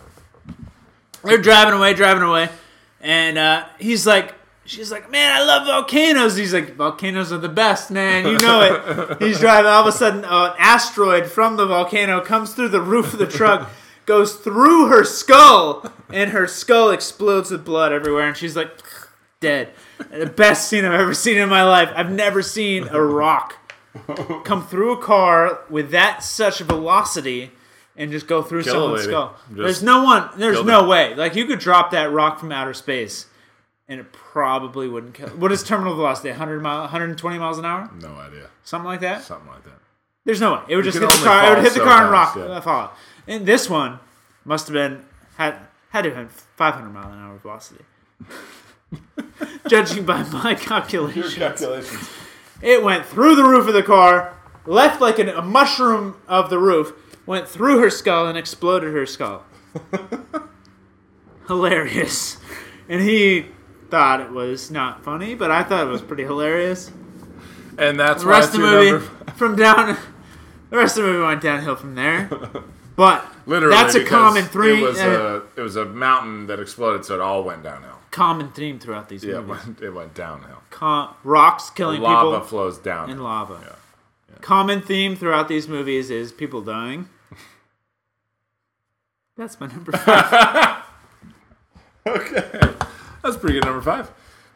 They're 1.23 1.38
driving 1.38 1.75
away, 1.75 1.95
driving 1.95 2.23
away, 2.23 2.51
and 3.01 3.38
uh, 3.38 3.64
he's 3.79 4.07
like, 4.07 4.35
she's 4.67 4.90
like, 4.93 5.11
man, 5.11 5.33
I 5.33 5.43
love 5.45 5.67
volcanoes. 5.67 6.37
He's 6.37 6.53
like, 6.53 6.75
volcanoes 6.75 7.33
are 7.33 7.38
the 7.38 7.49
best, 7.49 7.90
man. 7.90 8.27
You 8.27 8.38
know 8.38 8.61
it. 8.61 9.19
He's 9.23 9.38
driving. 9.40 9.71
All 9.71 9.81
of 9.81 9.87
a 9.87 9.93
sudden, 9.93 10.25
an 10.25 10.53
asteroid 10.59 11.27
from 11.27 11.57
the 11.57 11.67
volcano 11.67 12.21
comes 12.21 12.53
through 12.53 12.69
the 12.71 12.81
roof 12.81 13.12
of 13.14 13.19
the 13.19 13.27
truck, 13.27 13.71
goes 14.07 14.35
through 14.35 14.88
her 14.88 15.05
skull, 15.05 15.90
and 16.12 16.31
her 16.31 16.47
skull 16.47 16.90
explodes 16.90 17.51
with 17.51 17.64
blood 17.64 17.93
everywhere, 17.93 18.29
and 18.29 18.37
she's 18.37 18.57
like, 18.57 18.71
dead. 19.40 19.71
The 20.11 20.27
best 20.27 20.69
scene 20.69 20.85
I've 20.85 21.01
ever 21.01 21.14
seen 21.14 21.37
in 21.37 21.49
my 21.49 21.62
life. 21.62 21.90
I've 21.95 22.11
never 22.11 22.43
seen 22.43 22.88
a 22.88 23.01
rock 23.01 23.57
come 24.45 24.67
through 24.67 24.93
a 24.93 25.03
car 25.03 25.61
with 25.71 25.90
that 25.90 26.23
such 26.23 26.61
a 26.61 26.64
velocity 26.64 27.53
and 27.97 28.11
just 28.11 28.27
go 28.27 28.43
through 28.43 28.64
Kill 28.64 28.75
someone's 28.75 29.05
skull. 29.05 29.37
Just 29.49 29.57
there's 29.57 29.83
no 29.83 30.03
one. 30.03 30.29
There's 30.37 30.64
no 30.64 30.83
her. 30.83 30.88
way. 30.88 31.14
Like 31.14 31.37
you 31.37 31.47
could 31.47 31.61
drop 31.61 31.93
that 31.93 32.11
rock 32.11 32.40
from 32.40 32.53
outer 32.53 32.75
space, 32.75 33.27
and 33.88 34.01
it 34.01 34.12
probably 34.12 34.88
wouldn't 34.88 35.14
kill. 35.14 35.29
What 35.29 35.53
is 35.53 35.62
terminal 35.62 35.95
velocity? 35.95 36.31
100 36.31 36.61
mile, 36.61 36.81
120 36.81 37.38
miles 37.38 37.59
an 37.59 37.64
hour, 37.64 37.90
no 38.01 38.14
idea. 38.14 38.49
something 38.64 38.87
like 38.87 39.01
that. 39.01 39.23
Something 39.23 39.49
like 39.49 39.64
that. 39.64 39.79
There's 40.25 40.40
no 40.40 40.55
way. 40.55 40.61
It 40.69 40.77
would 40.77 40.85
just 40.85 40.99
hit 40.99 41.09
the 41.09 41.17
car. 41.17 41.47
It 41.47 41.57
would 41.57 41.64
hit 41.64 41.75
the 41.75 41.81
so 41.81 41.85
car 41.85 42.03
and 42.05 42.11
rock 42.11 42.35
yeah. 42.35 42.43
uh, 42.45 42.61
fall. 42.61 42.93
And 43.27 43.47
this 43.47 43.69
one 43.71 44.01
must 44.45 44.69
have 44.69 44.75
been 44.75 45.05
had 45.37 45.57
had 45.91 46.03
to 46.03 46.15
have 46.15 46.29
been 46.29 46.29
500 46.29 46.91
mile 46.91 47.13
an 47.13 47.19
hour 47.19 47.39
velocity. 47.39 47.85
Judging 49.69 50.05
by 50.05 50.23
my 50.25 50.55
calculations. 50.55 51.35
Calculations. 51.35 52.11
It 52.61 52.83
went 52.83 53.07
through 53.07 53.37
the 53.37 53.45
roof 53.45 53.67
of 53.67 53.75
the 53.75 53.83
car, 53.83 54.37
left 54.67 55.01
like 55.01 55.19
an, 55.19 55.29
a 55.29 55.43
mushroom 55.43 56.17
of 56.29 56.51
the 56.51 56.59
roof, 56.59 56.93
went 57.27 57.49
through 57.49 57.79
her 57.81 57.91
skull 57.91 58.27
and 58.27 58.37
exploded 58.39 58.93
her 58.93 59.07
skull. 59.07 59.45
hilarious. 61.47 62.39
And 62.89 63.01
he 63.01 63.47
thought 63.91 64.21
it 64.21 64.31
was 64.31 64.71
not 64.71 65.03
funny, 65.05 65.35
but 65.35 65.51
I 65.51 65.63
thought 65.63 65.87
it 65.87 65.91
was 65.91 66.03
pretty 66.03 66.25
hilarious. 66.25 66.91
And 67.79 67.99
that's 67.99 68.23
The 68.23 68.29
rest 68.29 68.55
of 68.55 68.61
the 68.61 68.67
movie 68.67 68.91
number- 68.93 69.33
from 69.33 69.57
down 69.57 69.97
the 70.71 70.77
rest 70.77 70.97
of 70.97 71.05
the 71.05 71.11
movie 71.11 71.25
went 71.25 71.41
downhill 71.41 71.77
from 71.77 71.95
there. 71.95 72.29
But 72.96 73.26
Literally, 73.46 73.74
that's 73.76 73.94
a 73.96 74.04
common 74.04 74.44
three 74.44 74.80
It 74.80 74.87
was, 74.87 74.98
uh, 75.00 75.40
a, 75.57 75.61
it 75.61 75.62
was 75.62 75.74
a 75.76 75.85
mountain 75.85 76.46
that 76.46 76.61
exploded, 76.61 77.04
so 77.04 77.14
it 77.14 77.20
all 77.20 77.42
went 77.42 77.62
downhill. 77.64 77.98
common 78.12 78.50
theme 78.52 78.78
throughout 78.78 79.09
these 79.09 79.24
Yeah, 79.24 79.38
it 79.38 79.46
movies. 79.46 79.66
went, 79.66 79.80
it 79.80 79.90
went 79.90 80.14
downhill. 80.14 80.62
Com- 80.70 81.14
rocks 81.24 81.70
killing 81.70 82.00
Lava 82.00 82.16
people 82.16 82.30
Lava 82.33 82.44
flows 82.46 82.78
down. 82.78 83.11
and 83.11 83.22
lava. 83.22 83.59
Yeah. 83.62 84.37
Common 84.40 84.80
theme 84.83 85.16
throughout 85.16 85.48
these 85.48 85.68
movies 85.68 86.11
is 86.11 86.33
people 86.33 86.61
dying. 86.61 87.09
That's 89.37 89.59
my 89.61 89.66
number 89.66 89.92
five. 89.92 90.83
Okay, 92.07 92.42
that's 93.22 93.38
pretty 93.38 93.54
good. 93.54 93.64
Number 93.64 93.80
five. 93.80 94.11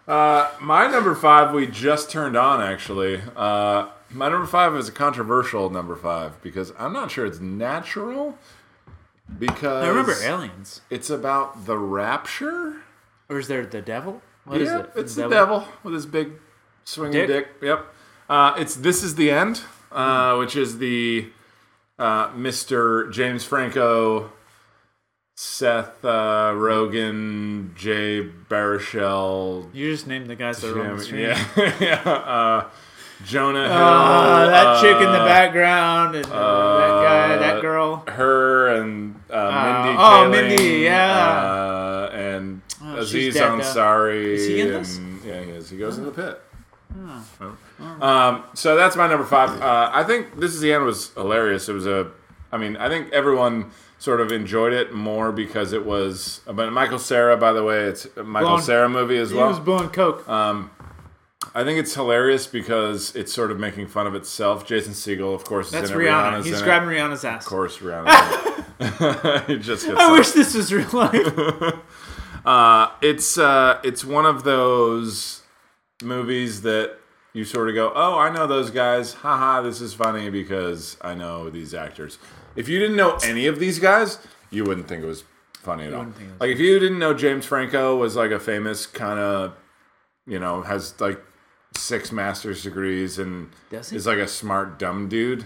Uh, 0.06 0.50
my 0.60 0.86
number 0.86 1.14
five 1.14 1.54
we 1.54 1.66
just 1.66 2.10
turned 2.10 2.36
on 2.36 2.60
actually. 2.60 3.22
Uh, 3.34 3.88
my 4.10 4.28
number 4.28 4.46
five 4.46 4.74
is 4.76 4.88
a 4.88 4.92
controversial 4.92 5.70
number 5.70 5.96
five 5.96 6.40
because 6.42 6.72
I'm 6.78 6.92
not 6.92 7.10
sure 7.10 7.26
it's 7.26 7.40
natural. 7.40 8.38
Because 9.38 9.84
I 9.84 9.88
remember 9.88 10.14
aliens. 10.22 10.80
it's 10.88 11.10
about 11.10 11.66
the 11.66 11.76
rapture. 11.76 12.76
Or 13.28 13.38
is 13.38 13.48
there 13.48 13.66
the 13.66 13.82
devil? 13.82 14.22
What 14.44 14.62
is 14.62 14.68
yeah, 14.68 14.80
it? 14.80 14.90
it's 14.96 15.14
the 15.14 15.28
devil 15.28 15.64
with 15.82 15.92
his 15.92 16.06
big 16.06 16.32
swinging 16.84 17.12
Dick? 17.12 17.28
dick. 17.28 17.48
Yep. 17.62 17.86
Uh, 18.30 18.54
it's 18.56 18.74
this 18.76 19.02
is 19.02 19.16
the 19.16 19.30
end, 19.30 19.60
uh, 19.92 20.36
which 20.36 20.56
is 20.56 20.78
the 20.78 21.28
uh, 21.98 22.28
Mr. 22.30 23.12
James 23.12 23.44
Franco, 23.44 24.32
Seth 25.34 26.02
uh, 26.04 26.52
Rogen, 26.54 27.74
Jay 27.74 28.26
Baruchel, 28.48 29.68
You 29.74 29.90
just 29.92 30.06
named 30.06 30.28
the 30.28 30.36
guys 30.36 30.60
that 30.62 30.74
are 30.74 30.88
on 30.90 30.96
the 30.96 31.04
screen. 31.04 31.20
yeah, 31.20 31.74
yeah, 31.80 32.00
uh, 32.10 32.68
Jonah 33.24 33.64
Hill, 33.64 33.72
Ah, 33.72 34.46
that 34.46 34.80
chick 34.80 34.96
in 34.96 35.02
the 35.12 35.20
uh, 35.20 35.24
background, 35.24 36.14
and 36.14 36.26
uh, 36.26 36.78
that 36.78 37.02
guy, 37.04 37.36
that 37.38 37.60
girl. 37.62 38.04
her 38.08 38.68
and 38.68 39.16
uh, 39.30 39.82
Mindy. 39.84 39.98
oh, 39.98 40.02
Kaling, 40.02 40.30
Mindy, 40.30 40.78
yeah. 40.84 41.28
uh, 41.28 42.10
and 42.12 42.62
Oh, 42.80 42.96
Aziz. 42.98 43.34
Ansari. 43.34 44.24
Is 44.34 44.46
he 44.46 44.60
in 44.60 44.68
and, 44.72 44.84
this? 44.84 45.00
Yeah, 45.26 45.42
he 45.42 45.50
is. 45.50 45.68
He 45.68 45.76
goes 45.78 45.98
in 45.98 46.04
the 46.04 46.10
pit. 46.12 46.40
Oh. 47.40 47.56
Um, 48.00 48.44
so 48.54 48.76
that's 48.76 48.96
my 48.96 49.06
number 49.08 49.26
five. 49.26 49.60
Uh, 49.60 49.90
I 49.92 50.04
think 50.04 50.38
this 50.38 50.54
is 50.54 50.60
the 50.60 50.72
end 50.72 50.84
was 50.84 51.12
hilarious. 51.14 51.68
It 51.68 51.72
was 51.72 51.86
a, 51.86 52.10
I 52.52 52.56
mean, 52.56 52.76
I 52.76 52.88
think 52.88 53.12
everyone 53.12 53.70
sort 53.98 54.20
of 54.20 54.30
enjoyed 54.32 54.72
it 54.72 54.92
more 54.94 55.32
because 55.32 55.72
it 55.72 55.84
was. 55.84 56.40
But 56.46 56.72
Michael 56.72 56.98
Cera, 56.98 57.36
by 57.36 57.52
the 57.52 57.62
way, 57.64 57.84
it's 57.84 58.06
a 58.16 58.22
Michael 58.24 58.50
Blonde. 58.50 58.64
Cera 58.64 58.88
movie 58.88 59.18
as 59.18 59.32
well. 59.32 59.38
He 59.38 59.42
well. 59.42 59.48
was 59.50 59.60
blowing 59.60 59.88
coke. 59.90 60.28
I 61.58 61.64
think 61.64 61.80
it's 61.80 61.92
hilarious 61.92 62.46
because 62.46 63.16
it's 63.16 63.32
sort 63.32 63.50
of 63.50 63.58
making 63.58 63.88
fun 63.88 64.06
of 64.06 64.14
itself. 64.14 64.64
Jason 64.64 64.92
Segel, 64.92 65.34
of 65.34 65.42
course, 65.42 65.66
is 65.66 65.72
That's 65.72 65.90
in 65.90 65.96
it. 65.96 66.04
Rihanna. 66.04 66.34
Rihanna's 66.34 66.46
He's 66.46 66.58
in 66.60 66.64
grabbing 66.64 66.90
it. 66.90 66.92
Rihanna's 66.92 67.24
ass. 67.24 67.42
Of 67.42 67.48
course, 67.48 67.78
Rihanna. 67.78 69.46
he 69.48 69.58
just 69.58 69.84
gets 69.84 69.98
I 69.98 70.06
up. 70.06 70.12
wish 70.12 70.30
this 70.30 70.54
was 70.54 70.72
real 70.72 70.88
life. 70.92 71.74
Uh, 72.44 72.90
it's 73.02 73.36
uh, 73.36 73.78
it's 73.82 74.04
one 74.04 74.24
of 74.24 74.42
those 74.44 75.42
movies 76.02 76.62
that 76.62 76.96
you 77.34 77.44
sort 77.44 77.68
of 77.68 77.74
go, 77.74 77.92
"Oh, 77.94 78.16
I 78.16 78.30
know 78.30 78.46
those 78.46 78.70
guys. 78.70 79.12
Haha, 79.12 79.60
this 79.60 79.82
is 79.82 79.92
funny 79.92 80.30
because 80.30 80.96
I 81.02 81.14
know 81.14 81.50
these 81.50 81.74
actors." 81.74 82.18
If 82.56 82.66
you 82.68 82.78
didn't 82.78 82.96
know 82.96 83.18
any 83.22 83.48
of 83.48 83.58
these 83.58 83.78
guys, 83.80 84.18
you 84.50 84.64
wouldn't 84.64 84.88
think 84.88 85.02
it 85.02 85.06
was 85.06 85.24
funny 85.52 85.88
at 85.88 85.92
all. 85.92 85.98
wouldn't 85.98 86.16
think 86.16 86.28
it 86.30 86.32
was 86.34 86.40
Like 86.40 86.50
if 86.50 86.58
you 86.58 86.78
didn't 86.78 87.00
know 87.00 87.12
James 87.12 87.44
Franco 87.44 87.96
was 87.96 88.16
like 88.16 88.30
a 88.30 88.40
famous 88.40 88.86
kind 88.86 89.18
of, 89.18 89.54
you 90.26 90.38
know, 90.38 90.62
has 90.62 90.98
like 91.00 91.20
six 91.78 92.12
master's 92.12 92.62
degrees 92.62 93.18
and 93.18 93.50
Does 93.70 93.90
he? 93.90 93.96
is 93.96 94.06
like 94.06 94.18
a 94.18 94.28
smart 94.28 94.78
dumb 94.78 95.08
dude, 95.08 95.44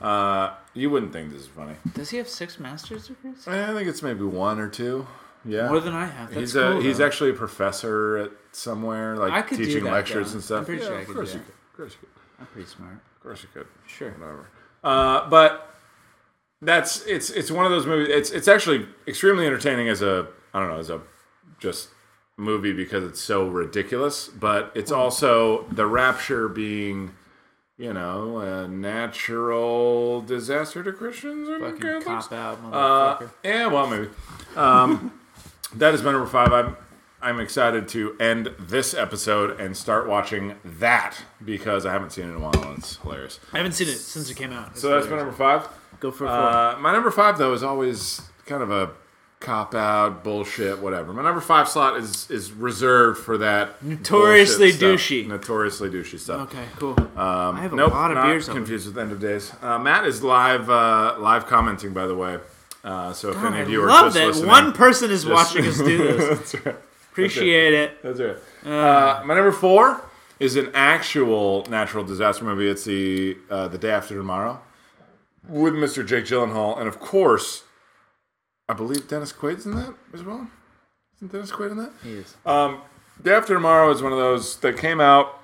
uh, 0.00 0.54
you 0.74 0.90
wouldn't 0.90 1.12
think 1.12 1.30
this 1.32 1.42
is 1.42 1.46
funny. 1.48 1.74
Does 1.94 2.10
he 2.10 2.16
have 2.18 2.28
six 2.28 2.58
master's 2.58 3.08
degrees? 3.08 3.46
I 3.46 3.72
think 3.74 3.88
it's 3.88 4.02
maybe 4.02 4.24
one 4.24 4.58
or 4.58 4.68
two. 4.68 5.06
Yeah, 5.44 5.68
More 5.68 5.78
than 5.80 5.94
I 5.94 6.06
have. 6.06 6.30
That's 6.30 6.40
he's 6.40 6.52
cool, 6.54 6.80
he's 6.80 6.98
though. 6.98 7.06
actually 7.06 7.30
a 7.30 7.34
professor 7.34 8.16
at 8.16 8.30
somewhere, 8.50 9.16
like 9.16 9.32
I 9.32 9.42
could 9.42 9.58
do 9.58 9.64
teaching 9.66 9.84
that, 9.84 9.92
lectures 9.92 10.28
though. 10.30 10.34
and 10.36 10.42
stuff. 10.44 10.58
I'm 10.60 10.64
pretty 10.64 10.82
yeah, 10.82 10.88
sure 10.88 10.96
I 10.96 11.00
of 11.02 11.06
could 11.06 11.16
course 11.16 11.32
do 11.32 11.38
you 11.38 11.44
that. 11.44 11.46
could. 11.46 11.54
Of 11.70 11.76
course 11.76 11.92
you 11.92 11.98
could. 12.00 12.40
I'm 12.40 12.46
pretty 12.46 12.68
smart. 12.68 12.92
Of 12.94 13.22
course 13.22 13.42
you 13.42 13.48
could. 13.54 13.66
Sure. 13.86 14.10
Whatever. 14.12 14.48
Uh, 14.82 15.28
but 15.30 15.72
that's 16.62 17.04
it's 17.06 17.30
it's 17.30 17.50
one 17.52 17.64
of 17.64 17.70
those 17.70 17.86
movies. 17.86 18.08
It's 18.10 18.30
it's 18.30 18.48
actually 18.48 18.88
extremely 19.06 19.46
entertaining 19.46 19.88
as 19.88 20.02
a 20.02 20.26
I 20.52 20.58
don't 20.60 20.68
know 20.70 20.78
as 20.78 20.90
a 20.90 21.00
just 21.60 21.90
movie 22.36 22.72
because 22.72 23.04
it's 23.04 23.20
so 23.20 23.48
ridiculous, 23.48 24.28
but 24.28 24.72
it's 24.74 24.92
also 24.92 25.64
the 25.70 25.86
rapture 25.86 26.48
being. 26.48 27.14
You 27.78 27.92
know, 27.92 28.38
a 28.38 28.66
natural 28.66 30.22
disaster 30.22 30.82
to 30.82 30.92
Christians 30.92 31.46
and 31.46 31.60
Fucking 31.60 31.78
Catholics. 31.82 32.26
cop 32.28 32.32
out, 32.32 32.58
Uh, 32.72 33.26
yeah, 33.44 33.66
well, 33.66 33.86
maybe. 33.86 34.08
Um, 34.56 35.12
that 35.74 35.92
is 35.92 36.02
my 36.02 36.12
number 36.12 36.26
five. 36.26 36.54
I'm 36.54 36.74
I'm 37.20 37.38
excited 37.38 37.86
to 37.88 38.16
end 38.18 38.50
this 38.58 38.94
episode 38.94 39.60
and 39.60 39.76
start 39.76 40.08
watching 40.08 40.54
that 40.64 41.18
because 41.44 41.84
I 41.84 41.92
haven't 41.92 42.12
seen 42.12 42.24
it 42.24 42.28
in 42.30 42.36
a 42.36 42.40
while 42.40 42.54
and 42.62 42.78
it's 42.78 42.96
hilarious. 42.96 43.40
I 43.52 43.58
haven't 43.58 43.72
seen 43.72 43.88
it 43.88 43.96
since 43.98 44.30
it 44.30 44.36
came 44.38 44.52
out. 44.52 44.78
So 44.78 44.88
that's 44.90 45.10
my 45.10 45.16
number 45.18 45.32
five. 45.32 45.68
Go 46.00 46.10
for 46.10 46.24
it. 46.24 46.30
Uh, 46.30 46.76
my 46.80 46.92
number 46.94 47.10
five 47.10 47.36
though 47.36 47.52
is 47.52 47.62
always 47.62 48.22
kind 48.46 48.62
of 48.62 48.70
a 48.70 48.90
cop 49.46 49.74
out 49.74 50.24
bullshit 50.24 50.78
whatever. 50.80 51.12
My 51.12 51.22
number 51.22 51.40
five 51.40 51.68
slot 51.68 51.96
is 51.96 52.30
is 52.30 52.52
reserved 52.52 53.18
for 53.20 53.38
that 53.38 53.82
Notoriously 53.82 54.72
bullshit 54.72 54.98
stuff. 55.00 55.08
douchey. 55.08 55.26
notoriously 55.28 55.88
douchey 55.90 56.18
stuff. 56.18 56.40
okay, 56.52 56.64
cool. 56.78 56.96
I 57.16 57.60
have 57.62 57.72
a 57.72 57.76
Nope, 57.76 57.92
lot 57.92 58.10
of 58.16 58.22
beers. 58.24 58.48
confused 58.48 58.86
with 58.88 58.98
End 58.98 59.12
of 59.12 59.20
Days. 59.20 59.52
Uh, 59.62 59.78
Matt 59.78 60.04
is 60.04 60.22
live 60.22 60.68
uh, 60.68 61.16
live 61.18 61.46
commenting 61.46 61.92
by 61.92 62.06
the 62.06 62.14
way. 62.16 62.38
Uh, 62.84 63.12
so 63.12 63.30
if 63.30 63.36
any 63.42 63.60
of 63.60 63.68
you 63.70 63.82
are 63.82 63.88
love 63.88 64.06
just 64.06 64.14
that 64.16 64.26
listening, 64.28 64.48
one 64.48 64.72
person 64.72 65.10
is 65.10 65.24
watching 65.26 65.64
us 65.66 65.78
do 65.78 65.96
this. 65.98 66.38
That's 66.52 66.66
right. 66.66 66.76
Appreciate 67.12 67.72
it. 67.74 68.02
That's 68.02 68.20
right. 68.20 68.36
Uh, 68.64 69.22
my 69.24 69.34
number 69.34 69.50
four 69.52 70.02
is 70.38 70.54
an 70.56 70.70
actual 70.74 71.64
natural 71.70 72.04
disaster 72.04 72.44
movie. 72.44 72.68
It's 72.68 72.84
the 72.84 73.36
uh, 73.50 73.68
the 73.68 73.78
day 73.78 73.90
after 73.90 74.14
tomorrow 74.14 74.60
with 75.48 75.74
Mr. 75.74 76.04
Jake 76.06 76.24
Gyllenhaal, 76.26 76.78
and 76.78 76.86
of 76.88 76.98
course, 77.00 77.62
I 78.68 78.74
believe 78.74 79.08
Dennis 79.08 79.32
Quaid's 79.32 79.66
in 79.66 79.76
that 79.76 79.94
as 80.12 80.22
well. 80.22 80.48
Isn't 81.16 81.32
Dennis 81.32 81.50
Quaid 81.50 81.70
in 81.70 81.76
that? 81.78 81.92
He 82.02 82.14
is. 82.14 82.34
Um, 82.44 82.82
Day 83.22 83.32
After 83.32 83.54
Tomorrow 83.54 83.90
is 83.90 84.02
one 84.02 84.12
of 84.12 84.18
those 84.18 84.56
that 84.58 84.76
came 84.76 85.00
out. 85.00 85.40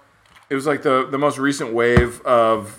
It 0.50 0.54
was 0.54 0.66
like 0.66 0.82
the 0.82 1.06
the 1.10 1.18
most 1.18 1.38
recent 1.38 1.72
wave 1.72 2.20
of 2.22 2.78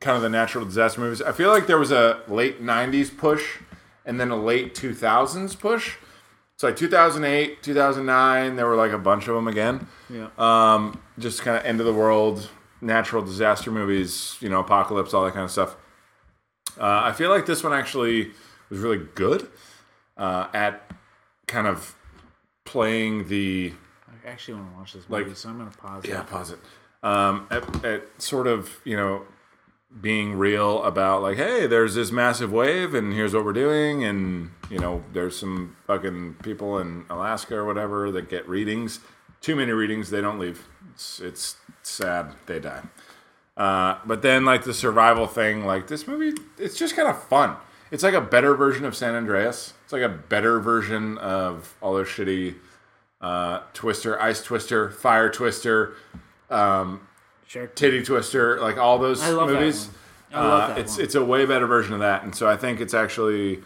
kind 0.00 0.16
of 0.16 0.22
the 0.22 0.28
natural 0.28 0.64
disaster 0.64 1.00
movies. 1.00 1.22
I 1.22 1.32
feel 1.32 1.48
like 1.50 1.66
there 1.66 1.78
was 1.78 1.92
a 1.92 2.20
late 2.28 2.62
'90s 2.62 3.16
push 3.16 3.58
and 4.04 4.18
then 4.20 4.30
a 4.30 4.36
late 4.36 4.74
2000s 4.74 5.58
push. 5.58 5.96
So 6.56 6.68
like 6.68 6.76
2008, 6.76 7.62
2009, 7.62 8.56
there 8.56 8.66
were 8.66 8.76
like 8.76 8.92
a 8.92 8.98
bunch 8.98 9.28
of 9.28 9.34
them 9.34 9.48
again. 9.48 9.86
Yeah. 10.10 10.28
Um, 10.38 11.00
just 11.18 11.42
kind 11.42 11.56
of 11.56 11.64
end 11.64 11.80
of 11.80 11.86
the 11.86 11.92
world, 11.92 12.50
natural 12.80 13.22
disaster 13.24 13.70
movies, 13.70 14.36
you 14.40 14.48
know, 14.48 14.60
apocalypse, 14.60 15.14
all 15.14 15.24
that 15.24 15.34
kind 15.34 15.44
of 15.44 15.50
stuff. 15.50 15.76
Uh, 16.78 17.02
I 17.04 17.12
feel 17.12 17.30
like 17.30 17.46
this 17.46 17.62
one 17.62 17.72
actually 17.72 18.32
was 18.72 18.80
really 18.80 19.04
good 19.14 19.48
uh, 20.16 20.48
at 20.54 20.90
kind 21.46 21.66
of 21.66 21.94
playing 22.64 23.28
the 23.28 23.72
I 24.08 24.28
actually 24.28 24.54
want 24.54 24.72
to 24.72 24.78
watch 24.78 24.92
this 24.94 25.04
Like- 25.08 25.24
movie, 25.26 25.36
so 25.36 25.48
I'm 25.48 25.58
gonna 25.58 25.70
pause. 25.70 26.04
It. 26.04 26.08
Yeah 26.10 26.20
it. 26.22 26.26
pause 26.28 26.50
it 26.52 26.58
um, 27.02 27.46
at, 27.50 27.84
at 27.84 28.22
sort 28.22 28.46
of 28.46 28.70
you 28.84 28.96
know 28.96 29.22
being 30.00 30.34
real 30.38 30.82
about 30.84 31.20
like 31.20 31.36
hey 31.36 31.66
there's 31.66 31.94
this 31.94 32.10
massive 32.10 32.50
wave 32.50 32.94
and 32.94 33.12
here's 33.12 33.34
what 33.34 33.44
we're 33.44 33.52
doing 33.52 34.02
and 34.04 34.50
you 34.70 34.78
know 34.78 35.04
there's 35.12 35.36
some 35.36 35.76
fucking 35.86 36.34
people 36.42 36.78
in 36.78 37.04
alaska 37.10 37.54
or 37.54 37.66
whatever 37.66 38.10
that 38.10 38.30
get 38.30 38.48
readings 38.48 39.00
too 39.42 39.54
many 39.54 39.70
readings 39.70 40.08
they 40.08 40.22
don't 40.22 40.38
leave 40.38 40.66
it's, 40.94 41.20
it's 41.20 41.56
sad 41.82 42.32
they 42.46 42.58
die 42.58 42.80
uh, 43.58 43.98
but 44.06 44.22
then 44.22 44.46
like 44.46 44.64
the 44.64 44.72
survival 44.72 45.26
thing 45.26 45.66
like 45.66 45.88
this 45.88 46.06
movie 46.08 46.32
it's 46.56 46.78
just 46.78 46.96
kind 46.96 47.08
of 47.08 47.22
fun 47.24 47.54
it's 47.92 48.02
like 48.02 48.14
a 48.14 48.20
better 48.20 48.54
version 48.56 48.84
of 48.84 48.96
san 48.96 49.14
andreas. 49.14 49.74
It's 49.84 49.92
like 49.92 50.02
a 50.02 50.08
better 50.08 50.58
version 50.58 51.18
of 51.18 51.76
all 51.80 51.92
those 51.94 52.08
shitty 52.08 52.56
uh, 53.20 53.60
twister 53.74 54.20
ice 54.20 54.42
twister 54.42 54.90
fire 54.90 55.30
twister 55.30 55.94
um, 56.50 57.06
Shark 57.46 57.76
titty 57.76 58.02
twister 58.02 58.58
like 58.60 58.78
all 58.78 58.98
those 58.98 59.22
I 59.22 59.28
love 59.30 59.48
that 59.48 59.60
movies. 59.60 59.86
one. 59.86 59.94
I 60.32 60.48
love 60.48 60.62
uh, 60.62 60.68
that 60.68 60.78
it's 60.78 60.96
one. 60.96 61.04
it's 61.04 61.14
a 61.14 61.24
way 61.24 61.46
better 61.46 61.66
version 61.66 61.92
of 61.92 62.00
that. 62.00 62.24
And 62.24 62.34
so 62.34 62.48
i 62.48 62.56
think 62.56 62.80
it's 62.80 62.94
actually 62.94 63.60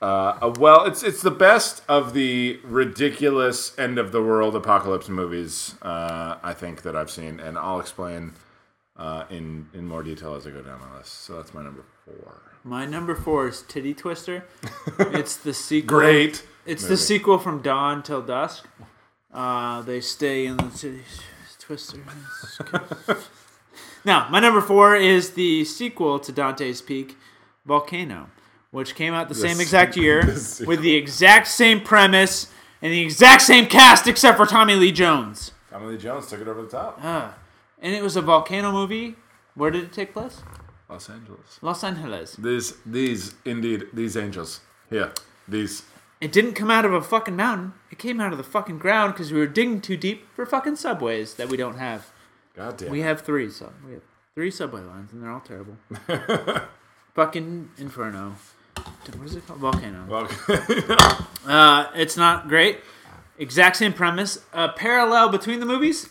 uh, 0.00 0.38
a 0.40 0.50
well 0.50 0.84
it's 0.86 1.02
it's 1.02 1.22
the 1.22 1.30
best 1.30 1.82
of 1.88 2.14
the 2.14 2.60
ridiculous 2.62 3.76
end 3.78 3.98
of 3.98 4.12
the 4.12 4.22
world 4.22 4.54
apocalypse 4.54 5.08
movies 5.08 5.74
uh, 5.82 6.36
i 6.42 6.52
think 6.54 6.82
that 6.82 6.94
i've 6.94 7.10
seen. 7.10 7.40
And 7.40 7.58
i'll 7.58 7.80
explain 7.80 8.32
uh, 8.98 9.24
in 9.30 9.68
in 9.74 9.86
more 9.86 10.02
detail 10.02 10.34
as 10.34 10.46
i 10.46 10.50
go 10.50 10.62
down 10.62 10.80
my 10.80 10.98
list 10.98 11.12
so 11.24 11.36
that's 11.36 11.52
my 11.54 11.62
number 11.62 11.84
four 12.04 12.42
My 12.64 12.84
number 12.86 13.14
four 13.14 13.48
is 13.48 13.62
Titty 13.62 13.94
Twister. 13.94 14.44
it's 14.98 15.36
the 15.36 15.54
sequel. 15.54 15.98
great 15.98 16.44
It's 16.64 16.82
movie. 16.82 16.94
the 16.94 16.98
sequel 16.98 17.38
from 17.38 17.62
Dawn 17.62 18.02
till 18.02 18.22
dusk. 18.22 18.66
Uh, 19.32 19.82
they 19.82 20.00
stay 20.00 20.46
in 20.46 20.56
the 20.56 20.70
city. 20.70 21.02
Twister. 21.60 21.98
now, 24.04 24.28
my 24.30 24.40
number 24.40 24.60
four 24.60 24.94
is 24.96 25.30
the 25.32 25.64
sequel 25.64 26.18
to 26.20 26.32
Dante's 26.32 26.80
Peak, 26.80 27.16
Volcano, 27.64 28.30
which 28.70 28.94
came 28.94 29.14
out 29.14 29.28
the 29.28 29.34
same 29.34 29.52
s- 29.52 29.60
exact 29.60 29.96
year 30.04 30.22
the 30.22 30.64
with 30.66 30.80
the 30.80 30.94
exact 30.94 31.48
same 31.48 31.80
premise 31.80 32.50
and 32.82 32.92
the 32.92 33.00
exact 33.00 33.42
same 33.42 33.66
cast 33.66 34.06
except 34.06 34.36
for 34.36 34.46
Tommy 34.46 34.74
Lee 34.74 34.92
Jones. 34.92 35.52
Tommy 35.70 35.86
Lee 35.92 35.98
Jones 35.98 36.28
took 36.28 36.40
it 36.40 36.48
over 36.48 36.62
the 36.62 36.68
top. 36.68 36.98
Uh, 37.02 37.30
and 37.80 37.94
it 37.94 38.02
was 38.02 38.16
a 38.16 38.22
volcano 38.22 38.72
movie. 38.72 39.16
Where 39.54 39.70
did 39.70 39.84
it 39.84 39.92
take 39.92 40.12
place? 40.12 40.42
Los 40.88 41.08
Angeles. 41.10 41.58
Los 41.62 41.82
Angeles. 41.82 42.36
These, 42.36 42.74
these, 42.84 43.34
indeed, 43.44 43.86
these 43.92 44.16
angels. 44.16 44.60
Yeah, 44.90 45.10
these. 45.48 45.82
It 46.20 46.32
didn't 46.32 46.54
come 46.54 46.70
out 46.70 46.84
of 46.84 46.92
a 46.94 47.02
fucking 47.02 47.36
mountain. 47.36 47.72
It 47.90 47.98
came 47.98 48.20
out 48.20 48.32
of 48.32 48.38
the 48.38 48.44
fucking 48.44 48.78
ground 48.78 49.14
because 49.14 49.32
we 49.32 49.38
were 49.38 49.46
digging 49.46 49.80
too 49.80 49.96
deep 49.96 50.26
for 50.34 50.46
fucking 50.46 50.76
subways 50.76 51.34
that 51.34 51.48
we 51.48 51.56
don't 51.56 51.76
have. 51.78 52.10
God 52.54 52.76
damn. 52.78 52.90
We 52.90 53.00
have 53.00 53.20
three 53.20 53.50
sub. 53.50 53.72
We 53.86 53.94
have 53.94 54.02
three 54.34 54.50
subway 54.50 54.82
lines, 54.82 55.12
and 55.12 55.22
they're 55.22 55.30
all 55.30 55.40
terrible. 55.40 55.76
fucking 57.14 57.70
inferno. 57.78 58.36
What 59.16 59.26
is 59.26 59.36
it 59.36 59.46
called? 59.46 59.60
Volcano. 59.60 60.04
Well, 60.08 60.28
Uh, 61.46 61.86
it's 61.94 62.16
not 62.16 62.48
great. 62.48 62.80
Exact 63.38 63.76
same 63.76 63.92
premise. 63.92 64.40
A 64.52 64.68
parallel 64.68 65.28
between 65.28 65.60
the 65.60 65.66
movies. 65.66 66.08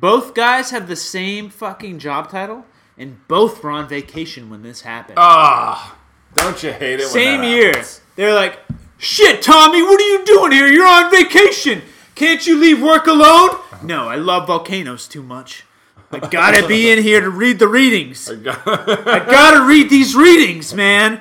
Both 0.00 0.34
guys 0.34 0.70
have 0.70 0.88
the 0.88 0.96
same 0.96 1.50
fucking 1.50 1.98
job 1.98 2.30
title, 2.30 2.64
and 2.96 3.26
both 3.28 3.62
were 3.62 3.70
on 3.70 3.86
vacation 3.88 4.48
when 4.48 4.62
this 4.62 4.80
happened. 4.80 5.18
Ah, 5.20 5.96
don't 6.34 6.62
you 6.62 6.72
hate 6.72 6.94
it? 7.00 7.04
when 7.04 7.08
Same 7.08 7.42
year. 7.44 7.66
happens? 7.68 8.00
They're 8.16 8.34
like, 8.34 8.58
shit, 8.98 9.42
Tommy, 9.42 9.82
what 9.82 10.00
are 10.00 10.08
you 10.08 10.24
doing 10.24 10.52
here? 10.52 10.66
You're 10.68 10.86
on 10.86 11.10
vacation. 11.10 11.82
Can't 12.14 12.46
you 12.46 12.58
leave 12.58 12.82
work 12.82 13.06
alone? 13.06 13.50
No, 13.82 14.08
I 14.08 14.16
love 14.16 14.46
volcanoes 14.46 15.06
too 15.06 15.22
much. 15.22 15.64
I 16.12 16.18
gotta 16.18 16.66
be 16.66 16.90
in 16.90 17.02
here 17.02 17.20
to 17.20 17.30
read 17.30 17.58
the 17.58 17.68
readings. 17.68 18.28
I 18.56 19.24
gotta 19.30 19.64
read 19.66 19.90
these 19.90 20.16
readings, 20.16 20.74
man. 20.74 21.20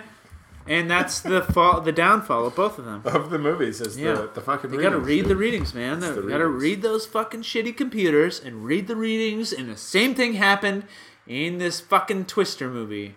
And 0.69 0.89
that's 0.89 1.19
the 1.19 1.41
fall, 1.41 1.81
the 1.81 1.91
downfall 1.91 2.45
of 2.45 2.55
both 2.55 2.77
of 2.77 2.85
them. 2.85 3.01
of 3.03 3.31
the 3.31 3.39
movies 3.39 3.81
is 3.81 3.97
Yeah. 3.97 4.13
the, 4.13 4.29
the 4.35 4.41
fucking. 4.41 4.71
You 4.71 4.79
gotta 4.81 4.99
read 4.99 5.25
the 5.25 5.35
readings, 5.35 5.73
man. 5.73 6.01
You 6.01 6.29
gotta 6.29 6.47
read 6.47 6.83
those 6.83 7.05
fucking 7.07 7.41
shitty 7.41 7.75
computers 7.75 8.39
and 8.39 8.63
read 8.63 8.87
the 8.87 8.95
readings. 8.95 9.51
And 9.51 9.67
the 9.67 9.75
same 9.75 10.13
thing 10.13 10.33
happened 10.33 10.83
in 11.25 11.57
this 11.57 11.79
fucking 11.81 12.25
Twister 12.25 12.69
movie. 12.69 13.15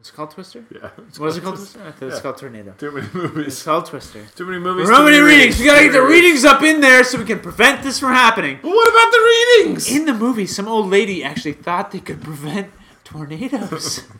It's 0.00 0.10
called 0.10 0.30
Twister. 0.32 0.64
Yeah. 0.72 0.90
What 1.18 1.28
is 1.28 1.36
it 1.38 1.42
called? 1.42 1.56
Twister? 1.56 1.82
I 1.84 1.90
thought 1.92 2.08
it's 2.08 2.20
called 2.20 2.36
Tornado. 2.36 2.74
Too 2.78 2.90
many 2.92 3.08
movies. 3.14 3.46
It's 3.46 3.62
called 3.62 3.86
Twister. 3.86 4.24
Too 4.36 4.44
many 4.46 4.58
movies. 4.58 4.88
Too 4.88 5.04
many 5.04 5.18
readings? 5.18 5.58
We 5.58 5.66
gotta 5.66 5.84
get 5.84 5.92
the 5.92 6.02
readings 6.02 6.44
up 6.44 6.62
in 6.62 6.80
there 6.80 7.02
so 7.04 7.18
we 7.18 7.24
can 7.24 7.40
prevent 7.40 7.82
this 7.82 7.98
from 8.00 8.10
happening. 8.12 8.58
But 8.62 8.68
what 8.70 8.88
about 8.88 9.10
the 9.12 9.62
readings? 9.64 9.90
In 9.90 10.04
the 10.04 10.14
movie, 10.14 10.46
some 10.46 10.66
old 10.68 10.88
lady 10.90 11.22
actually 11.24 11.54
thought 11.54 11.92
they 11.92 12.00
could 12.00 12.22
prevent 12.22 12.70
tornadoes. 13.04 14.02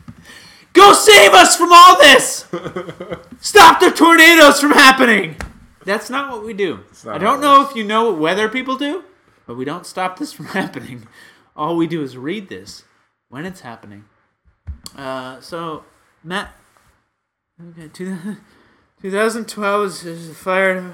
Go 0.77 0.93
save 0.93 1.33
us 1.33 1.57
from 1.57 1.73
all 1.73 1.97
this! 1.97 2.47
Stop 3.41 3.81
the 3.81 3.91
tornadoes 3.91 4.61
from 4.61 4.73
happening! 4.73 5.37
That's 5.87 6.11
not 6.11 6.31
what 6.31 6.45
we 6.45 6.53
do. 6.53 6.81
I 7.09 7.17
don't 7.17 7.41
know 7.41 7.67
if 7.67 7.75
you 7.75 7.83
know 7.83 8.11
what 8.11 8.21
weather 8.21 8.51
people 8.51 8.77
do, 8.77 9.03
but 9.47 9.57
we 9.57 9.65
don't 9.65 9.87
stop 9.87 10.19
this 10.19 10.35
from 10.35 10.47
happening. 10.61 11.09
All 11.57 11.77
we 11.77 11.87
do 11.87 12.03
is 12.03 12.19
read 12.19 12.51
this 12.51 12.85
when 13.31 13.47
it's 13.47 13.61
happening. 13.61 14.05
Uh, 14.95 15.41
so, 15.41 15.85
Matt, 16.23 16.55
okay, 17.71 17.89
2012 17.89 19.87
is, 19.87 20.05
is 20.05 20.29
the 20.29 20.35
fire. 20.35 20.93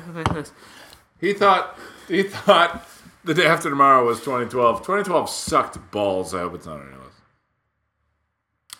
He 1.21 1.33
thought. 1.33 1.77
He 2.07 2.23
thought 2.23 2.89
the 3.25 3.35
day 3.35 3.47
after 3.47 3.69
tomorrow 3.69 4.07
was 4.07 4.21
2012. 4.21 4.79
2012 4.81 5.29
sucked 5.29 5.91
balls. 5.91 6.35
I 6.35 6.41
hope 6.41 6.55
it's 6.55 6.67
not 6.67 6.79
list. 6.79 7.02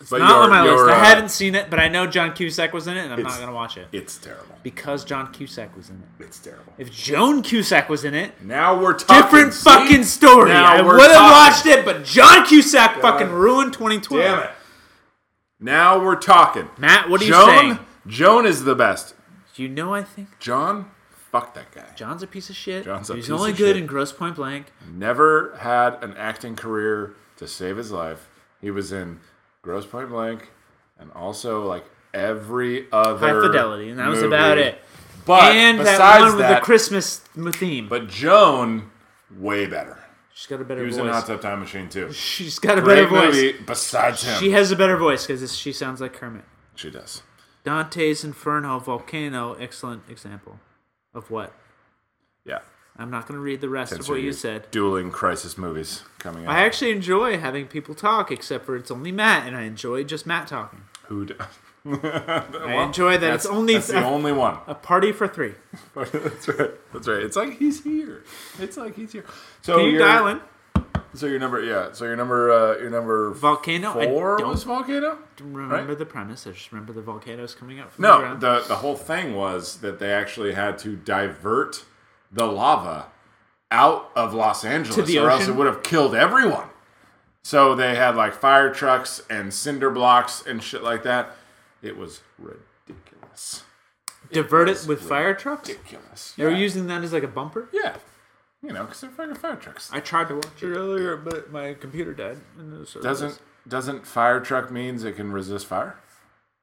It's 0.03 0.09
But 0.11 0.19
not 0.19 0.41
on 0.43 0.49
my 0.49 0.61
list. 0.61 0.73
your, 0.75 0.91
I 0.91 0.99
uh, 0.99 1.03
haven't 1.05 1.29
seen 1.29 1.55
it, 1.55 1.69
but 1.69 1.79
I 1.79 1.87
know 1.87 2.05
John 2.05 2.33
Cusack 2.33 2.73
was 2.73 2.87
in 2.87 2.97
it, 2.97 3.05
and 3.05 3.13
I'm 3.13 3.23
not 3.23 3.39
gonna 3.39 3.53
watch 3.53 3.77
it 3.77 3.87
It's 3.93 4.17
terrible. 4.17 4.55
because 4.61 5.05
John 5.05 5.31
Cusack 5.31 5.75
was 5.77 5.89
in 5.89 5.95
it. 6.19 6.23
It's 6.25 6.39
terrible. 6.39 6.73
If 6.77 6.91
Joan 6.91 7.41
Cusack 7.41 7.87
was 7.89 8.03
in 8.03 8.13
it, 8.13 8.43
Now 8.43 8.79
we're 8.79 8.93
talking. 8.93 9.21
different 9.23 9.53
see? 9.53 9.63
fucking 9.63 10.03
story. 10.03 10.49
Now 10.49 10.65
I 10.65 10.81
would 10.81 11.09
have 11.11 11.31
watched 11.31 11.65
it, 11.65 11.85
but 11.85 12.03
John 12.03 12.45
Cusack 12.45 12.99
fucking 13.01 13.29
ruined 13.29 13.73
2012. 13.73 14.21
Damn 14.23 14.39
it. 14.43 14.51
Now 15.59 16.03
we're 16.03 16.15
talking. 16.17 16.69
Matt, 16.77 17.09
what 17.09 17.21
are 17.21 17.25
you 17.25 17.33
saying? 17.33 17.79
Joan 18.05 18.45
is 18.45 18.65
the 18.65 18.75
best. 18.75 19.15
You 19.55 19.69
know, 19.69 19.93
I 19.93 20.03
think 20.03 20.37
John, 20.39 20.91
fuck 21.31 21.53
that 21.53 21.71
guy. 21.71 21.85
John's 21.95 22.21
a 22.23 22.27
piece 22.27 22.49
of 22.49 22.55
shit. 22.55 22.83
John's 22.83 23.09
a 23.09 23.15
He's 23.15 23.25
piece 23.25 23.31
only 23.31 23.51
of 23.51 23.57
good 23.57 23.75
shit. 23.75 23.77
in 23.77 23.85
Grosse 23.85 24.11
Pointe 24.11 24.35
Blank. 24.35 24.67
Never 24.91 25.55
had 25.59 26.03
an 26.03 26.13
acting 26.17 26.55
career 26.57 27.13
to 27.37 27.47
save 27.47 27.77
his 27.77 27.91
life. 27.91 28.27
He 28.59 28.71
was 28.71 28.91
in 28.91 29.19
Grosse 29.63 29.85
Pointe 29.87 30.09
Blank 30.09 30.51
and 30.99 31.11
also 31.13 31.65
like 31.65 31.85
every 32.13 32.85
other 32.91 33.17
High 33.33 33.47
Fidelity, 33.47 33.89
and 33.89 33.97
that 33.99 34.07
was 34.09 34.17
movie. 34.21 34.27
about 34.35 34.57
it. 34.59 34.79
But 35.25 35.55
and 35.55 35.79
that 35.79 35.83
besides 35.85 36.21
one 36.23 36.31
with 36.33 36.39
that, 36.39 36.59
the 36.59 36.65
Christmas 36.65 37.17
theme. 37.53 37.87
but 37.87 38.07
Joan, 38.07 38.91
way 39.35 39.65
better. 39.65 39.97
She's 40.33 40.47
got 40.47 40.59
a 40.61 40.65
better 40.65 40.81
He 40.81 40.87
was 40.87 40.97
in 40.97 41.05
voice. 41.05 41.13
Hot 41.15 41.27
Tub 41.27 41.41
Time 41.41 41.59
Machine 41.61 41.87
too. 41.89 42.11
She's 42.11 42.59
got 42.59 42.77
a 42.77 42.81
better 42.81 43.07
voice. 43.07 43.33
movie. 43.35 43.53
Besides 43.65 44.23
him, 44.23 44.39
She 44.39 44.51
has 44.51 44.71
a 44.71 44.75
better 44.75 44.97
voice 44.97 45.25
because 45.25 45.55
she 45.57 45.71
sounds 45.71 46.01
like 46.01 46.13
Kermit. 46.13 46.43
she 46.75 46.89
does. 46.91 47.21
Dante's 47.63 48.23
Inferno 48.25 48.79
Volcano, 48.79 49.53
excellent 49.53 50.03
example 50.09 50.59
of 51.13 51.31
what? 51.31 51.53
Yeah. 52.45 52.59
I'm 52.97 53.09
not 53.09 53.27
going 53.27 53.35
to 53.37 53.41
read 53.43 53.59
the 53.61 53.69
rest 53.69 53.91
of 53.93 54.07
what 54.07 54.21
you 54.21 54.31
said. 54.33 54.69
Dueling 54.71 55.09
crisis 55.11 55.57
movies 55.57 56.03
coming 56.19 56.45
out. 56.45 56.51
I 56.55 56.63
actually 56.65 56.91
enjoy 56.91 57.39
having 57.39 57.65
people 57.67 57.95
talk, 57.95 58.31
except 58.31 58.65
for 58.65 58.75
it's 58.75 58.91
only 58.91 59.11
Matt, 59.11 59.47
and 59.47 59.57
I 59.57 59.63
enjoy 59.63 60.03
just 60.03 60.25
Matt 60.27 60.47
talking. 60.47 60.81
Who? 61.07 61.25
d- 61.25 61.33
I 61.85 62.83
enjoy 62.85 63.17
that 63.17 63.33
it's 63.33 63.45
only 63.45 63.73
that's 63.73 63.87
the 63.87 63.99
a, 63.99 64.03
only 64.05 64.31
one. 64.31 64.57
a 64.67 64.75
party 64.75 65.11
for 65.11 65.27
three. 65.27 65.53
that's 65.95 66.47
right. 66.47 66.71
That's 66.93 67.07
right. 67.07 67.23
It's 67.23 67.35
like 67.35 67.57
he's 67.57 67.83
here. 67.83 68.23
It's 68.59 68.77
like 68.77 68.95
he's 68.95 69.11
here. 69.11 69.25
So 69.61 69.79
you're- 69.85 69.97
dial 69.99 70.27
in? 70.27 70.41
So 71.15 71.27
your 71.27 71.37
number, 71.39 71.61
yeah. 71.61 71.91
So 71.91 72.05
your 72.05 72.15
number, 72.15 72.51
uh, 72.51 72.77
your 72.79 72.89
number 72.89 73.31
Volcano? 73.33 73.99
I 73.99 74.05
four 74.07 74.37
don't 74.39 74.49
was 74.49 74.63
volcano. 74.63 75.19
remember 75.39 75.75
right? 75.89 75.97
the 75.97 76.05
premise. 76.07 76.47
I 76.47 76.51
just 76.51 76.71
remember 76.71 76.91
the 76.91 77.03
volcanoes 77.03 77.53
coming 77.53 77.79
up 77.79 77.91
from 77.91 78.01
the 78.01 78.07
No, 78.09 78.19
ground. 78.19 78.41
the 78.41 78.63
the 78.67 78.75
whole 78.77 78.95
thing 78.95 79.35
was 79.35 79.77
that 79.81 79.99
they 79.99 80.11
actually 80.11 80.53
had 80.53 80.79
to 80.79 80.95
divert 80.95 81.85
the 82.33 82.45
lava 82.45 83.07
out 83.71 84.11
of 84.15 84.33
Los 84.33 84.65
Angeles, 84.65 85.07
the 85.07 85.19
or 85.19 85.29
else 85.29 85.47
it 85.47 85.55
would 85.55 85.67
have 85.67 85.83
killed 85.83 86.15
everyone. 86.15 86.67
So 87.43 87.75
they 87.75 87.95
had 87.95 88.15
like 88.15 88.33
fire 88.33 88.73
trucks 88.73 89.21
and 89.29 89.53
cinder 89.53 89.89
blocks 89.89 90.43
and 90.45 90.63
shit 90.63 90.83
like 90.83 91.03
that. 91.03 91.31
It 91.81 91.97
was 91.97 92.21
ridiculous. 92.37 93.63
Divert 94.31 94.69
was 94.69 94.85
it 94.85 94.87
with 94.87 95.01
fire 95.01 95.33
trucks? 95.33 95.69
Ridiculous. 95.69 96.33
They 96.37 96.45
were 96.45 96.51
using 96.51 96.87
that 96.87 97.03
as 97.03 97.13
like 97.13 97.23
a 97.23 97.27
bumper? 97.27 97.69
yeah, 97.73 97.97
you 98.61 98.71
know, 98.71 98.83
because 98.85 99.01
they're 99.01 99.09
fucking 99.09 99.35
fire 99.35 99.57
trucks. 99.57 99.89
I 99.91 99.99
tried 99.99 100.29
to 100.29 100.35
watch 100.35 100.63
it 100.63 100.67
earlier, 100.67 101.17
but 101.17 101.51
my 101.51 101.73
computer 101.73 102.13
died. 102.13 102.37
in 102.57 102.71
the. 102.71 102.99
Doesn't 103.01 103.39
doesn't 103.67 104.07
fire 104.07 104.39
truck 104.39 104.71
means 104.71 105.03
it 105.03 105.15
can 105.15 105.31
resist 105.31 105.65
fire? 105.65 105.97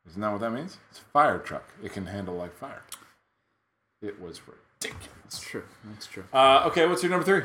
Isn't 0.08 0.20
that 0.22 0.32
what 0.32 0.40
that 0.40 0.50
means? 0.50 0.78
It's 0.90 1.00
a 1.00 1.04
fire 1.04 1.38
truck. 1.38 1.68
It 1.82 1.92
can 1.92 2.06
handle 2.06 2.34
like 2.34 2.56
fire. 2.56 2.82
It 4.00 4.20
was 4.20 4.40
ridiculous. 4.80 5.19
That's 5.30 5.40
true. 5.42 5.62
That's 5.84 6.06
true. 6.06 6.24
Uh, 6.32 6.64
okay, 6.66 6.86
what's 6.88 7.04
your 7.04 7.10
number 7.10 7.24
three? 7.24 7.42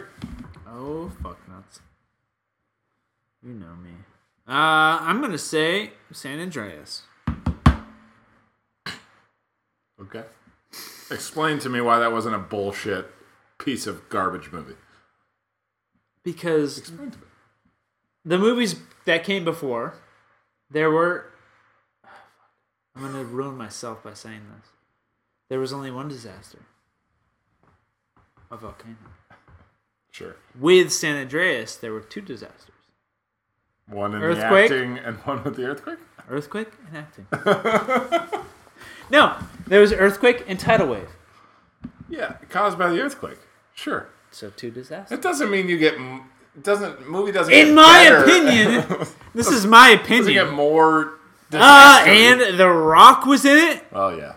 Oh 0.68 1.12
fuck 1.22 1.38
nuts! 1.48 1.82
You 3.44 3.54
know 3.54 3.76
me. 3.76 3.92
Uh, 4.48 4.98
I'm 5.02 5.22
gonna 5.22 5.38
say 5.38 5.92
San 6.12 6.40
Andreas 6.40 7.04
Okay. 10.02 10.24
Explain 11.12 11.60
to 11.60 11.70
me 11.70 11.80
why 11.80 12.00
that 12.00 12.12
wasn't 12.12 12.34
a 12.36 12.40
bullshit 12.40 13.12
piece 13.60 13.86
of 13.86 14.10
garbage 14.10 14.52
movie. 14.52 14.76
because 16.24 16.80
Explain 16.80 17.12
to 17.12 17.18
me. 17.20 17.24
the 18.26 18.40
movies 18.40 18.76
that 19.06 19.24
came 19.24 19.46
before, 19.46 19.94
there 20.72 20.90
were. 20.90 21.32
I'm 22.96 23.02
gonna 23.04 23.24
ruin 23.24 23.56
myself 23.56 24.04
by 24.04 24.14
saying 24.16 24.42
this. 24.58 24.70
There 25.50 25.60
was 25.60 25.72
only 25.72 25.92
one 25.92 26.08
disaster. 26.08 26.60
A 28.56 28.58
volcano. 28.58 28.96
Sure. 30.12 30.36
With 30.58 30.94
San 30.94 31.18
Andreas, 31.18 31.76
there 31.76 31.92
were 31.92 32.00
two 32.00 32.22
disasters: 32.22 32.72
One 33.90 34.16
in 34.16 34.24
Earthquake? 34.24 34.70
the 34.70 34.76
acting 34.78 34.98
and 34.98 35.18
one 35.26 35.44
with 35.44 35.58
the 35.58 35.66
earthquake? 35.66 36.00
earthquake 36.30 36.70
and 36.88 36.98
acting. 36.98 37.28
no, 39.12 39.36
there 39.68 39.82
was 39.82 39.92
earthquake 39.92 40.46
and 40.48 40.58
tidal 40.58 40.88
wave. 40.88 41.10
Yeah, 42.08 42.36
caused 42.50 42.78
by 42.78 42.90
the 42.90 43.02
earthquake. 43.02 43.40
Sure. 43.74 44.08
So 44.32 44.50
two 44.52 44.72
disasters. 44.72 45.18
It 45.20 45.22
doesn't 45.22 45.52
mean 45.52 45.68
you 45.68 45.78
get. 45.78 45.96
doesn't. 46.62 47.10
Movie 47.10 47.34
doesn't. 47.34 47.54
In 47.54 47.76
my 47.76 48.06
better. 48.06 48.24
opinion, 48.24 48.86
this 49.36 49.50
is 49.50 49.66
my 49.66 49.96
doesn't 49.96 50.08
get 50.08 50.22
opinion. 50.48 50.50
more. 50.56 51.20
Uh, 51.52 52.04
disaster. 52.06 52.10
and 52.10 52.60
The 52.60 52.68
Rock 52.70 53.26
was 53.26 53.46
in 53.46 53.56
it 53.58 53.84
Oh 53.92 54.10
yeah, 54.18 54.34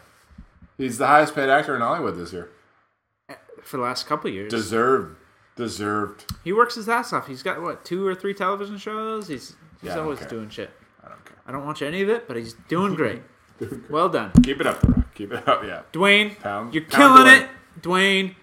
he's 0.77 0.99
the 0.99 1.07
highest 1.07 1.35
paid 1.35 1.49
actor 1.49 1.75
in 1.77 1.81
Hollywood 1.83 2.17
this 2.17 2.33
year. 2.33 2.51
For 3.69 3.77
the 3.77 3.83
last 3.83 4.07
couple 4.07 4.31
years. 4.31 4.51
Deserved. 4.51 5.17
Deserved. 5.57 6.25
he 6.45 6.53
works 6.53 6.77
his 6.77 6.89
ass 6.89 7.13
off. 7.13 7.27
He's 7.27 7.43
got 7.43 7.61
what 7.61 7.85
two 7.85 8.07
or 8.07 8.15
three 8.15 8.33
television 8.35 8.79
shows. 8.79 9.27
He's 9.29 9.57
he's 9.81 9.89
Yeah, 9.89 9.93
I 9.93 9.95
don't 9.97 10.05
always 10.05 10.19
care. 10.21 10.29
doing 10.29 10.49
shit. 10.49 10.71
I 11.05 11.09
don't 11.09 11.25
care. 11.25 11.37
I 11.47 11.53
don't 11.53 11.67
watch 11.67 11.83
any 11.83 12.01
of 12.03 12.09
it, 12.09 12.29
but 12.29 12.37
he's 12.37 12.55
doing 12.69 12.95
great. 12.95 13.23
well 13.91 14.09
done, 14.09 14.31
Keep 14.45 14.61
it 14.61 14.67
up, 14.69 14.81
The 14.81 14.89
Rock. 14.89 15.15
Keep 15.15 15.33
it 15.33 15.49
up. 15.49 15.65
Yeah. 15.65 15.83
Dwayne. 15.93 16.39
Pound- 16.39 16.73
you're 16.75 16.85
pound 16.85 17.27
killing 17.27 17.43
it, 17.43 17.49
Dwayne. 17.81 18.35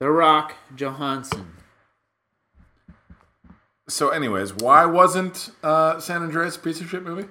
The 0.00 0.10
Rock 0.10 0.54
Johansson. 0.76 1.52
So, 3.88 4.10
anyways, 4.10 4.54
why 4.54 4.84
wasn't 4.84 5.50
uh, 5.62 5.98
San 6.00 6.22
Andreas 6.22 6.56
a 6.56 6.58
piece 6.58 6.80
of 6.80 6.88
shit 6.90 7.02
movie? 7.02 7.28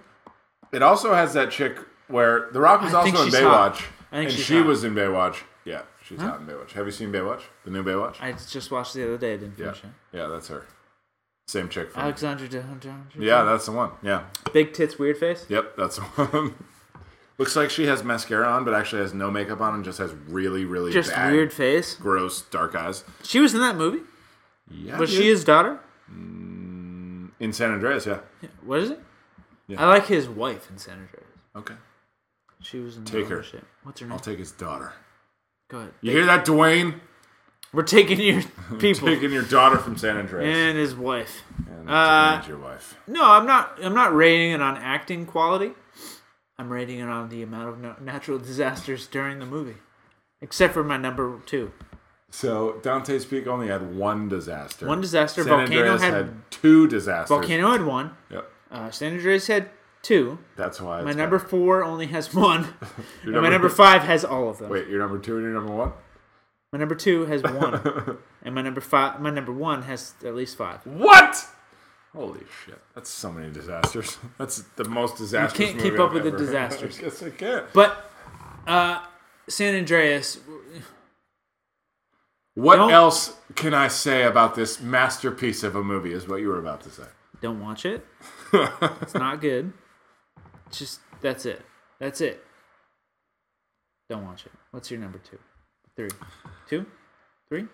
It 0.71 0.81
also 0.81 1.13
has 1.13 1.33
that 1.33 1.51
chick 1.51 1.77
where 2.07 2.49
The 2.51 2.59
Rock 2.59 2.81
was 2.81 2.93
I 2.93 3.03
think 3.03 3.15
also 3.15 3.27
in 3.27 3.31
she's 3.31 3.39
Baywatch, 3.41 3.47
hot. 3.49 3.83
I 4.11 4.15
think 4.17 4.29
and 4.29 4.31
she's 4.31 4.45
she 4.45 4.57
hot. 4.57 4.65
was 4.65 4.83
in 4.83 4.95
Baywatch. 4.95 5.37
Yeah, 5.65 5.81
she's 6.07 6.19
hot 6.19 6.39
in 6.41 6.47
Baywatch. 6.47 6.71
Have 6.71 6.85
you 6.85 6.91
seen 6.91 7.11
Baywatch? 7.11 7.41
The 7.65 7.71
new 7.71 7.83
Baywatch? 7.83 8.15
I 8.21 8.31
just 8.33 8.71
watched 8.71 8.93
the 8.93 9.03
other 9.03 9.17
day. 9.17 9.33
I 9.33 9.37
didn't 9.37 9.57
yeah, 9.57 9.65
finish 9.73 9.83
it. 9.83 10.17
yeah, 10.17 10.27
that's 10.27 10.47
her. 10.47 10.65
Same 11.47 11.69
chick 11.69 11.91
from. 11.91 12.01
Alexandra 12.03 12.47
Johansson. 12.47 13.05
yeah, 13.17 13.43
that's 13.43 13.65
the 13.65 13.71
one. 13.71 13.91
Yeah, 14.03 14.23
Big 14.53 14.73
tits, 14.73 14.99
weird 14.99 15.17
face. 15.17 15.45
yep, 15.49 15.75
that's 15.77 15.95
the 15.97 16.01
one. 16.03 16.55
Looks 17.37 17.55
like 17.55 17.69
she 17.69 17.85
has 17.85 18.03
mascara 18.03 18.47
on, 18.47 18.65
but 18.65 18.73
actually 18.73 19.03
has 19.03 19.13
no 19.13 19.29
makeup 19.29 19.61
on 19.61 19.75
and 19.75 19.85
just 19.85 19.99
has 19.99 20.11
really, 20.27 20.65
really 20.65 20.91
Just 20.91 21.11
bad, 21.11 21.31
weird 21.31 21.53
face. 21.53 21.93
gross, 21.93 22.41
dark 22.41 22.73
eyes. 22.75 23.03
She 23.23 23.39
was 23.39 23.53
in 23.53 23.59
that 23.61 23.75
movie. 23.75 24.01
Yeah, 24.71 24.97
Was 24.97 25.11
dude. 25.11 25.19
she 25.19 25.27
his 25.27 25.43
daughter? 25.43 25.79
Mm, 26.11 27.29
in 27.39 27.53
San 27.53 27.71
Andreas? 27.71 28.05
Yeah. 28.07 28.19
What 28.65 28.79
is 28.79 28.89
it? 28.89 28.99
Yeah. 29.67 29.83
I 29.83 29.87
like 29.87 30.07
his 30.07 30.27
wife 30.27 30.69
in 30.71 30.77
San 30.79 30.95
Andreas. 30.95 31.27
Okay, 31.55 31.75
She 32.61 32.79
was 32.79 32.97
in 32.97 33.05
Take 33.05 33.27
her. 33.27 33.43
Shit. 33.43 33.63
What's 33.83 33.99
her 34.01 34.07
name? 34.07 34.13
I'll 34.13 34.19
take 34.19 34.39
his 34.39 34.51
daughter. 34.51 34.93
Go 35.69 35.79
ahead. 35.79 35.93
You 36.01 36.11
hear 36.11 36.25
that, 36.25 36.45
Dwayne? 36.45 36.99
We're 37.73 37.83
taking 37.83 38.19
your 38.19 38.41
people 38.79 39.07
Taking 39.07 39.31
your 39.31 39.43
daughter 39.43 39.77
from 39.77 39.97
San 39.97 40.17
Andreas. 40.17 40.55
and 40.55 40.77
his 40.77 40.95
wife. 40.95 41.43
And 41.69 41.89
Uh, 41.89 42.41
your 42.47 42.57
wife. 42.57 42.95
No, 43.07 43.23
I'm 43.23 43.45
not. 43.45 43.77
I'm 43.83 43.93
not 43.93 44.15
rating 44.15 44.51
it 44.51 44.61
on 44.61 44.77
acting 44.77 45.25
quality. 45.25 45.73
I'm 46.57 46.71
rating 46.71 46.99
it 46.99 47.07
on 47.07 47.29
the 47.29 47.43
amount 47.43 47.85
of 47.85 48.01
natural 48.01 48.39
disasters 48.39 49.05
during 49.07 49.39
the 49.39 49.45
movie, 49.45 49.75
except 50.41 50.73
for 50.73 50.83
my 50.83 50.97
number 50.97 51.39
two. 51.45 51.71
So 52.31 52.79
Dante's 52.81 53.25
Peak 53.25 53.47
only 53.47 53.67
had 53.67 53.95
one 53.95 54.27
disaster. 54.27 54.87
One 54.87 54.99
disaster. 55.01 55.43
San 55.43 55.51
Volcano 55.67 55.97
had, 55.97 56.13
had, 56.13 56.51
two 56.51 56.87
disasters. 56.87 57.29
Volcano 57.29 57.71
had 57.71 57.85
one. 57.85 58.17
Yep. 58.31 58.51
Uh, 58.71 58.91
San 58.91 59.13
Andreas 59.13 59.47
had 59.47 59.69
two. 60.07 60.39
That's 60.55 60.79
why. 60.81 61.01
My 61.01 61.11
number 61.13 61.37
better. 61.37 61.49
four 61.49 61.83
only 61.83 62.07
has 62.07 62.33
one. 62.33 62.73
And 63.23 63.33
my 63.33 63.49
number 63.49 63.69
five 63.69 64.03
has 64.03 64.23
all 64.25 64.49
of 64.49 64.57
them. 64.59 64.69
Wait, 64.69 64.87
your 64.87 64.99
number 64.99 65.19
two 65.19 65.35
and 65.35 65.43
your 65.43 65.53
number 65.53 65.73
one. 65.73 65.93
My 66.73 66.79
number 66.79 66.95
two 66.95 67.25
has 67.25 67.41
one, 67.63 68.17
and 68.43 68.53
my 68.55 68.61
number 68.61 68.81
five, 68.81 69.21
my 69.21 69.29
number 69.29 69.51
one 69.53 69.83
has 69.83 70.13
at 70.25 70.35
least 70.35 70.57
five. 70.57 70.85
What? 70.85 71.45
Holy 72.13 72.41
shit! 72.65 72.79
That's 72.95 73.09
so 73.09 73.31
many 73.31 73.51
disasters. 73.53 74.17
That's 74.37 74.63
the 74.75 74.83
most 74.85 75.17
disastrous. 75.17 75.59
You 75.59 75.65
can't 75.75 75.79
keep 75.91 75.99
up 75.99 76.09
I've 76.09 76.13
with 76.15 76.23
the 76.23 76.31
disasters. 76.31 76.99
I 77.23 77.27
I 77.27 77.29
can't. 77.29 77.65
But 77.73 78.11
uh, 78.65 79.03
San 79.47 79.75
Andreas, 79.75 80.39
What 82.55 82.77
Don't- 82.77 82.91
else 82.91 83.37
can 83.55 83.73
I 83.73 83.87
say 83.87 84.23
about 84.23 84.55
this 84.55 84.81
masterpiece 84.81 85.63
of 85.63 85.75
a 85.75 85.83
movie? 85.83 86.11
Is 86.11 86.27
what 86.27 86.41
you 86.41 86.47
were 86.49 86.59
about 86.59 86.81
to 86.81 86.89
say. 86.89 87.03
don't 87.39 87.61
watch 87.61 87.85
it. 87.85 88.05
it's 88.53 89.13
not 89.13 89.39
good. 89.41 89.73
Just 90.71 90.99
that's 91.21 91.45
it. 91.45 91.61
That's 91.99 92.21
it. 92.21 92.43
Don't 94.09 94.25
watch 94.25 94.45
it. 94.45 94.51
What's 94.71 94.89
your 94.91 94.99
number 94.99 95.17
two? 95.19 95.39
Three, 95.95 96.09
two, 96.69 96.85
three, 97.49 97.65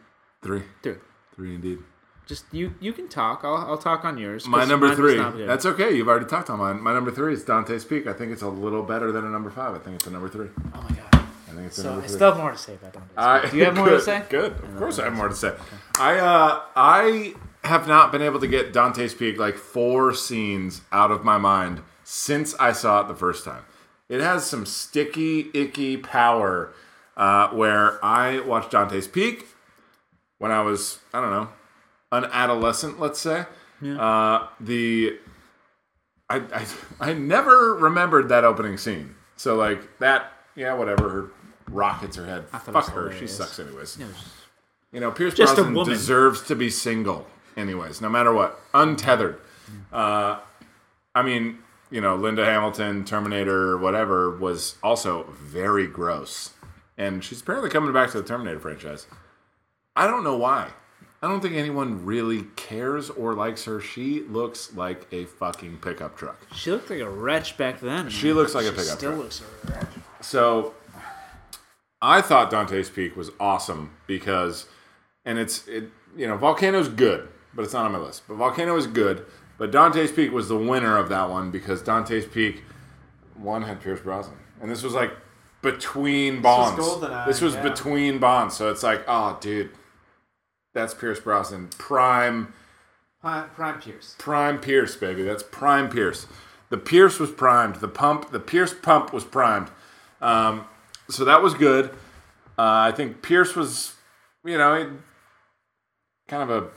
Three, 0.42 0.64
three. 0.82 0.96
three 1.36 1.56
indeed. 1.56 1.80
Just 2.26 2.46
you. 2.52 2.74
You 2.80 2.94
can 2.94 3.10
talk. 3.10 3.42
I'll, 3.44 3.56
I'll 3.58 3.78
talk 3.78 4.06
on 4.06 4.18
yours. 4.18 4.48
My 4.48 4.64
number 4.66 4.96
three. 4.96 5.18
That's 5.46 5.66
okay. 5.66 5.96
You've 5.96 6.08
already 6.08 6.26
talked 6.26 6.50
on 6.50 6.60
mine. 6.60 6.82
My 6.82 6.94
number 6.94 7.12
three 7.12 7.34
is 7.34 7.44
Dante's 7.44 7.84
Peak. 7.84 8.08
I 8.08 8.14
think 8.14 8.32
it's 8.32 8.42
a 8.42 8.48
little 8.48 8.82
better 8.84 9.12
than 9.12 9.26
a 9.26 9.30
number 9.30 9.50
five. 9.50 9.76
I 9.76 9.80
think 9.80 9.98
it's 9.98 10.08
a 10.08 10.12
number 10.12 10.30
three. 10.30 10.48
oh 10.74 10.82
my 10.82 10.96
god. 10.96 11.10
I 11.14 11.52
think 11.56 11.68
it's 11.68 11.78
a 11.80 11.84
So 11.84 12.02
I 12.02 12.08
still 12.08 12.32
have 12.32 12.38
more 12.40 12.52
to 12.52 12.58
say 12.58 12.76
about 12.76 12.94
Dante's 12.94 13.42
Peak. 13.44 13.52
Do 13.52 13.58
you 13.58 13.66
have 13.66 13.76
more 13.76 13.90
to 13.90 14.02
say? 14.02 14.24
Good. 14.30 14.54
Of 14.54 14.78
course, 14.78 15.00
I 15.00 15.04
have 15.06 15.14
more 15.14 15.28
to 15.28 15.36
say. 15.36 15.54
I 16.00 16.18
uh, 16.18 16.62
I 16.76 17.34
have 17.66 17.88
not 17.88 18.12
been 18.12 18.22
able 18.22 18.40
to 18.40 18.48
get 18.48 18.72
Dante's 18.74 19.14
Peak 19.14 19.38
like 19.38 19.56
four 19.56 20.14
scenes 20.14 20.82
out 20.92 21.12
of 21.12 21.24
my 21.26 21.38
mind 21.38 21.82
since 22.04 22.54
I 22.60 22.72
saw 22.72 23.02
it 23.02 23.08
the 23.08 23.16
first 23.16 23.46
time. 23.46 23.64
It 24.10 24.22
has 24.22 24.46
some 24.46 24.66
sticky, 24.66 25.50
icky 25.54 25.98
power 25.98 26.74
uh, 27.18 27.50
where 27.50 28.04
I 28.04 28.40
watched 28.42 28.72
Dante's 28.72 29.08
Peak 29.08 29.48
when 30.38 30.52
I 30.52 30.62
was, 30.62 31.00
I 31.14 31.22
don't 31.22 31.32
know, 31.32 31.50
an 32.12 32.26
adolescent, 32.26 33.00
let's 33.00 33.20
say. 33.20 33.46
Uh, 33.84 34.48
the 34.62 35.18
I, 36.30 36.38
I 36.54 36.66
I 37.10 37.14
never 37.14 37.74
remembered 37.76 38.30
that 38.30 38.46
opening 38.46 38.78
scene. 38.78 39.16
So 39.36 39.56
like 39.56 40.00
that, 40.00 40.32
yeah, 40.56 40.74
whatever. 40.74 41.10
Her 41.10 41.32
rockets 41.70 42.16
her 42.18 42.26
head. 42.26 42.48
Fuck 42.50 42.90
her. 42.92 43.12
She 43.18 43.28
sucks 43.28 43.60
anyways. 43.60 43.96
Just- 43.96 44.26
You 44.94 45.00
know, 45.00 45.12
Pierce 45.12 45.34
Just 45.34 45.56
Brosnan 45.56 45.74
deserves 45.86 46.44
to 46.44 46.56
be 46.56 46.70
single, 46.70 47.26
anyways, 47.58 48.00
no 48.00 48.10
matter 48.10 48.32
what, 48.32 48.60
untethered. 48.76 49.40
Uh, 49.92 50.38
I 51.16 51.24
mean, 51.24 51.58
you 51.94 52.02
know, 52.02 52.16
Linda 52.16 52.44
Hamilton, 52.44 53.06
Terminator, 53.06 53.78
whatever, 53.78 54.36
was 54.36 54.76
also 54.82 55.24
very 55.40 55.86
gross, 55.86 56.50
and 56.98 57.24
she's 57.24 57.42
apparently 57.42 57.70
coming 57.70 57.94
back 57.94 58.10
to 58.12 58.22
the 58.22 58.28
Terminator 58.28 58.60
franchise. 58.60 59.06
I 59.96 60.08
don't 60.08 60.24
know 60.24 60.36
why. 60.36 60.70
I 61.22 61.28
don't 61.28 61.40
think 61.40 61.54
anyone 61.56 62.04
really 62.04 62.46
cares 62.56 63.10
or 63.12 63.34
likes 63.36 63.64
her. 63.66 63.80
She 63.80 64.22
looks 64.24 64.74
like 64.74 65.06
a 65.14 65.26
fucking 65.26 65.78
pickup 65.78 66.18
truck. 66.18 66.42
She 66.54 66.72
looked 66.72 66.90
like 66.90 67.00
a 67.00 67.10
wretch 67.10 67.58
back 67.58 67.80
then. 67.80 68.10
She 68.10 68.28
man. 68.28 68.36
looks 68.38 68.56
like 68.56 68.66
a 68.66 68.72
She 68.72 68.76
pickup 68.76 68.98
Still 68.98 69.12
truck. 69.12 69.24
looks 69.24 69.42
like 69.64 69.76
a 69.76 69.78
wretch. 69.78 69.94
So 70.22 70.74
I 72.02 72.22
thought 72.22 72.50
Dante's 72.50 72.90
Peak 72.90 73.16
was 73.16 73.30
awesome 73.40 73.92
because, 74.08 74.66
and 75.24 75.38
it's 75.38 75.66
it 75.68 75.92
you 76.18 76.28
know 76.28 76.38
Volcano's 76.38 76.90
good, 76.90 77.30
but 77.54 77.64
it's 77.64 77.74
not 77.74 77.86
on 77.86 77.92
my 77.94 78.00
list. 78.00 78.24
But 78.28 78.36
Volcano 78.36 78.76
is 78.76 78.88
good, 78.88 79.26
but 79.58 79.72
Dante's 79.72 80.12
Peak 80.12 80.32
was 80.32 80.48
the 80.50 80.58
winner 80.58 80.98
of 80.98 81.10
that 81.10 81.30
one 81.30 81.52
because 81.52 81.82
Dante's 81.82 82.26
Peak 82.26 82.64
one 83.36 83.64
had 83.64 83.82
Pierce 83.82 84.00
Brosnan, 84.02 84.38
and 84.62 84.70
this 84.70 84.84
was 84.84 84.94
like 84.94 85.12
between 85.62 86.42
Bonds. 86.42 86.80
GoldenEye, 86.80 87.26
This 87.26 87.42
was 87.42 87.54
yeah. 87.56 87.64
between 87.64 88.20
Bonds, 88.20 88.56
so 88.56 88.70
it's 88.70 88.84
like 88.84 89.04
oh 89.08 89.38
dude, 89.42 89.72
that's 90.74 90.94
Pierce 90.94 91.20
Brosnan 91.20 91.70
prime 91.78 92.54
Prime, 93.22 93.50
Prime 93.52 93.80
Pierce. 93.80 94.16
prime 94.18 94.60
Pierce, 94.60 94.96
baby. 94.98 95.24
That's 95.24 95.44
prime 95.44 95.90
Pierce. 95.90 96.28
The 96.70 96.78
Pierce 96.78 97.20
was 97.20 97.32
primed. 97.32 97.76
The 97.76 97.88
pump, 97.88 98.32
the 98.32 98.40
Pierce 98.40 98.74
pump 98.74 99.14
was 99.14 99.24
primed. 99.24 99.70
Um, 100.22 100.66
so 101.10 101.24
that 101.24 101.42
was 101.42 101.54
good. 101.54 101.92
Uh, 102.58 102.90
I 102.90 102.92
think 102.92 103.22
Pierce 103.22 103.56
was, 103.56 103.94
you 104.44 104.58
know, 104.58 104.98
kind 106.28 106.44
of 106.44 106.50
a 106.50 106.68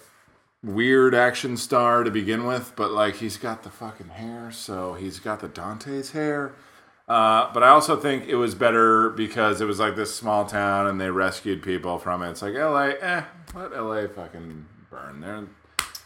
weird 0.66 1.14
action 1.14 1.56
star 1.56 2.02
to 2.02 2.10
begin 2.10 2.44
with, 2.44 2.72
but 2.76 2.90
like 2.90 3.16
he's 3.16 3.36
got 3.36 3.62
the 3.62 3.70
fucking 3.70 4.08
hair, 4.08 4.50
so 4.50 4.94
he's 4.94 5.20
got 5.20 5.40
the 5.40 5.48
Dante's 5.48 6.10
hair. 6.10 6.52
Uh, 7.08 7.52
but 7.54 7.62
I 7.62 7.68
also 7.68 7.96
think 7.96 8.26
it 8.26 8.34
was 8.34 8.56
better 8.56 9.10
because 9.10 9.60
it 9.60 9.64
was 9.64 9.78
like 9.78 9.94
this 9.94 10.12
small 10.12 10.44
town 10.44 10.88
and 10.88 11.00
they 11.00 11.08
rescued 11.08 11.62
people 11.62 11.98
from 11.98 12.22
it. 12.22 12.30
It's 12.30 12.42
like 12.42 12.54
LA, 12.54 12.94
eh, 13.00 13.22
let 13.54 13.70
LA 13.72 14.08
fucking 14.08 14.66
burn. 14.90 15.20
There, 15.20 15.46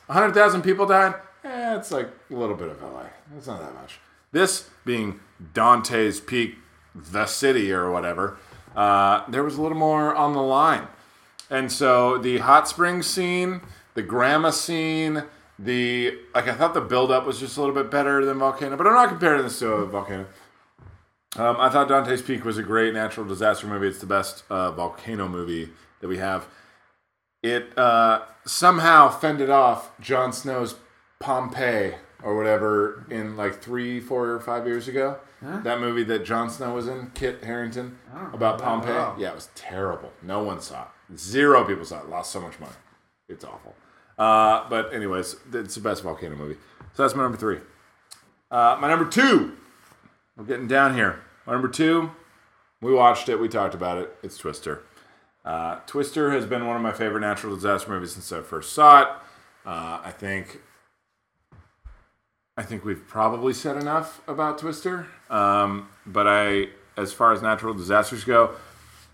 100,000 0.07 0.61
people 0.61 0.85
died. 0.85 1.15
Eh, 1.43 1.77
it's 1.77 1.91
like 1.91 2.11
a 2.31 2.35
little 2.35 2.55
bit 2.55 2.69
of 2.69 2.83
LA. 2.83 3.07
It's 3.37 3.47
not 3.47 3.61
that 3.61 3.75
much. 3.75 3.99
This 4.33 4.69
being 4.85 5.21
Dante's 5.55 6.21
Peak, 6.21 6.57
the 6.95 7.25
city 7.25 7.73
or 7.73 7.91
whatever, 7.91 8.37
uh, 8.77 9.25
there 9.27 9.43
was 9.43 9.57
a 9.57 9.63
little 9.63 9.79
more 9.79 10.15
on 10.15 10.35
the 10.35 10.43
line. 10.43 10.87
And 11.49 11.73
so 11.73 12.19
the 12.19 12.39
hot 12.39 12.69
springs 12.69 13.07
scene, 13.07 13.63
the 13.95 14.03
grandma 14.03 14.51
scene, 14.51 15.25
the 15.59 16.19
like 16.35 16.49
I 16.49 16.55
thought 16.55 16.75
the 16.75 16.81
build 16.81 17.11
up 17.11 17.27
was 17.27 17.39
just 17.39 17.57
a 17.57 17.61
little 17.61 17.75
bit 17.75 17.91
better 17.91 18.25
than 18.25 18.39
Volcano, 18.39 18.77
but 18.77 18.87
I'm 18.87 18.95
not 18.95 19.09
comparing 19.09 19.43
this 19.43 19.59
to 19.61 19.73
a 19.73 19.87
Volcano. 19.87 20.27
Um, 21.37 21.57
I 21.61 21.69
thought 21.69 21.89
Dante's 21.89 22.23
Peak 22.23 22.45
was 22.45 22.59
a 22.59 22.63
great 22.63 22.93
natural 22.93 23.25
disaster 23.27 23.67
movie. 23.67 23.87
It's 23.87 24.01
the 24.01 24.07
best 24.07 24.43
uh, 24.51 24.73
volcano 24.73 25.29
movie 25.29 25.71
that 26.01 26.09
we 26.09 26.19
have. 26.19 26.49
It 27.43 27.77
uh, 27.79 28.23
somehow 28.45 29.09
fended 29.11 29.49
off 29.49 29.93
Jon 30.01 30.33
Snow's 30.33 30.75
Pompeii 31.21 31.95
or 32.23 32.37
whatever 32.37 33.07
in 33.11 33.37
like 33.37 33.63
three, 33.63 34.01
four, 34.01 34.31
or 34.31 34.41
five 34.41 34.67
years 34.67 34.89
ago. 34.89 35.19
That 35.43 35.81
movie 35.81 36.03
that 36.05 36.25
Jon 36.25 36.51
Snow 36.51 36.75
was 36.75 36.87
in, 36.87 37.13
Kit 37.15 37.43
Harington, 37.43 37.99
about 38.35 38.61
Pompeii. 38.61 39.23
Yeah, 39.23 39.31
it 39.31 39.35
was 39.35 39.49
terrible. 39.55 40.13
No 40.21 40.43
one 40.43 40.61
saw 40.61 40.83
it. 40.83 41.19
Zero 41.19 41.65
people 41.65 41.85
saw 41.87 42.01
it. 42.01 42.11
Lost 42.11 42.31
so 42.31 42.43
much 42.43 42.61
money. 42.61 42.75
It's 43.27 43.43
awful. 43.45 43.75
Uh, 44.21 44.69
but 44.69 44.93
anyways, 44.93 45.37
it's 45.55 45.77
the 45.77 45.81
best 45.81 46.03
volcano 46.03 46.37
movie. 46.37 46.59
So 46.93 47.03
that's 47.03 47.15
my 47.15 47.23
number 47.23 47.39
three. 47.39 47.59
Uh, 48.51 48.77
my 48.79 48.87
number 48.87 49.07
two. 49.07 49.57
We're 50.37 50.45
getting 50.45 50.69
down 50.69 50.95
here. 50.95 51.21
My 51.47 51.55
number 51.55 51.69
two. 51.69 52.11
We 52.83 52.93
watched 52.93 53.31
it. 53.31 53.37
We 53.37 53.49
talked 53.49 53.75
about 53.75 53.97
it. 53.97 54.15
It's 54.23 54.37
Twister. 54.37 54.83
Uh, 55.43 55.77
Twister 55.87 56.33
has 56.33 56.45
been 56.45 56.67
one 56.67 56.77
of 56.77 56.83
my 56.83 56.93
favorite 56.93 57.21
natural 57.23 57.55
disaster 57.55 57.91
movies 57.91 58.13
since 58.13 58.31
I 58.31 58.43
first 58.43 58.75
saw 58.75 59.01
it. 59.01 59.09
Uh, 59.65 60.01
I 60.05 60.11
think. 60.11 60.61
I 62.59 62.63
think 62.63 62.85
we've 62.85 63.07
probably 63.09 63.55
said 63.55 63.79
enough 63.79 64.21
about 64.29 64.59
Twister. 64.59 65.07
Um, 65.31 65.89
but 66.05 66.27
I, 66.29 66.69
as 66.95 67.15
far 67.15 67.33
as 67.33 67.41
natural 67.41 67.73
disasters 67.73 68.25
go, 68.25 68.55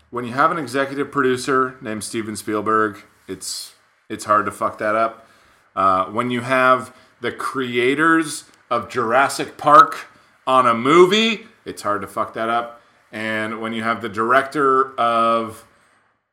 when 0.09 0.25
you 0.25 0.33
have 0.33 0.51
an 0.51 0.57
executive 0.57 1.11
producer 1.13 1.77
named 1.79 2.03
Steven 2.03 2.35
Spielberg, 2.35 2.97
it's 3.25 3.73
it's 4.09 4.25
hard 4.25 4.45
to 4.45 4.51
fuck 4.51 4.77
that 4.77 4.95
up. 4.95 5.27
Uh, 5.75 6.05
when 6.05 6.31
you 6.31 6.41
have 6.41 6.95
the 7.21 7.31
creators 7.31 8.45
of 8.69 8.89
Jurassic 8.89 9.57
Park 9.57 10.07
on 10.45 10.67
a 10.67 10.73
movie, 10.73 11.47
it's 11.65 11.81
hard 11.81 12.01
to 12.01 12.07
fuck 12.07 12.33
that 12.33 12.49
up. 12.49 12.81
And 13.11 13.61
when 13.61 13.73
you 13.73 13.83
have 13.83 14.01
the 14.01 14.09
director 14.09 14.93
of, 14.99 15.65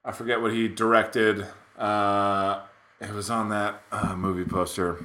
I 0.05 0.13
forget 0.13 0.41
what 0.41 0.53
he 0.53 0.69
directed, 0.69 1.47
uh, 1.79 2.61
it 3.01 3.13
was 3.13 3.31
on 3.31 3.49
that 3.51 3.83
uh, 3.93 4.15
movie 4.17 4.45
poster 4.45 5.05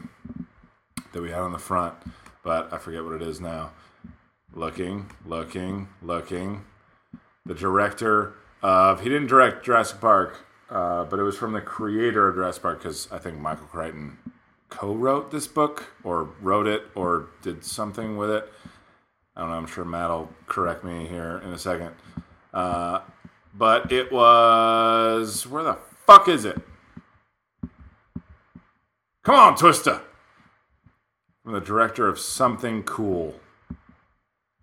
that 1.11 1.21
we 1.21 1.29
had 1.29 1.39
on 1.39 1.51
the 1.51 1.59
front, 1.59 1.95
but 2.43 2.71
I 2.71 2.77
forget 2.77 3.03
what 3.03 3.13
it 3.13 3.21
is 3.21 3.41
now. 3.41 3.71
Looking, 4.53 5.11
looking, 5.25 5.89
looking. 6.01 6.65
The 7.45 7.55
director 7.55 8.35
of, 8.61 9.01
he 9.01 9.09
didn't 9.09 9.27
direct 9.27 9.65
Jurassic 9.65 10.01
Park, 10.01 10.45
uh, 10.69 11.03
but 11.05 11.19
it 11.19 11.23
was 11.23 11.35
from 11.37 11.53
the 11.53 11.61
creator 11.61 12.27
of 12.29 12.35
Jurassic 12.35 12.61
Park 12.61 12.79
because 12.79 13.11
I 13.11 13.17
think 13.17 13.39
Michael 13.39 13.65
Crichton 13.67 14.17
co-wrote 14.69 15.31
this 15.31 15.47
book 15.47 15.93
or 16.03 16.29
wrote 16.41 16.67
it 16.67 16.83
or 16.95 17.29
did 17.41 17.63
something 17.63 18.17
with 18.17 18.29
it. 18.29 18.51
I 19.35 19.41
don't 19.41 19.49
know. 19.49 19.55
I'm 19.57 19.65
sure 19.67 19.85
Matt 19.85 20.09
will 20.09 20.29
correct 20.47 20.83
me 20.83 21.07
here 21.07 21.41
in 21.43 21.51
a 21.51 21.57
second. 21.57 21.91
Uh, 22.53 23.01
but 23.53 23.91
it 23.91 24.11
was 24.11 25.47
where 25.47 25.63
the 25.63 25.77
fuck 26.05 26.27
is 26.27 26.45
it? 26.45 26.57
Come 29.23 29.35
on, 29.35 29.55
Twister. 29.55 30.01
From 31.43 31.53
the 31.53 31.61
director 31.61 32.07
of 32.07 32.19
something 32.19 32.83
cool. 32.83 33.35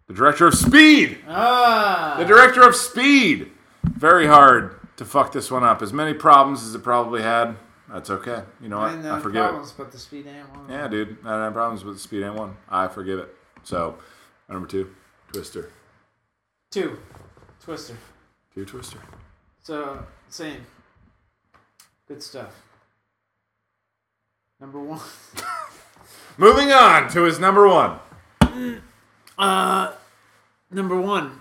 The 0.07 0.15
director 0.15 0.47
of 0.47 0.55
Speed. 0.55 1.19
Ah, 1.27 2.15
The 2.19 2.25
director 2.25 2.63
of 2.63 2.77
Speed. 2.77 3.51
Very 3.85 4.27
hard 4.27 4.77
to 4.97 5.05
fuck 5.05 5.33
this 5.33 5.51
one 5.51 5.65
up. 5.65 5.83
As 5.83 5.93
many 5.93 6.15
problems 6.15 6.63
as 6.65 6.75
it 6.75 6.83
probably 6.83 7.23
had. 7.23 7.57
That's 7.89 8.11
okay. 8.11 8.43
You 8.61 8.69
know 8.69 8.79
what? 8.79 8.91
I 8.93 9.09
uh, 9.11 9.21
forgive 9.21 9.55
it. 9.55 9.75
but 9.77 9.93
the 9.93 9.99
speed 9.99 10.27
ain't 10.27 10.51
one. 10.51 10.69
Yeah, 10.69 10.89
dude. 10.89 11.19
I 11.25 11.45
had 11.45 11.53
problems 11.53 11.85
with 11.85 11.95
the 11.95 12.01
Speed 12.01 12.25
ain't 12.25 12.35
one. 12.35 12.57
I 12.69 12.89
forgive 12.89 13.21
it. 13.21 13.35
So, 13.63 13.97
number 14.49 14.67
two, 14.67 14.93
Twister. 15.33 15.71
Two, 16.71 16.99
Twister. 17.61 17.97
Two 18.53 18.65
Twister. 18.65 18.99
So 19.63 20.05
same. 20.29 20.67
Good 22.09 22.23
stuff. 22.23 22.55
Number 24.61 24.81
one. 24.81 25.01
Moving 26.39 26.73
on 26.73 27.09
to 27.11 27.23
his 27.23 27.39
number 27.39 27.69
one. 27.69 27.99
Uh, 29.39 29.93
number 30.71 31.01
one. 31.01 31.41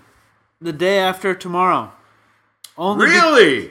The 0.60 0.72
day 0.72 0.98
after 0.98 1.34
tomorrow. 1.34 1.92
Only 2.78 3.06
be- 3.06 3.12
Really? 3.12 3.70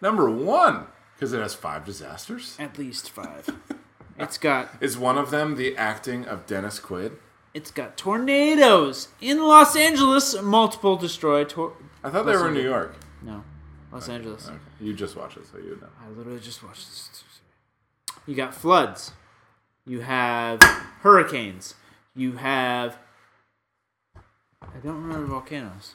Number 0.00 0.30
one. 0.30 0.86
Because 1.14 1.32
it 1.32 1.40
has 1.40 1.54
five 1.54 1.84
disasters. 1.84 2.56
at 2.58 2.78
least 2.78 3.10
five. 3.10 3.48
It's 4.16 4.38
got 4.38 4.68
Is 4.80 4.96
one 4.96 5.18
of 5.18 5.32
them 5.32 5.56
the 5.56 5.76
acting 5.76 6.24
of 6.24 6.46
Dennis 6.46 6.78
Quaid? 6.78 7.16
it's 7.52 7.72
got 7.72 7.96
tornadoes 7.96 9.08
in 9.20 9.42
Los 9.42 9.74
Angeles. 9.74 10.40
Multiple 10.40 10.96
destroyed. 10.96 11.48
Tor- 11.48 11.72
I 12.04 12.10
thought 12.10 12.24
they 12.24 12.36
were 12.36 12.46
in 12.46 12.54
New 12.54 12.62
York. 12.62 12.94
no, 13.22 13.42
Los 13.90 14.08
Angeles. 14.08 14.46
Okay. 14.46 14.56
You 14.80 14.94
just 14.94 15.16
watched 15.16 15.36
it, 15.36 15.46
so 15.50 15.58
you 15.58 15.70
would 15.70 15.82
know. 15.82 15.88
I 16.04 16.08
literally 16.10 16.38
just 16.38 16.62
watched 16.62 16.86
this. 16.88 17.24
You 18.26 18.36
got 18.36 18.54
floods. 18.54 19.10
You 19.84 20.00
have 20.02 20.62
hurricanes. 21.00 21.74
You 22.14 22.32
have. 22.36 22.96
I 24.62 24.78
don't 24.82 25.02
remember 25.02 25.26
volcanoes. 25.26 25.94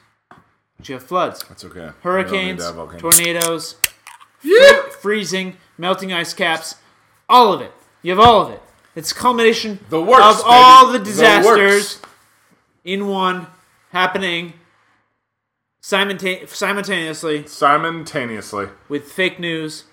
But 0.80 0.88
you 0.88 0.94
have 0.94 1.04
floods, 1.04 1.44
That's 1.48 1.64
okay. 1.66 1.74
You 1.74 1.80
don't 1.80 1.94
need 1.94 2.02
hurricanes, 2.02 2.60
to 2.60 2.66
have 2.66 2.74
volcanoes. 2.76 3.02
tornadoes, 3.16 3.76
Yeah. 4.42 4.88
freezing, 5.00 5.58
melting 5.76 6.10
ice 6.12 6.32
caps, 6.32 6.76
all 7.28 7.52
of 7.52 7.60
it. 7.60 7.72
You 8.02 8.12
have 8.16 8.20
all 8.20 8.40
of 8.42 8.50
it. 8.50 8.62
It's 8.94 9.12
a 9.12 9.14
culmination 9.14 9.78
The 9.90 10.00
works, 10.00 10.40
of 10.40 10.42
all 10.46 10.86
baby. 10.86 10.98
the 10.98 11.04
The 11.04 11.10
disasters 11.10 12.00
works. 12.00 12.02
in 12.84 13.06
one, 13.08 13.46
happening 13.92 14.54
simulta- 15.82 16.48
simultaneously 16.48 17.46
Simultaneously. 17.46 18.68
with 18.88 19.10
fake 19.12 19.38
news. 19.38 19.84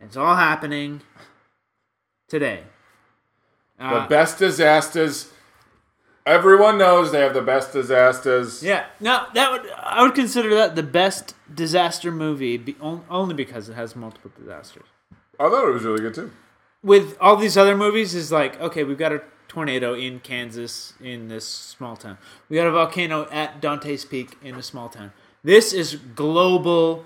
It's 0.00 0.16
all 0.16 0.36
happening 0.36 1.00
today. 2.28 2.64
The 3.78 3.84
Uh, 3.84 4.06
best 4.06 4.38
disasters. 4.38 5.32
Everyone 6.26 6.76
knows 6.76 7.12
they 7.12 7.20
have 7.20 7.34
the 7.34 7.40
best 7.42 7.72
disasters. 7.72 8.60
yeah, 8.62 8.86
no, 9.00 9.26
that 9.34 9.52
would 9.52 9.70
I 9.70 10.02
would 10.02 10.14
consider 10.14 10.52
that 10.56 10.74
the 10.74 10.82
best 10.82 11.34
disaster 11.54 12.10
movie, 12.10 12.56
be, 12.56 12.74
only 13.08 13.34
because 13.34 13.68
it 13.68 13.74
has 13.74 13.94
multiple 13.94 14.32
disasters. 14.36 14.86
I 15.38 15.48
thought 15.48 15.68
it 15.68 15.72
was 15.72 15.84
really 15.84 16.00
good 16.00 16.14
too. 16.14 16.32
with 16.82 17.16
all 17.20 17.36
these 17.36 17.56
other 17.56 17.76
movies 17.76 18.14
is 18.14 18.32
like 18.32 18.60
okay 18.60 18.82
we've 18.84 18.98
got 18.98 19.12
a 19.12 19.22
tornado 19.48 19.94
in 19.94 20.18
kansas 20.20 20.92
in 21.00 21.28
this 21.28 21.46
small 21.46 21.96
town 21.96 22.18
we 22.48 22.56
got 22.56 22.66
a 22.66 22.70
volcano 22.70 23.26
at 23.30 23.60
dante's 23.60 24.04
peak 24.04 24.36
in 24.42 24.54
a 24.56 24.62
small 24.62 24.88
town 24.88 25.12
this 25.44 25.72
is 25.72 25.96
global 26.14 27.04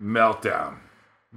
Meltdown. 0.00 0.78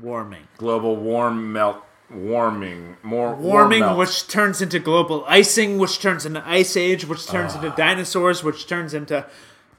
warming 0.01 0.47
Global 0.57 0.95
warm 0.95 1.51
melt. 1.53 1.77
Warming. 2.09 2.97
More 3.03 3.33
warming 3.35 3.79
melt. 3.81 3.97
which 3.97 4.27
turns 4.27 4.61
into 4.61 4.79
global 4.79 5.23
icing 5.27 5.77
which 5.79 5.99
turns 5.99 6.25
into 6.25 6.47
ice 6.47 6.77
age 6.77 7.05
which 7.05 7.25
turns 7.27 7.55
into 7.55 7.71
ah. 7.71 7.75
dinosaurs 7.75 8.43
which 8.43 8.67
turns 8.67 8.93
into 8.93 9.25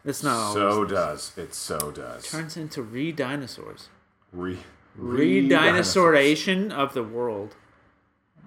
that's 0.04 0.22
not 0.22 0.52
so 0.52 0.84
does. 0.84 1.32
It 1.36 1.54
so 1.54 1.90
does. 1.92 2.28
turns 2.28 2.56
into 2.56 2.82
re-dinosaurs 2.82 3.88
Re. 4.32 4.58
re-dinosauration 4.96 6.72
of 6.72 6.94
the 6.94 7.02
world 7.02 7.54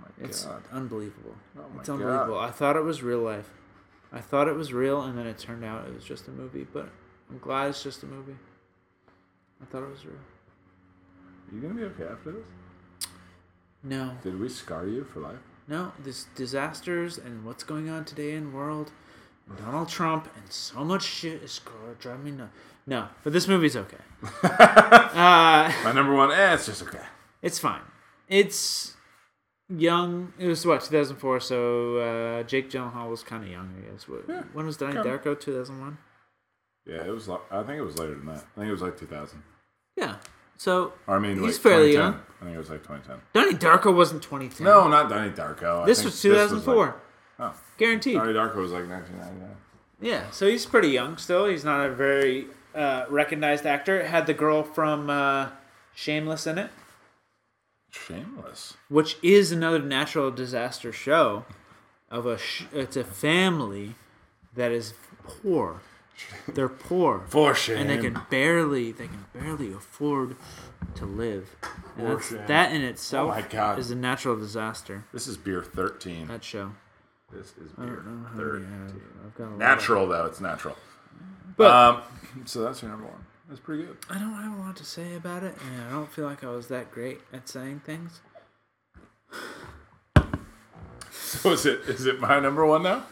oh 0.01 0.07
it's 0.21 0.45
God. 0.45 0.63
unbelievable 0.71 1.35
Oh 1.57 1.61
my 1.73 1.79
It's 1.79 1.89
God. 1.89 1.95
unbelievable. 2.01 2.39
I 2.39 2.51
thought 2.51 2.75
it 2.75 2.83
was 2.83 3.03
real 3.03 3.19
life. 3.19 3.49
I 4.11 4.19
thought 4.21 4.47
it 4.47 4.55
was 4.55 4.71
real, 4.73 5.01
and 5.01 5.17
then 5.17 5.27
it 5.27 5.37
turned 5.37 5.63
out 5.65 5.85
it 5.87 5.93
was 5.93 6.03
just 6.03 6.27
a 6.27 6.31
movie. 6.31 6.65
But 6.71 6.89
I'm 7.29 7.37
glad 7.39 7.67
it's 7.69 7.83
just 7.83 8.01
a 8.03 8.05
movie. 8.05 8.37
I 9.61 9.65
thought 9.65 9.83
it 9.83 9.89
was 9.89 10.05
real. 10.05 10.15
Are 10.15 11.55
you 11.55 11.61
gonna 11.61 11.73
be 11.73 11.83
okay 11.83 12.11
after 12.11 12.31
this? 12.31 12.45
No, 13.83 14.11
Did 14.23 14.39
we 14.39 14.49
scar 14.49 14.85
you 14.85 15.03
for 15.05 15.19
life? 15.21 15.39
no, 15.67 15.91
this 16.03 16.25
disasters 16.35 17.17
and 17.17 17.45
what's 17.45 17.63
going 17.63 17.89
on 17.89 18.03
today 18.05 18.33
in 18.33 18.49
the 18.51 18.57
world, 18.57 18.91
Donald 19.57 19.87
Trump, 19.89 20.27
and 20.35 20.51
so 20.51 20.83
much 20.83 21.03
shit 21.03 21.41
is 21.43 21.61
drive 21.99 22.23
me 22.23 22.31
nuts. 22.31 22.51
No, 22.87 23.07
but 23.23 23.33
this 23.33 23.47
movie's 23.47 23.75
okay. 23.77 23.97
uh, 24.43 25.71
My 25.83 25.91
number 25.93 26.13
one. 26.15 26.31
Eh, 26.31 26.53
it's 26.55 26.65
just 26.65 26.81
okay. 26.83 27.01
it's 27.41 27.59
fine. 27.59 27.81
It's 28.27 28.95
young. 29.69 30.33
It 30.39 30.47
was 30.47 30.65
what 30.65 30.81
2004. 30.81 31.39
So 31.39 31.97
uh, 31.97 32.43
Jake 32.43 32.69
Gyllenhaal 32.71 33.09
was 33.09 33.21
kind 33.23 33.43
of 33.43 33.49
young, 33.49 33.73
I 33.77 33.91
guess. 33.91 34.07
What, 34.07 34.23
Yeah, 34.27 34.41
when 34.53 34.65
was 34.65 34.77
Donnie 34.77 34.93
kinda. 34.93 35.17
Darko? 35.19 35.39
2001. 35.39 35.97
Yeah, 36.87 37.05
it 37.05 37.11
was. 37.11 37.29
I 37.29 37.63
think 37.63 37.77
it 37.77 37.83
was 37.83 37.99
later 37.99 38.15
than 38.15 38.25
that. 38.25 38.43
I 38.55 38.59
think 38.59 38.69
it 38.69 38.71
was 38.71 38.81
like 38.81 38.97
2000. 38.97 39.43
Yeah. 39.95 40.15
So 40.59 40.91
Or 41.07 41.15
I 41.15 41.19
mean, 41.19 41.37
He's 41.41 41.53
like 41.55 41.61
fairly 41.61 41.93
young. 41.93 42.15
I 42.41 42.43
think 42.43 42.55
it 42.55 42.57
was 42.59 42.69
like 42.69 42.83
2010. 42.83 43.21
Donnie 43.33 43.53
Darko 43.57 43.95
wasn't 43.95 44.21
2010. 44.21 44.65
No, 44.65 44.89
not 44.89 45.09
Donnie 45.09 45.31
Darko. 45.31 45.83
I 45.83 45.85
this 45.85 45.99
think 45.99 46.07
was 46.07 46.21
2004. 46.21 46.85
like- 46.85 46.95
oh, 47.39 47.53
Guaranteed. 47.77 48.15
Donnie 48.15 48.33
Darko 48.33 48.57
was 48.57 48.71
like 48.73 48.87
1999. 48.89 49.55
Yeah. 50.01 50.29
So 50.31 50.47
he's 50.47 50.65
pretty 50.65 50.89
young 50.89 51.15
still. 51.17 51.45
He's 51.47 51.63
not 51.63 51.85
a 51.85 51.89
very 51.93 52.47
uh, 52.75 53.05
recognized 53.09 53.65
actor. 53.65 54.01
It 54.01 54.07
had 54.07 54.27
the 54.27 54.33
girl 54.33 54.63
from 54.63 55.09
uh, 55.09 55.47
Shameless 55.95 56.45
in 56.45 56.57
it, 56.57 56.71
Shameless. 57.89 58.75
which 58.89 59.17
is 59.23 59.51
another 59.53 59.79
natural 59.79 60.29
disaster 60.29 60.91
show. 60.91 61.45
Of 62.11 62.25
a, 62.25 62.37
sh- 62.39 62.63
it's 62.73 62.97
a 62.97 63.03
family 63.03 63.93
that 64.55 64.71
is 64.71 64.93
poor. 65.23 65.81
They're 66.47 66.69
poor. 66.69 67.23
For 67.27 67.53
shame. 67.55 67.77
and 67.77 67.89
they 67.89 67.97
can 67.97 68.19
barely 68.29 68.91
they 68.91 69.07
can 69.07 69.25
barely 69.33 69.71
afford 69.73 70.35
to 70.95 71.05
live. 71.05 71.55
For 71.95 72.01
that's, 72.15 72.29
shame. 72.29 72.41
that 72.47 72.71
in 72.71 72.81
itself 72.81 73.31
Oh 73.31 73.35
my 73.35 73.41
God. 73.41 73.79
is 73.79 73.91
a 73.91 73.95
natural 73.95 74.35
disaster. 74.37 75.05
This 75.13 75.27
is 75.27 75.37
beer 75.37 75.63
13. 75.63 76.27
That 76.27 76.43
show. 76.43 76.71
This 77.31 77.47
is 77.63 77.71
beer 77.73 77.85
don't 77.87 78.05
know 78.23 78.27
how 78.27 78.35
many 78.35 78.49
I 78.49 78.51
13. 78.53 78.69
have. 78.71 78.91
I've 79.25 79.35
got 79.35 79.43
a 79.43 79.47
of- 79.51 79.57
Natural 79.57 80.07
though, 80.07 80.25
it's 80.25 80.41
natural. 80.41 80.75
But 81.57 81.71
Um, 81.71 82.01
so 82.45 82.61
that's 82.63 82.81
your 82.81 82.91
number 82.91 83.05
one. 83.07 83.25
That's 83.47 83.59
pretty 83.59 83.83
good. 83.83 83.97
I 84.09 84.19
don't 84.19 84.31
have 84.33 84.57
a 84.59 84.61
lot 84.61 84.75
to 84.77 84.85
say 84.85 85.15
about 85.15 85.43
it, 85.43 85.55
and 85.65 85.81
I 85.81 85.89
don't 85.89 86.11
feel 86.11 86.25
like 86.25 86.43
I 86.43 86.49
was 86.49 86.67
that 86.67 86.91
great 86.91 87.19
at 87.33 87.49
saying 87.49 87.81
things. 87.85 88.21
So 91.11 91.51
is 91.51 91.65
it 91.65 91.81
is 91.87 92.05
it 92.07 92.19
my 92.19 92.39
number 92.39 92.65
one 92.65 92.83
now? 92.83 93.03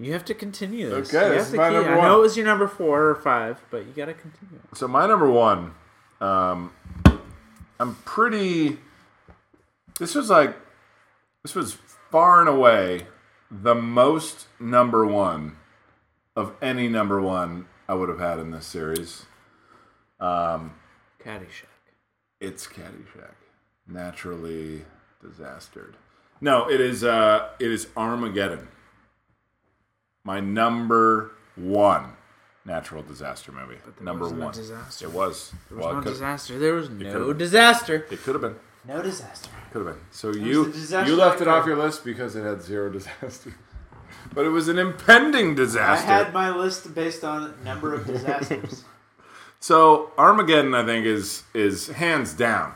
You 0.00 0.14
have 0.14 0.24
to 0.26 0.34
continue 0.34 0.88
this. 0.88 1.14
Okay, 1.14 1.28
You 1.28 1.34
this 1.34 1.48
is 1.48 1.54
my 1.54 1.68
number 1.68 1.90
I 1.92 1.96
one. 1.98 2.06
know 2.08 2.18
it 2.18 2.22
was 2.22 2.36
your 2.36 2.46
number 2.46 2.66
four 2.66 3.10
or 3.10 3.14
five, 3.16 3.62
but 3.70 3.84
you 3.86 3.92
got 3.92 4.06
to 4.06 4.14
continue. 4.14 4.58
So 4.74 4.88
my 4.88 5.06
number 5.06 5.30
one, 5.30 5.74
um, 6.22 6.72
I'm 7.78 7.96
pretty. 8.06 8.78
This 9.98 10.14
was 10.14 10.30
like, 10.30 10.56
this 11.42 11.54
was 11.54 11.76
far 12.10 12.40
and 12.40 12.48
away 12.48 13.06
the 13.50 13.74
most 13.74 14.46
number 14.58 15.04
one 15.06 15.56
of 16.34 16.54
any 16.62 16.88
number 16.88 17.20
one 17.20 17.66
I 17.86 17.92
would 17.92 18.08
have 18.08 18.20
had 18.20 18.38
in 18.38 18.52
this 18.52 18.64
series. 18.64 19.26
Caddyshack. 21.22 21.66
It's 22.40 22.66
Caddyshack, 22.66 23.34
naturally 23.86 24.86
disastered. 25.22 25.94
No, 26.40 26.70
it 26.70 26.80
is. 26.80 27.04
Uh, 27.04 27.50
it 27.58 27.70
is 27.70 27.88
Armageddon. 27.98 28.68
My 30.24 30.40
number 30.40 31.32
one 31.56 32.16
natural 32.64 33.02
disaster 33.02 33.52
movie. 33.52 33.78
number 34.00 34.28
one. 34.28 34.52
disaster. 34.52 35.06
It 35.06 35.12
was. 35.12 35.52
There 35.68 35.78
was 35.78 35.86
well, 35.86 35.94
no 35.96 36.00
disaster. 36.02 36.58
There 36.58 36.74
was 36.74 36.90
no 36.90 37.32
disaster. 37.32 38.06
it 38.10 38.22
could 38.22 38.34
have 38.34 38.42
been. 38.42 38.56
No 38.86 39.02
disaster. 39.02 39.50
Could 39.72 39.86
have 39.86 39.94
been. 39.94 40.04
So 40.10 40.32
you 40.32 40.72
you 41.06 41.16
left 41.16 41.40
it 41.40 41.48
off 41.48 41.66
your 41.66 41.76
list 41.76 42.04
because 42.04 42.36
it 42.36 42.42
had 42.42 42.62
zero 42.62 42.90
disaster. 42.90 43.54
But 44.34 44.44
it 44.44 44.50
was 44.50 44.68
an 44.68 44.78
impending 44.78 45.54
disaster. 45.54 46.08
I 46.08 46.18
had 46.18 46.32
my 46.32 46.50
list 46.50 46.94
based 46.94 47.24
on 47.24 47.54
number 47.64 47.94
of 47.94 48.06
disasters. 48.06 48.84
So 49.62 50.10
Armageddon, 50.16 50.74
I 50.74 50.86
think, 50.86 51.04
is 51.04 51.42
is 51.52 51.88
hands 51.88 52.32
down 52.32 52.72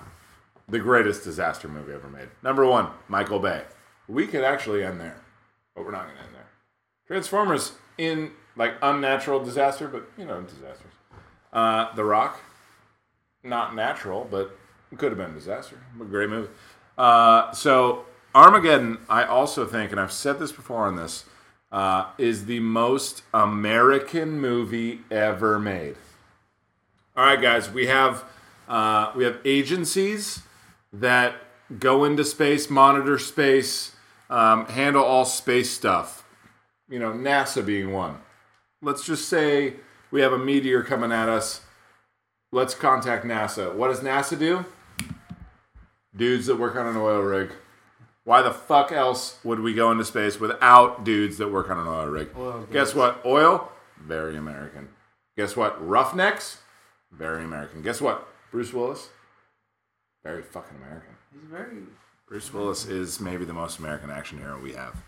the 0.69 0.79
greatest 0.79 1.25
disaster 1.25 1.67
movie 1.67 1.93
ever 1.93 2.09
made. 2.09 2.29
Number 2.43 2.67
one, 2.67 2.89
Michael 3.09 3.39
Bay. 3.39 3.63
We 4.07 4.27
could 4.27 4.45
actually 4.45 4.85
end 4.85 5.01
there, 5.01 5.17
but 5.75 5.85
we're 5.85 5.93
not 5.93 6.05
going 6.05 6.17
to 6.17 6.23
end 6.23 6.34
there. 6.34 6.34
Transformers 7.07 7.73
in 7.99 8.33
like 8.57 8.75
unnatural 8.83 9.45
disaster, 9.45 9.89
but 9.89 10.09
you 10.17 10.25
know 10.25 10.43
disasters. 10.43 10.93
Uh, 11.53 11.95
the 11.95 12.05
Rock, 12.05 12.41
not 13.43 13.75
natural, 13.75 14.27
but 14.31 14.57
could 14.97 15.11
have 15.11 15.19
been 15.19 15.31
a 15.31 15.35
disaster. 15.35 15.79
But 15.97 16.11
great 16.11 16.31
movie. 16.31 16.49
Uh, 16.97 17.53
so 17.53 18.05
Armageddon, 18.35 18.99
I 19.09 19.25
also 19.25 19.67
think, 19.67 19.91
and 19.91 20.01
I've 20.01 20.13
said 20.13 20.39
this 20.39 20.53
before 20.53 20.87
on 20.87 20.97
this, 20.97 21.25
uh, 21.73 22.07
is 22.19 22.47
the 22.47 22.61
most 22.61 23.23
American 23.33 24.41
movie 24.41 25.01
ever 25.11 25.59
made. 25.59 25.97
All 27.17 27.25
right, 27.25 27.41
guys, 27.41 27.71
we 27.71 27.87
have 27.87 28.25
uh, 28.69 29.13
we 29.15 29.25
have 29.25 29.39
agencies 29.45 30.43
that 30.93 31.37
go 31.79 32.05
into 32.05 32.25
space, 32.25 32.71
monitor 32.71 33.19
space, 33.19 33.93
um, 34.31 34.67
handle 34.67 35.05
all 35.05 35.25
space 35.25 35.71
stuff. 35.71 36.24
You 36.89 36.99
know, 36.99 37.13
NASA 37.13 37.65
being 37.65 37.93
one. 37.93 38.19
Let's 38.83 39.07
just 39.07 39.29
say 39.29 39.75
we 40.11 40.21
have 40.21 40.33
a 40.33 40.39
meteor 40.39 40.83
coming 40.83 41.13
at 41.13 41.29
us. 41.29 41.63
Let's 42.53 42.75
contact 42.75 43.25
NASA. 43.25 43.75
What 43.75 43.89
does 43.89 44.01
NASA 44.01 44.39
do? 44.39 44.65
Dudes 46.15 46.47
that 46.47 46.57
work 46.57 46.77
on 46.77 46.87
an 46.87 46.97
oil 46.97 47.21
rig. 47.21 47.51
Why 48.25 48.41
the 48.41 48.53
fuck 48.53 48.93
else 48.93 49.39
would 49.45 49.61
we 49.61 49.75
go 49.75 49.91
into 49.91 50.05
space 50.05 50.41
without 50.41 51.05
dudes 51.05 51.39
that 51.39 51.49
work 51.51 51.71
on 51.71 51.79
an 51.79 51.87
oil 51.87 52.07
rig? 52.07 52.29
Oil 52.37 52.67
Guess 52.73 52.95
what? 52.95 53.21
Oil, 53.27 53.71
very 54.01 54.37
American. 54.37 54.89
Guess 55.37 55.57
what? 55.57 55.85
Roughnecks, 55.87 56.59
very 57.11 57.45
American. 57.45 57.83
Guess 57.83 58.01
what? 58.01 58.27
Bruce 58.51 58.73
Willis, 58.73 59.09
very 60.23 60.43
fucking 60.43 60.77
American. 60.77 61.15
He's 61.33 61.51
very. 61.51 61.83
Bruce 62.27 62.53
Willis 62.53 62.87
is 62.87 63.21
maybe 63.21 63.45
the 63.45 63.53
most 63.53 63.79
American 63.79 64.11
action 64.11 64.39
hero 64.39 64.59
we 64.59 64.73
have. 64.73 65.03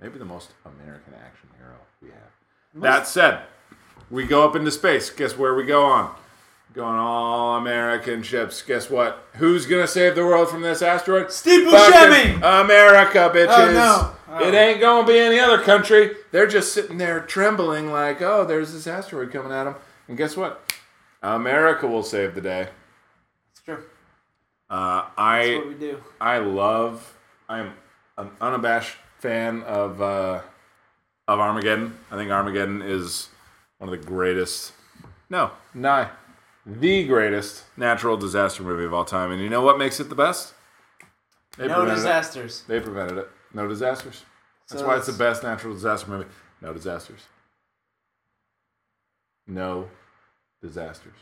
Maybe 0.00 0.18
the 0.18 0.24
most 0.24 0.50
American 0.64 1.14
action 1.14 1.48
hero 1.56 1.76
we 2.02 2.08
have. 2.08 2.82
That 2.82 3.06
said, 3.06 3.40
we 4.10 4.24
go 4.24 4.44
up 4.44 4.56
into 4.56 4.70
space. 4.70 5.10
Guess 5.10 5.38
where 5.38 5.54
we 5.54 5.64
go 5.64 5.84
on? 5.84 6.14
Going 6.74 6.96
all 6.96 7.56
American 7.56 8.24
ships. 8.24 8.60
Guess 8.62 8.90
what? 8.90 9.24
Who's 9.34 9.64
gonna 9.64 9.86
save 9.86 10.16
the 10.16 10.24
world 10.24 10.48
from 10.50 10.62
this 10.62 10.82
asteroid? 10.82 11.30
Steve 11.30 11.70
Fucking 11.70 12.40
Buscemi! 12.40 12.64
America, 12.64 13.30
bitches. 13.32 13.68
Oh, 13.68 13.72
no. 13.72 14.34
Oh. 14.36 14.48
It 14.48 14.54
ain't 14.54 14.80
gonna 14.80 15.06
be 15.06 15.16
any 15.16 15.38
other 15.38 15.58
country. 15.58 16.16
They're 16.32 16.48
just 16.48 16.72
sitting 16.72 16.98
there 16.98 17.20
trembling, 17.20 17.92
like, 17.92 18.20
oh, 18.20 18.44
there's 18.44 18.72
this 18.72 18.88
asteroid 18.88 19.30
coming 19.30 19.52
at 19.52 19.64
them. 19.64 19.76
And 20.08 20.18
guess 20.18 20.36
what? 20.36 20.72
America 21.22 21.86
will 21.86 22.02
save 22.02 22.34
the 22.34 22.40
day. 22.40 22.68
It's 23.52 23.62
true. 23.62 23.84
Uh, 24.68 25.02
That's 25.02 25.12
I 25.16 25.56
what 25.56 25.68
we 25.68 25.74
do. 25.74 26.02
I 26.20 26.38
love. 26.38 27.16
I'm 27.48 27.74
an 28.18 28.30
unabashed 28.40 28.96
fan 29.24 29.62
of 29.62 30.02
uh, 30.02 30.40
of 31.26 31.40
Armageddon. 31.40 31.96
I 32.10 32.16
think 32.16 32.30
Armageddon 32.30 32.82
is 32.82 33.28
one 33.78 33.92
of 33.92 33.98
the 33.98 34.06
greatest. 34.06 34.72
No, 35.30 35.50
nigh 35.72 36.10
the 36.66 37.06
greatest 37.06 37.64
natural 37.76 38.16
disaster 38.16 38.62
movie 38.62 38.84
of 38.84 38.94
all 38.94 39.04
time. 39.04 39.30
And 39.30 39.40
you 39.42 39.48
know 39.50 39.60
what 39.60 39.78
makes 39.78 40.00
it 40.00 40.08
the 40.08 40.14
best? 40.14 40.54
They 41.58 41.68
No 41.68 41.74
prevented 41.74 41.92
it. 41.92 41.96
disasters. 41.96 42.62
They 42.66 42.80
prevented 42.80 43.18
it. 43.18 43.28
No 43.52 43.68
disasters. 43.68 44.24
That's 44.68 44.80
So 44.80 44.88
why 44.88 44.96
it's 44.96 45.06
the 45.06 45.12
best 45.12 45.42
natural 45.42 45.74
disaster 45.74 46.10
movie. 46.10 46.26
No 46.62 46.72
disasters. 46.72 47.20
No 49.46 49.88
disasters. 50.62 51.16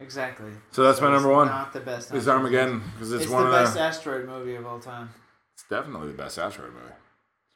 Exactly. 0.00 0.50
So 0.72 0.82
that's 0.82 1.00
my 1.00 1.06
it's 1.08 1.14
number 1.22 1.32
one. 1.32 1.48
Not 1.48 1.72
the 1.72 1.80
best. 1.80 2.12
It's 2.12 2.26
natural 2.26 2.36
Armageddon 2.44 2.82
because 2.94 3.12
it's, 3.12 3.24
It's 3.24 3.32
one 3.32 3.44
the 3.44 3.48
of 3.56 3.64
best 3.64 3.74
the. 3.74 3.80
asteroid 3.80 4.26
movie 4.26 4.54
of 4.56 4.66
all 4.66 4.80
time. 4.80 5.08
It's 5.54 5.64
definitely 5.68 6.08
the 6.08 6.18
best 6.18 6.38
asteroid 6.38 6.72
movie. 6.74 6.94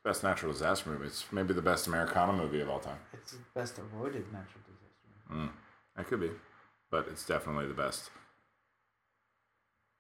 It's 0.09 0.21
best 0.21 0.25
natural 0.25 0.53
disaster 0.53 0.89
movie. 0.89 1.07
It's 1.07 1.27
maybe 1.31 1.53
the 1.53 1.61
best 1.61 1.87
Americana 1.87 2.33
movie 2.33 2.61
of 2.61 2.71
all 2.71 2.79
time. 2.79 2.97
It's 3.13 3.33
the 3.33 3.39
best 3.55 3.77
avoided 3.77 4.25
natural 4.33 4.63
disaster. 4.67 5.53
That 5.97 6.07
could 6.07 6.21
be, 6.21 6.31
but 6.91 7.09
it's 7.11 7.27
definitely 7.27 7.67
the 7.67 7.75
best. 7.75 8.11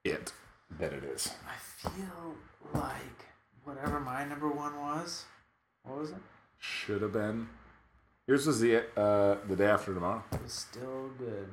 It 0.04 0.32
that 0.78 0.94
it 0.94 1.04
is. 1.04 1.34
I 1.46 1.58
feel 1.90 2.36
like 2.72 3.26
whatever 3.64 4.00
my 4.00 4.24
number 4.24 4.48
one 4.48 4.80
was. 4.80 5.24
What 5.82 5.98
was 5.98 6.10
it? 6.12 6.16
Should 6.58 7.02
have 7.02 7.12
been. 7.12 7.48
Yours 8.26 8.46
was 8.46 8.60
the 8.60 8.78
uh, 8.98 9.36
the 9.46 9.56
day 9.56 9.66
after 9.66 9.92
tomorrow. 9.92 10.24
It 10.32 10.42
was 10.42 10.52
still 10.54 11.10
good. 11.18 11.48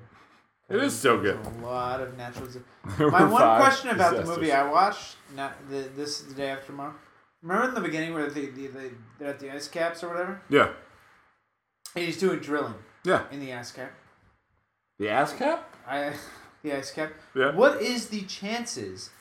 It 0.69 0.81
is 0.81 0.97
still 0.97 1.21
good. 1.21 1.37
A 1.45 1.65
lot 1.65 1.99
of 1.99 2.17
natural. 2.17 2.47
My 3.11 3.23
one 3.23 3.61
question 3.61 3.89
about 3.89 4.15
the 4.15 4.23
movie 4.23 4.51
I 4.51 4.67
watched, 4.67 5.17
not 5.35 5.69
the, 5.69 5.89
this 5.95 6.21
the 6.21 6.33
day 6.33 6.47
after 6.51 6.67
tomorrow. 6.67 6.95
Remember 7.45 7.69
in 7.69 7.75
the 7.75 7.81
beginning 7.81 8.13
where 8.15 8.27
they, 8.29 8.47
they, 8.47 8.67
they 8.67 8.89
they're 9.19 9.29
at 9.29 9.39
the 9.39 9.51
ice 9.53 9.67
caps 9.67 10.03
or 10.03 10.09
whatever, 10.09 10.41
Yeah, 10.49 10.69
and 11.95 12.03
he's 12.03 12.17
doing 12.19 12.39
drilling 12.39 12.73
yeah. 13.03 13.23
in 13.31 13.39
the 13.39 13.53
ice 13.53 13.71
cap. 13.71 13.91
The 14.97 15.09
ass 15.09 15.31
cap. 15.33 15.75
I 15.87 16.13
the 16.63 16.73
ice 16.75 16.91
cap. 16.91 17.13
Yeah. 17.35 17.53
What 17.53 17.81
is 17.81 18.07
the 18.09 18.21
chances? 18.23 19.11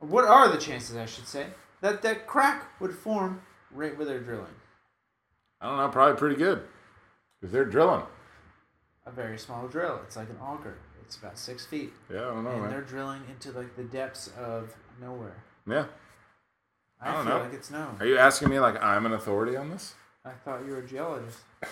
What 0.00 0.24
are 0.24 0.48
the 0.48 0.58
chances, 0.58 0.96
I 0.96 1.06
should 1.06 1.28
say, 1.28 1.46
that 1.80 2.02
that 2.02 2.26
crack 2.26 2.64
would 2.80 2.92
form 2.94 3.42
right 3.70 3.96
where 3.96 4.06
they're 4.06 4.20
drilling? 4.20 4.54
I 5.60 5.68
don't 5.68 5.76
know. 5.76 5.88
Probably 5.90 6.18
pretty 6.18 6.36
good 6.36 6.62
because 7.40 7.52
they're 7.52 7.64
drilling. 7.66 8.02
A 9.06 9.12
very 9.12 9.38
small 9.38 9.68
drill. 9.68 10.00
It's 10.06 10.16
like 10.16 10.28
an 10.30 10.38
auger. 10.42 10.76
It's 11.04 11.16
about 11.16 11.38
six 11.38 11.66
feet, 11.66 11.92
Yeah, 12.12 12.18
I 12.18 12.34
don't 12.34 12.44
know, 12.44 12.50
and 12.50 12.62
man. 12.62 12.70
they're 12.70 12.82
drilling 12.82 13.22
into 13.30 13.50
like 13.56 13.76
the 13.76 13.82
depths 13.84 14.28
of 14.38 14.74
nowhere. 15.00 15.42
Yeah. 15.68 15.86
I, 17.00 17.08
I 17.10 17.12
don't 17.14 17.24
feel 17.26 17.34
know. 17.38 17.44
like 17.44 17.52
it's 17.54 17.70
no. 17.70 17.88
Are 17.98 18.06
you 18.06 18.18
asking 18.18 18.48
me 18.50 18.60
like 18.60 18.82
I'm 18.82 19.06
an 19.06 19.12
authority 19.12 19.56
on 19.56 19.70
this? 19.70 19.94
I 20.24 20.30
thought 20.30 20.64
you 20.66 20.72
were 20.72 20.78
a 20.78 20.86
geologist. 20.86 21.38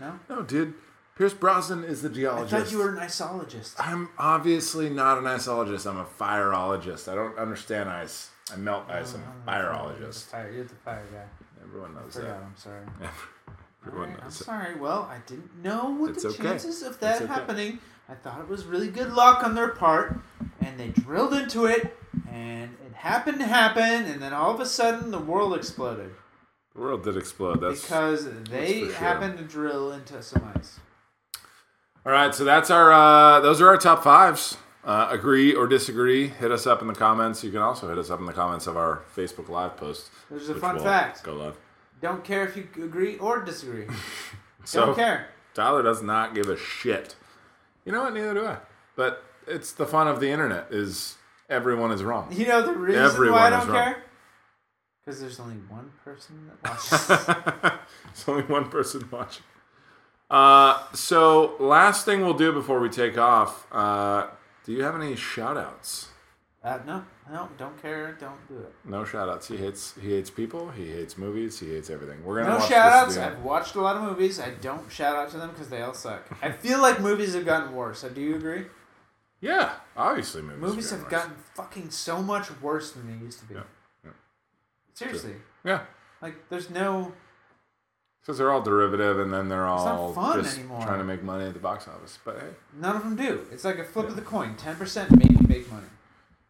No, 0.00 0.18
No, 0.28 0.42
dude. 0.42 0.74
Pierce 1.16 1.34
Brosnan 1.34 1.84
is 1.84 2.02
the 2.02 2.08
geologist. 2.08 2.52
I 2.52 2.60
thought 2.62 2.72
you 2.72 2.78
were 2.78 2.88
an 2.88 2.96
isologist. 2.96 3.74
I'm 3.78 4.08
obviously 4.18 4.90
not 4.90 5.18
an 5.18 5.24
isologist. 5.24 5.86
I'm 5.88 5.98
a 5.98 6.04
fireologist. 6.04 7.06
I 7.06 7.14
don't 7.14 7.38
understand 7.38 7.88
ice. 7.88 8.30
I 8.52 8.56
melt 8.56 8.90
ice. 8.90 9.14
I'm 9.14 9.20
a 9.20 9.24
oh, 9.24 9.48
fireologist. 9.48 10.24
Fire, 10.24 10.50
you're 10.50 10.64
the 10.64 10.74
fire 10.74 11.04
guy. 11.12 11.22
Everyone 11.62 11.94
knows 11.94 12.14
Forgot. 12.14 12.28
that. 12.28 12.42
I'm 12.42 12.56
sorry. 12.56 12.80
Everyone 13.86 14.08
Alright, 14.08 14.18
I'm 14.18 14.24
knows 14.26 14.38
that. 14.38 14.44
sorry. 14.44 14.74
Well, 14.74 15.02
I 15.08 15.18
didn't 15.28 15.62
know 15.62 15.90
what 15.90 16.10
It's 16.10 16.24
the 16.24 16.30
okay. 16.30 16.42
chances 16.42 16.82
of 16.82 16.98
that 16.98 17.22
okay. 17.22 17.26
happening. 17.32 17.78
I 18.08 18.14
thought 18.14 18.40
it 18.40 18.48
was 18.48 18.64
really 18.64 18.88
good 18.88 19.12
luck 19.12 19.44
on 19.44 19.54
their 19.54 19.68
part, 19.68 20.18
and 20.64 20.78
they 20.78 20.88
drilled 20.88 21.34
into 21.34 21.66
it, 21.66 21.96
and 22.30 22.70
it 22.86 22.94
happened 22.94 23.38
to 23.40 23.46
happen, 23.46 23.82
and 24.04 24.20
then 24.22 24.32
all 24.32 24.52
of 24.54 24.60
a 24.60 24.66
sudden 24.66 25.10
the 25.10 25.18
world 25.18 25.54
exploded 25.54 26.10
The 26.74 26.80
world 26.80 27.04
did 27.04 27.16
explode. 27.16 27.60
That's 27.60 27.82
because 27.82 28.26
they 28.44 28.80
for 28.80 28.86
sure. 28.86 28.94
happened 28.94 29.38
to 29.38 29.44
drill 29.44 29.92
into 29.92 30.22
some 30.22 30.42
ice. 30.56 30.80
all 32.06 32.12
right. 32.12 32.34
So 32.34 32.44
that's 32.44 32.70
our. 32.70 32.92
Uh, 32.92 33.40
those 33.40 33.60
are 33.60 33.68
our 33.68 33.76
top 33.78 34.02
fives. 34.02 34.56
Uh, 34.84 35.08
agree 35.10 35.54
or 35.54 35.66
disagree? 35.66 36.28
Hit 36.28 36.50
us 36.52 36.66
up 36.66 36.82
in 36.82 36.88
the 36.88 36.94
comments. 36.94 37.42
You 37.42 37.50
can 37.50 37.62
also 37.62 37.88
hit 37.88 37.96
us 37.96 38.10
up 38.10 38.20
in 38.20 38.26
the 38.26 38.34
comments 38.34 38.66
of 38.66 38.76
our 38.76 39.00
Facebook 39.16 39.48
Live 39.48 39.78
post. 39.78 40.10
There's 40.30 40.50
a 40.50 40.54
fun 40.54 40.78
fact. 40.78 41.22
Go 41.22 41.32
live. 41.34 41.56
Don't 42.02 42.22
care 42.22 42.46
if 42.46 42.54
you 42.54 42.68
agree 42.84 43.16
or 43.18 43.40
disagree. 43.42 43.86
So 44.66 44.86
Don't 44.86 44.94
care. 44.94 45.28
Tyler 45.52 45.82
does 45.82 46.02
not 46.02 46.34
give 46.34 46.48
a 46.48 46.56
shit. 46.56 47.16
You 47.84 47.92
know 47.92 48.04
what? 48.04 48.14
Neither 48.14 48.32
do 48.32 48.46
I. 48.46 48.56
But 48.96 49.22
it's 49.46 49.72
the 49.72 49.86
fun 49.86 50.08
of 50.08 50.20
the 50.20 50.28
internet. 50.30 50.68
Is 50.70 51.16
everyone 51.50 51.90
is 51.92 52.02
wrong. 52.02 52.28
You 52.32 52.46
know 52.46 52.62
the 52.66 52.72
reason 52.72 53.02
Everyone 53.02 53.38
why 53.40 53.50
I 53.50 53.58
is 53.58 53.64
don't 53.66 53.74
wrong. 53.74 53.84
care? 53.84 54.02
Because 55.04 55.20
there's 55.20 55.38
only 55.40 55.56
one 55.68 55.92
person 56.04 56.50
that 56.62 56.70
watches. 56.70 57.06
There's 58.14 58.28
only 58.28 58.42
one 58.44 58.70
person 58.70 59.06
watching. 59.10 59.42
Uh, 60.30 60.82
so 60.94 61.56
last 61.60 62.06
thing 62.06 62.22
we'll 62.22 62.32
do 62.32 62.52
before 62.52 62.80
we 62.80 62.88
take 62.88 63.18
off. 63.18 63.66
Uh, 63.70 64.28
do 64.64 64.72
you 64.72 64.82
have 64.82 64.94
any 64.94 65.14
shout 65.14 65.58
outs? 65.58 66.08
uh, 66.62 66.78
no, 66.86 67.04
no, 67.30 67.46
don't 67.58 67.80
care. 67.82 68.16
Don't 68.18 68.48
do 68.48 68.56
it. 68.56 68.72
No 68.86 69.04
shout 69.04 69.28
outs. 69.28 69.46
He 69.48 69.58
hates 69.58 69.92
he 70.00 70.08
hates 70.14 70.30
people, 70.30 70.70
he 70.70 70.90
hates 70.90 71.18
movies, 71.18 71.60
he 71.60 71.68
hates 71.74 71.90
everything. 71.90 72.24
We're 72.24 72.36
gonna 72.38 72.54
No 72.54 72.58
watch 72.60 72.70
shout 72.70 72.90
outs. 72.90 73.18
I've 73.18 73.42
watched 73.42 73.74
a 73.74 73.82
lot 73.82 73.96
of 73.96 74.02
movies. 74.02 74.40
I 74.40 74.50
don't 74.62 74.90
shout 74.90 75.14
out 75.16 75.30
to 75.32 75.36
them 75.36 75.50
because 75.50 75.68
they 75.68 75.82
all 75.82 75.92
suck. 75.92 76.22
I 76.40 76.50
feel 76.50 76.80
like 76.80 77.00
movies 77.02 77.34
have 77.34 77.44
gotten 77.44 77.74
worse. 77.74 78.00
Do 78.02 78.20
you 78.22 78.36
agree? 78.36 78.64
Yeah, 79.44 79.72
obviously 79.94 80.40
movies. 80.40 80.60
Movies 80.62 80.90
have 80.90 81.02
worse. 81.02 81.10
gotten 81.10 81.34
fucking 81.54 81.90
so 81.90 82.22
much 82.22 82.48
worse 82.62 82.92
than 82.92 83.06
they 83.06 83.24
used 83.24 83.40
to 83.40 83.44
be. 83.44 83.54
Yeah, 83.54 83.60
yeah. 84.04 84.10
Seriously. 84.94 85.34
Yeah. 85.64 85.80
Like, 86.22 86.48
there's 86.48 86.70
no. 86.70 87.12
Because 88.22 88.38
they're 88.38 88.50
all 88.50 88.62
derivative 88.62 89.20
and 89.20 89.30
then 89.30 89.50
they're 89.50 89.66
all 89.66 90.14
fun 90.14 90.42
just 90.42 90.56
anymore. 90.58 90.80
trying 90.82 90.98
to 90.98 91.04
make 91.04 91.22
money 91.22 91.44
at 91.44 91.52
the 91.52 91.60
box 91.60 91.86
office. 91.86 92.18
But 92.24 92.38
hey, 92.38 92.46
None 92.80 92.96
of 92.96 93.02
them 93.02 93.16
do. 93.16 93.46
It's 93.52 93.64
like 93.64 93.78
a 93.78 93.84
flip 93.84 94.08
of 94.08 94.16
the 94.16 94.22
coin. 94.22 94.54
10% 94.56 95.10
maybe 95.10 95.46
make 95.46 95.70
money. 95.70 95.88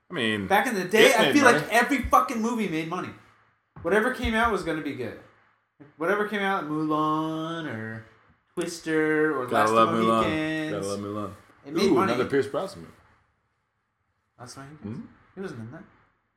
I 0.09 0.15
mean, 0.15 0.47
Back 0.47 0.69
in 0.69 0.77
the 0.77 0.85
day, 0.85 1.13
I 1.19 1.33
feel 1.33 1.43
money. 1.43 1.59
like 1.59 1.73
every 1.73 2.03
fucking 2.03 2.41
movie 2.41 2.69
made 2.69 2.89
money. 2.89 3.09
Whatever 3.83 4.15
came 4.15 4.35
out 4.35 4.53
was 4.53 4.63
going 4.63 4.77
to 4.77 4.85
be 4.85 4.95
good. 4.95 5.19
Whatever 5.97 6.29
came 6.29 6.43
out, 6.43 6.69
Mulan 6.69 7.67
or 7.67 8.05
Twister 8.55 9.37
or 9.37 9.49
Last 9.49 9.51
gotta 9.51 9.73
love 9.73 9.89
of 9.89 9.97
the 9.97 10.03
Mulan. 10.05 10.23
Mohicans, 10.23 10.73
Gotta 10.73 10.87
love 10.87 11.01
Mulan. 11.01 11.31
It 11.67 11.73
made 11.73 11.83
Ooh, 11.85 11.95
money. 11.95 12.13
another 12.13 12.29
Pierce 12.29 12.47
Brosnan 12.47 12.85
movie, 12.85 12.95
of 14.39 14.55
the 14.55 14.61
Hmm? 14.83 15.01
He 15.35 15.41
wasn't 15.41 15.61
in 15.61 15.71
that 15.73 15.85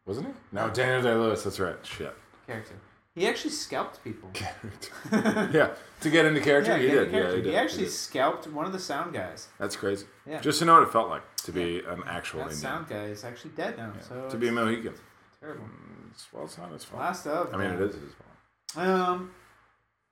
wasn't 0.05 0.27
he? 0.27 0.33
No, 0.53 0.69
Daniel 0.69 1.01
Day 1.01 1.13
Lewis. 1.13 1.43
That's 1.43 1.59
right. 1.59 1.75
Shit. 1.85 2.15
character. 2.47 2.75
He 3.13 3.27
actually 3.27 3.49
scalped 3.51 4.01
people. 4.03 4.29
yeah, 5.11 5.71
to 6.01 6.09
get 6.09 6.25
into 6.25 6.39
character, 6.39 6.77
he 6.77 6.85
get 6.87 6.91
did. 6.93 7.07
the 7.07 7.11
character. 7.11 7.17
Yeah, 7.17 7.29
he 7.31 7.35
he, 7.37 7.41
did. 7.51 7.55
actually 7.55 7.83
did. 7.85 7.91
scalped 7.91 8.47
one 8.47 8.65
of 8.65 8.71
the 8.73 8.79
sound 8.79 9.11
guys. 9.13 9.47
That's 9.59 9.75
crazy. 9.75 10.05
Yeah. 10.25 10.39
Just 10.39 10.59
to 10.59 10.65
know 10.65 10.75
what 10.75 10.83
it 10.83 10.91
felt 10.91 11.09
like 11.09 11.23
to 11.37 11.51
be 11.51 11.79
an 11.87 12.03
actual 12.07 12.39
That 12.39 12.51
Indian. 12.51 12.61
sound 12.61 12.87
guy 12.87 13.05
is 13.05 13.23
actually 13.23 13.51
dead 13.51 13.75
now. 13.77 13.91
So 14.07 14.29
to 14.29 14.37
be 14.37 14.47
a 14.47 14.51
it's 14.51 14.55
Mohican. 14.55 14.93
terrible. 15.41 15.65
It's, 16.11 16.31
well, 16.31 16.45
it's 16.45 16.57
not 16.59 16.71
his 16.71 16.83
fault. 16.83 17.01
Last 17.01 17.25
of. 17.27 17.53
I 17.53 17.57
mean, 17.57 17.71
it 17.71 17.79
them. 17.79 17.89
is 17.89 17.95
his 17.95 18.13
fault. 18.13 18.87
Um, 18.87 19.31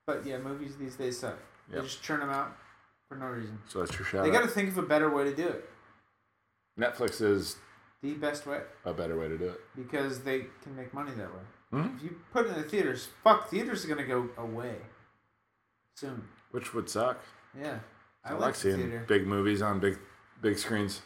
but 0.08 0.26
yeah, 0.26 0.40
movies 0.40 0.76
these 0.76 0.96
days 0.96 1.20
suck. 1.20 1.38
They 1.70 1.76
Yep. 1.78 1.86
just 1.86 2.02
churn 2.04 2.20
them 2.22 2.30
out 2.32 2.56
for 3.08 3.16
no 3.18 3.28
reason. 3.28 3.60
So 3.68 3.80
that's 3.80 3.98
your 3.98 4.06
shout 4.06 4.24
They 4.26 4.32
got 4.32 4.42
to 4.42 4.48
think 4.48 4.70
of 4.70 4.78
a 4.78 4.82
better 4.84 5.10
way 5.10 5.24
to 5.26 5.36
do 5.36 5.48
it. 5.48 5.70
Netflix 6.80 7.22
is 7.22 7.58
The 8.02 8.14
best 8.14 8.46
way 8.46 8.62
a 8.84 8.94
better 8.94 9.18
way 9.18 9.28
to 9.28 9.38
do 9.38 9.46
it. 9.50 9.62
because 9.76 10.22
they 10.24 10.48
can 10.62 10.76
make 10.76 10.94
money 10.94 11.12
that 11.12 11.34
way. 11.34 11.42
Mhm. 11.74 11.96
If 11.98 12.04
you 12.04 12.20
put 12.32 12.46
it 12.46 12.50
in 12.50 12.62
the 12.62 12.68
theaters, 12.68 13.08
fuck, 13.24 13.50
theaters 13.50 13.86
are 13.86 13.88
gonna 13.88 14.06
go 14.06 14.30
away 14.38 14.78
soon. 15.96 16.28
Which 16.52 16.74
would 16.74 16.90
suck. 16.90 17.20
Yeah, 17.58 17.80
I, 18.24 18.34
like, 18.34 18.54
the 18.54 18.60
seeing 18.60 18.78
theater. 18.78 19.06
big 19.08 19.26
movies 19.28 19.62
on 19.62 19.80
big 19.80 19.98
big 20.42 20.58
screens, 20.58 21.02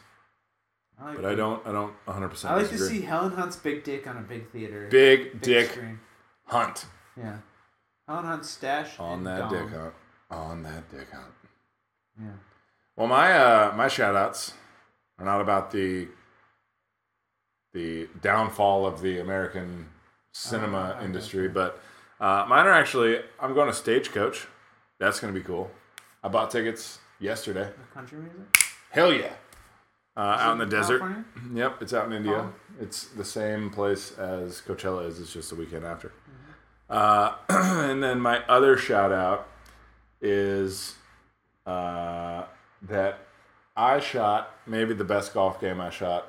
I 1.00 1.06
like 1.06 1.16
but 1.16 1.24
I 1.24 1.34
don't. 1.34 1.64
I 1.66 1.72
don't 1.72 1.94
100 2.06 2.28
percent 2.28 2.52
I 2.52 2.56
like 2.58 2.68
to 2.70 2.78
see 2.78 3.00
Helen 3.02 3.32
Hunt's 3.32 3.56
big 3.56 3.84
dick 3.84 4.06
on 4.06 4.16
a 4.16 4.22
big 4.22 4.50
theater. 4.50 4.88
big, 4.90 5.32
big 5.32 5.40
dick 5.42 5.70
screen. 5.70 6.00
hunt 6.46 6.86
Yeah. 7.16 7.38
Helen 8.08 8.24
Hunt's 8.26 8.50
stash 8.50 8.98
on 8.98 9.18
and 9.18 9.26
that 9.28 9.38
dong. 9.38 9.50
dick 9.50 9.78
hunt. 9.78 9.94
On 10.30 10.62
that 10.64 10.88
dick 10.90 11.10
hunt. 11.10 11.32
Yeah. 12.18 12.26
Well, 12.96 13.06
my 13.08 13.32
uh, 13.32 13.72
my 13.76 13.88
shout 13.88 14.14
outs 14.14 14.54
are 15.18 15.24
not 15.24 15.40
about 15.40 15.70
the 15.70 16.08
the 17.72 18.08
downfall 18.20 18.86
of 18.86 19.00
the 19.00 19.20
American 19.20 19.88
cinema 20.32 20.98
Oh, 21.00 21.04
industry, 21.04 21.48
but 21.48 21.80
uh, 22.20 22.44
mine 22.48 22.66
are 22.66 22.72
actually 22.72 23.20
I'm 23.40 23.54
going 23.54 23.68
to 23.68 23.74
Stagecoach. 23.74 24.46
That's 24.98 25.20
going 25.20 25.32
to 25.32 25.38
be 25.38 25.44
cool. 25.44 25.70
I 26.22 26.28
bought 26.28 26.50
tickets 26.50 26.98
yesterday. 27.18 27.64
The 27.64 27.94
country 27.94 28.18
music. 28.18 28.40
Hell 28.90 29.12
yeah! 29.12 29.32
Uh, 30.16 30.20
out 30.20 30.52
in 30.52 30.58
the 30.58 30.64
it 30.64 30.70
desert. 30.70 30.98
California? 30.98 31.24
Yep, 31.54 31.82
it's 31.82 31.92
out 31.94 32.06
in 32.06 32.12
Indio. 32.12 32.52
Oh. 32.52 32.74
It's 32.80 33.04
the 33.08 33.24
same 33.24 33.70
place 33.70 34.12
as 34.18 34.60
Coachella 34.60 35.06
is. 35.06 35.18
It's 35.20 35.32
just 35.32 35.50
the 35.50 35.56
weekend 35.56 35.84
after. 35.84 36.08
Mm-hmm. 36.08 36.90
Uh, 36.90 37.32
and 37.90 38.02
then 38.02 38.20
my 38.20 38.44
other 38.46 38.76
shout 38.76 39.12
out 39.12 39.48
is 40.20 40.96
uh, 41.70 42.44
that 42.82 43.18
I 43.76 44.00
shot 44.00 44.50
maybe 44.66 44.94
the 44.94 45.04
best 45.04 45.32
golf 45.34 45.60
game 45.60 45.80
I 45.80 45.90
shot 45.90 46.26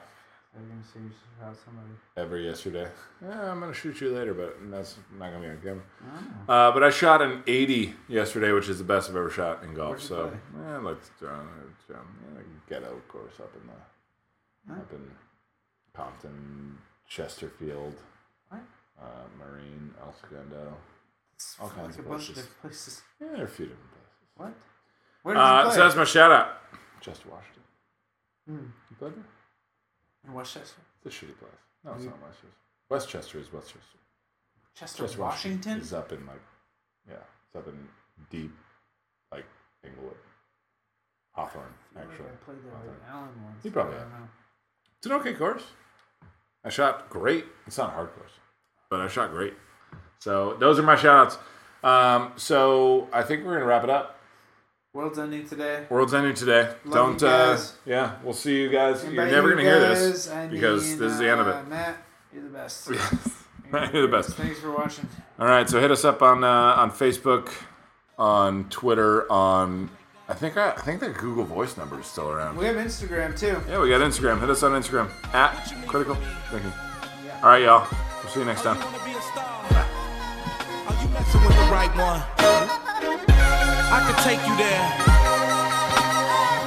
I'm 0.53 0.67
gonna 0.67 0.83
say 0.83 0.99
you 0.99 1.11
shot 1.39 1.55
somebody. 1.63 1.93
ever 2.17 2.37
yesterday. 2.37 2.85
Yeah, 3.21 3.51
I'm 3.51 3.61
gonna 3.61 3.73
shoot 3.73 4.01
you 4.01 4.09
later, 4.13 4.33
but 4.33 4.57
that's 4.69 4.97
not 5.17 5.31
gonna 5.31 5.45
be 5.45 5.49
on 5.49 5.61
camera. 5.61 5.83
Oh. 6.49 6.53
Uh, 6.53 6.71
but 6.73 6.83
I 6.83 6.89
shot 6.89 7.21
an 7.21 7.41
80 7.47 7.93
yesterday, 8.09 8.51
which 8.51 8.67
is 8.67 8.77
the 8.77 8.83
best 8.83 9.09
I've 9.09 9.15
ever 9.15 9.29
shot 9.29 9.63
in 9.63 9.73
golf. 9.73 10.01
So, 10.01 10.29
yeah, 10.61 10.77
let's 10.79 11.09
uh, 11.23 11.39
it's, 11.69 11.89
um, 11.97 12.05
yeah, 12.35 12.41
ghetto 12.67 13.01
course 13.07 13.39
up 13.39 13.53
in 13.55 13.65
the 13.67 13.73
Huh? 14.73 14.81
up 14.81 14.91
in 14.91 15.09
Compton, 15.93 16.77
Chesterfield, 17.07 17.95
What? 18.49 18.61
uh, 19.01 19.05
Marine, 19.39 19.93
El 20.01 20.13
Segundo. 20.13 20.77
All 21.61 21.67
like 21.67 21.75
kinds 21.77 21.95
a 21.95 21.99
of 22.01 22.07
bunch 22.09 22.25
places. 22.25 22.43
of 22.43 22.61
places. 22.61 23.01
Yeah, 23.21 23.27
there 23.31 23.41
are 23.41 23.45
a 23.45 23.47
few 23.47 23.65
different 23.67 23.91
places. 23.93 24.11
What? 24.35 24.53
Where 25.23 25.35
did 25.35 25.41
you 25.41 25.45
Uh, 25.45 25.63
play? 25.65 25.73
so 25.75 25.79
that's 25.83 25.95
my 25.95 26.03
shout 26.03 26.31
out. 26.31 26.57
Chester, 27.01 27.29
Washington. 27.29 27.63
Hmm. 28.47 28.65
You 28.89 28.95
played 28.97 29.15
there? 29.15 29.23
In 30.25 30.33
Westchester. 30.33 30.81
It's 31.03 31.15
a 31.15 31.25
shitty 31.25 31.37
place. 31.39 31.51
No, 31.83 31.93
it's 31.93 32.03
You- 32.03 32.09
not 32.09 32.19
Westchester. 32.21 32.47
Westchester 32.89 33.39
is 33.39 33.51
Westchester. 33.53 33.97
Chester, 34.75 35.03
Chester, 35.03 35.21
Washington. 35.21 35.79
is 35.79 35.93
up 35.93 36.11
in 36.11 36.25
like, 36.25 36.41
yeah, 37.07 37.15
it's 37.47 37.55
up 37.55 37.67
in 37.67 37.89
deep, 38.29 38.51
like 39.31 39.45
Inglewood, 39.83 40.17
Hawthorne, 41.33 41.73
I 41.95 41.99
feel 41.99 42.01
like 42.01 42.09
actually. 42.11 42.25
I 42.29 42.35
played 42.45 42.63
there 42.63 42.71
Hawthorne. 42.71 42.89
with 42.95 43.03
Alan 43.09 43.43
once. 43.43 43.65
You 43.65 43.71
probably 43.71 43.93
but 43.93 43.97
I 43.99 44.03
have. 44.03 44.11
don't 44.11 44.19
know. 44.21 44.29
It's 44.97 45.05
an 45.07 45.11
okay 45.13 45.33
course. 45.33 45.63
I 46.63 46.69
shot 46.69 47.09
great. 47.09 47.45
It's 47.67 47.77
not 47.77 47.89
a 47.89 47.93
hard 47.93 48.13
course, 48.15 48.31
but 48.89 49.01
I 49.01 49.07
shot 49.07 49.31
great. 49.31 49.55
So 50.19 50.53
those 50.55 50.77
are 50.79 50.83
my 50.83 50.95
shout 50.95 51.25
outs. 51.27 51.37
Um, 51.83 52.33
so 52.37 53.09
I 53.11 53.23
think 53.23 53.43
we're 53.45 53.53
gonna 53.55 53.65
wrap 53.65 53.83
it 53.83 53.89
up. 53.89 54.19
World's 54.93 55.19
ending 55.19 55.47
today. 55.47 55.85
World's 55.89 56.13
ending 56.13 56.33
today. 56.33 56.73
Love 56.83 56.93
Don't 56.93 57.21
you 57.21 57.27
uh 57.27 57.61
yeah, 57.85 58.15
we'll 58.25 58.33
see 58.33 58.61
you 58.61 58.69
guys. 58.69 59.03
And 59.03 59.13
You're 59.13 59.25
never 59.25 59.49
you 59.51 59.55
gonna 59.55 59.69
hear 59.69 59.79
guys, 59.79 59.99
this 59.99 60.29
I 60.29 60.47
because 60.47 60.85
mean, 60.89 60.99
this 60.99 61.13
is 61.13 61.19
the 61.19 61.29
end 61.29 61.39
of 61.39 61.47
uh, 61.47 61.51
it. 61.51 61.67
Matt, 61.69 61.97
you're 62.33 62.43
the 62.43 62.49
best. 62.49 62.89
You're 63.71 64.01
the 64.01 64.07
best. 64.09 64.31
Thanks 64.31 64.59
for 64.59 64.71
watching. 64.71 65.07
All 65.39 65.47
right, 65.47 65.69
so 65.69 65.79
hit 65.79 65.91
us 65.91 66.03
up 66.03 66.21
on 66.21 66.43
uh, 66.43 66.49
on 66.49 66.91
Facebook, 66.91 67.53
on 68.19 68.65
Twitter, 68.69 69.31
on 69.31 69.89
I 70.27 70.33
think 70.33 70.57
I, 70.57 70.71
I 70.71 70.81
think 70.81 70.99
the 70.99 71.09
Google 71.09 71.45
Voice 71.45 71.77
number 71.77 71.97
is 71.97 72.05
still 72.05 72.29
around. 72.29 72.57
We 72.57 72.65
have 72.65 72.75
Instagram 72.75 73.39
too. 73.39 73.61
Yeah, 73.69 73.79
we 73.79 73.87
got 73.87 74.01
Instagram. 74.01 74.41
Hit 74.41 74.49
us 74.49 74.61
on 74.63 74.73
Instagram 74.73 75.09
at 75.33 75.53
Critical 75.87 76.17
Thinking. 76.49 76.73
All 77.41 77.49
right, 77.49 77.63
y'all. 77.63 77.87
We'll 78.21 78.33
see 78.33 78.41
you 78.41 78.45
next 78.45 78.63
time. 78.63 78.77
I 83.93 83.99
can 83.99 84.15
take 84.23 84.39
you 84.47 84.55
there. 84.55 84.83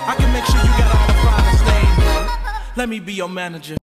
I 0.06 0.14
can 0.18 0.30
make 0.32 0.44
sure 0.44 0.60
you 0.60 0.74
got 0.76 0.94
all 0.94 1.06
the 1.06 1.14
finest 1.24 1.64
names. 1.64 2.76
Let 2.76 2.88
me 2.90 3.00
be 3.00 3.14
your 3.14 3.30
manager. 3.30 3.83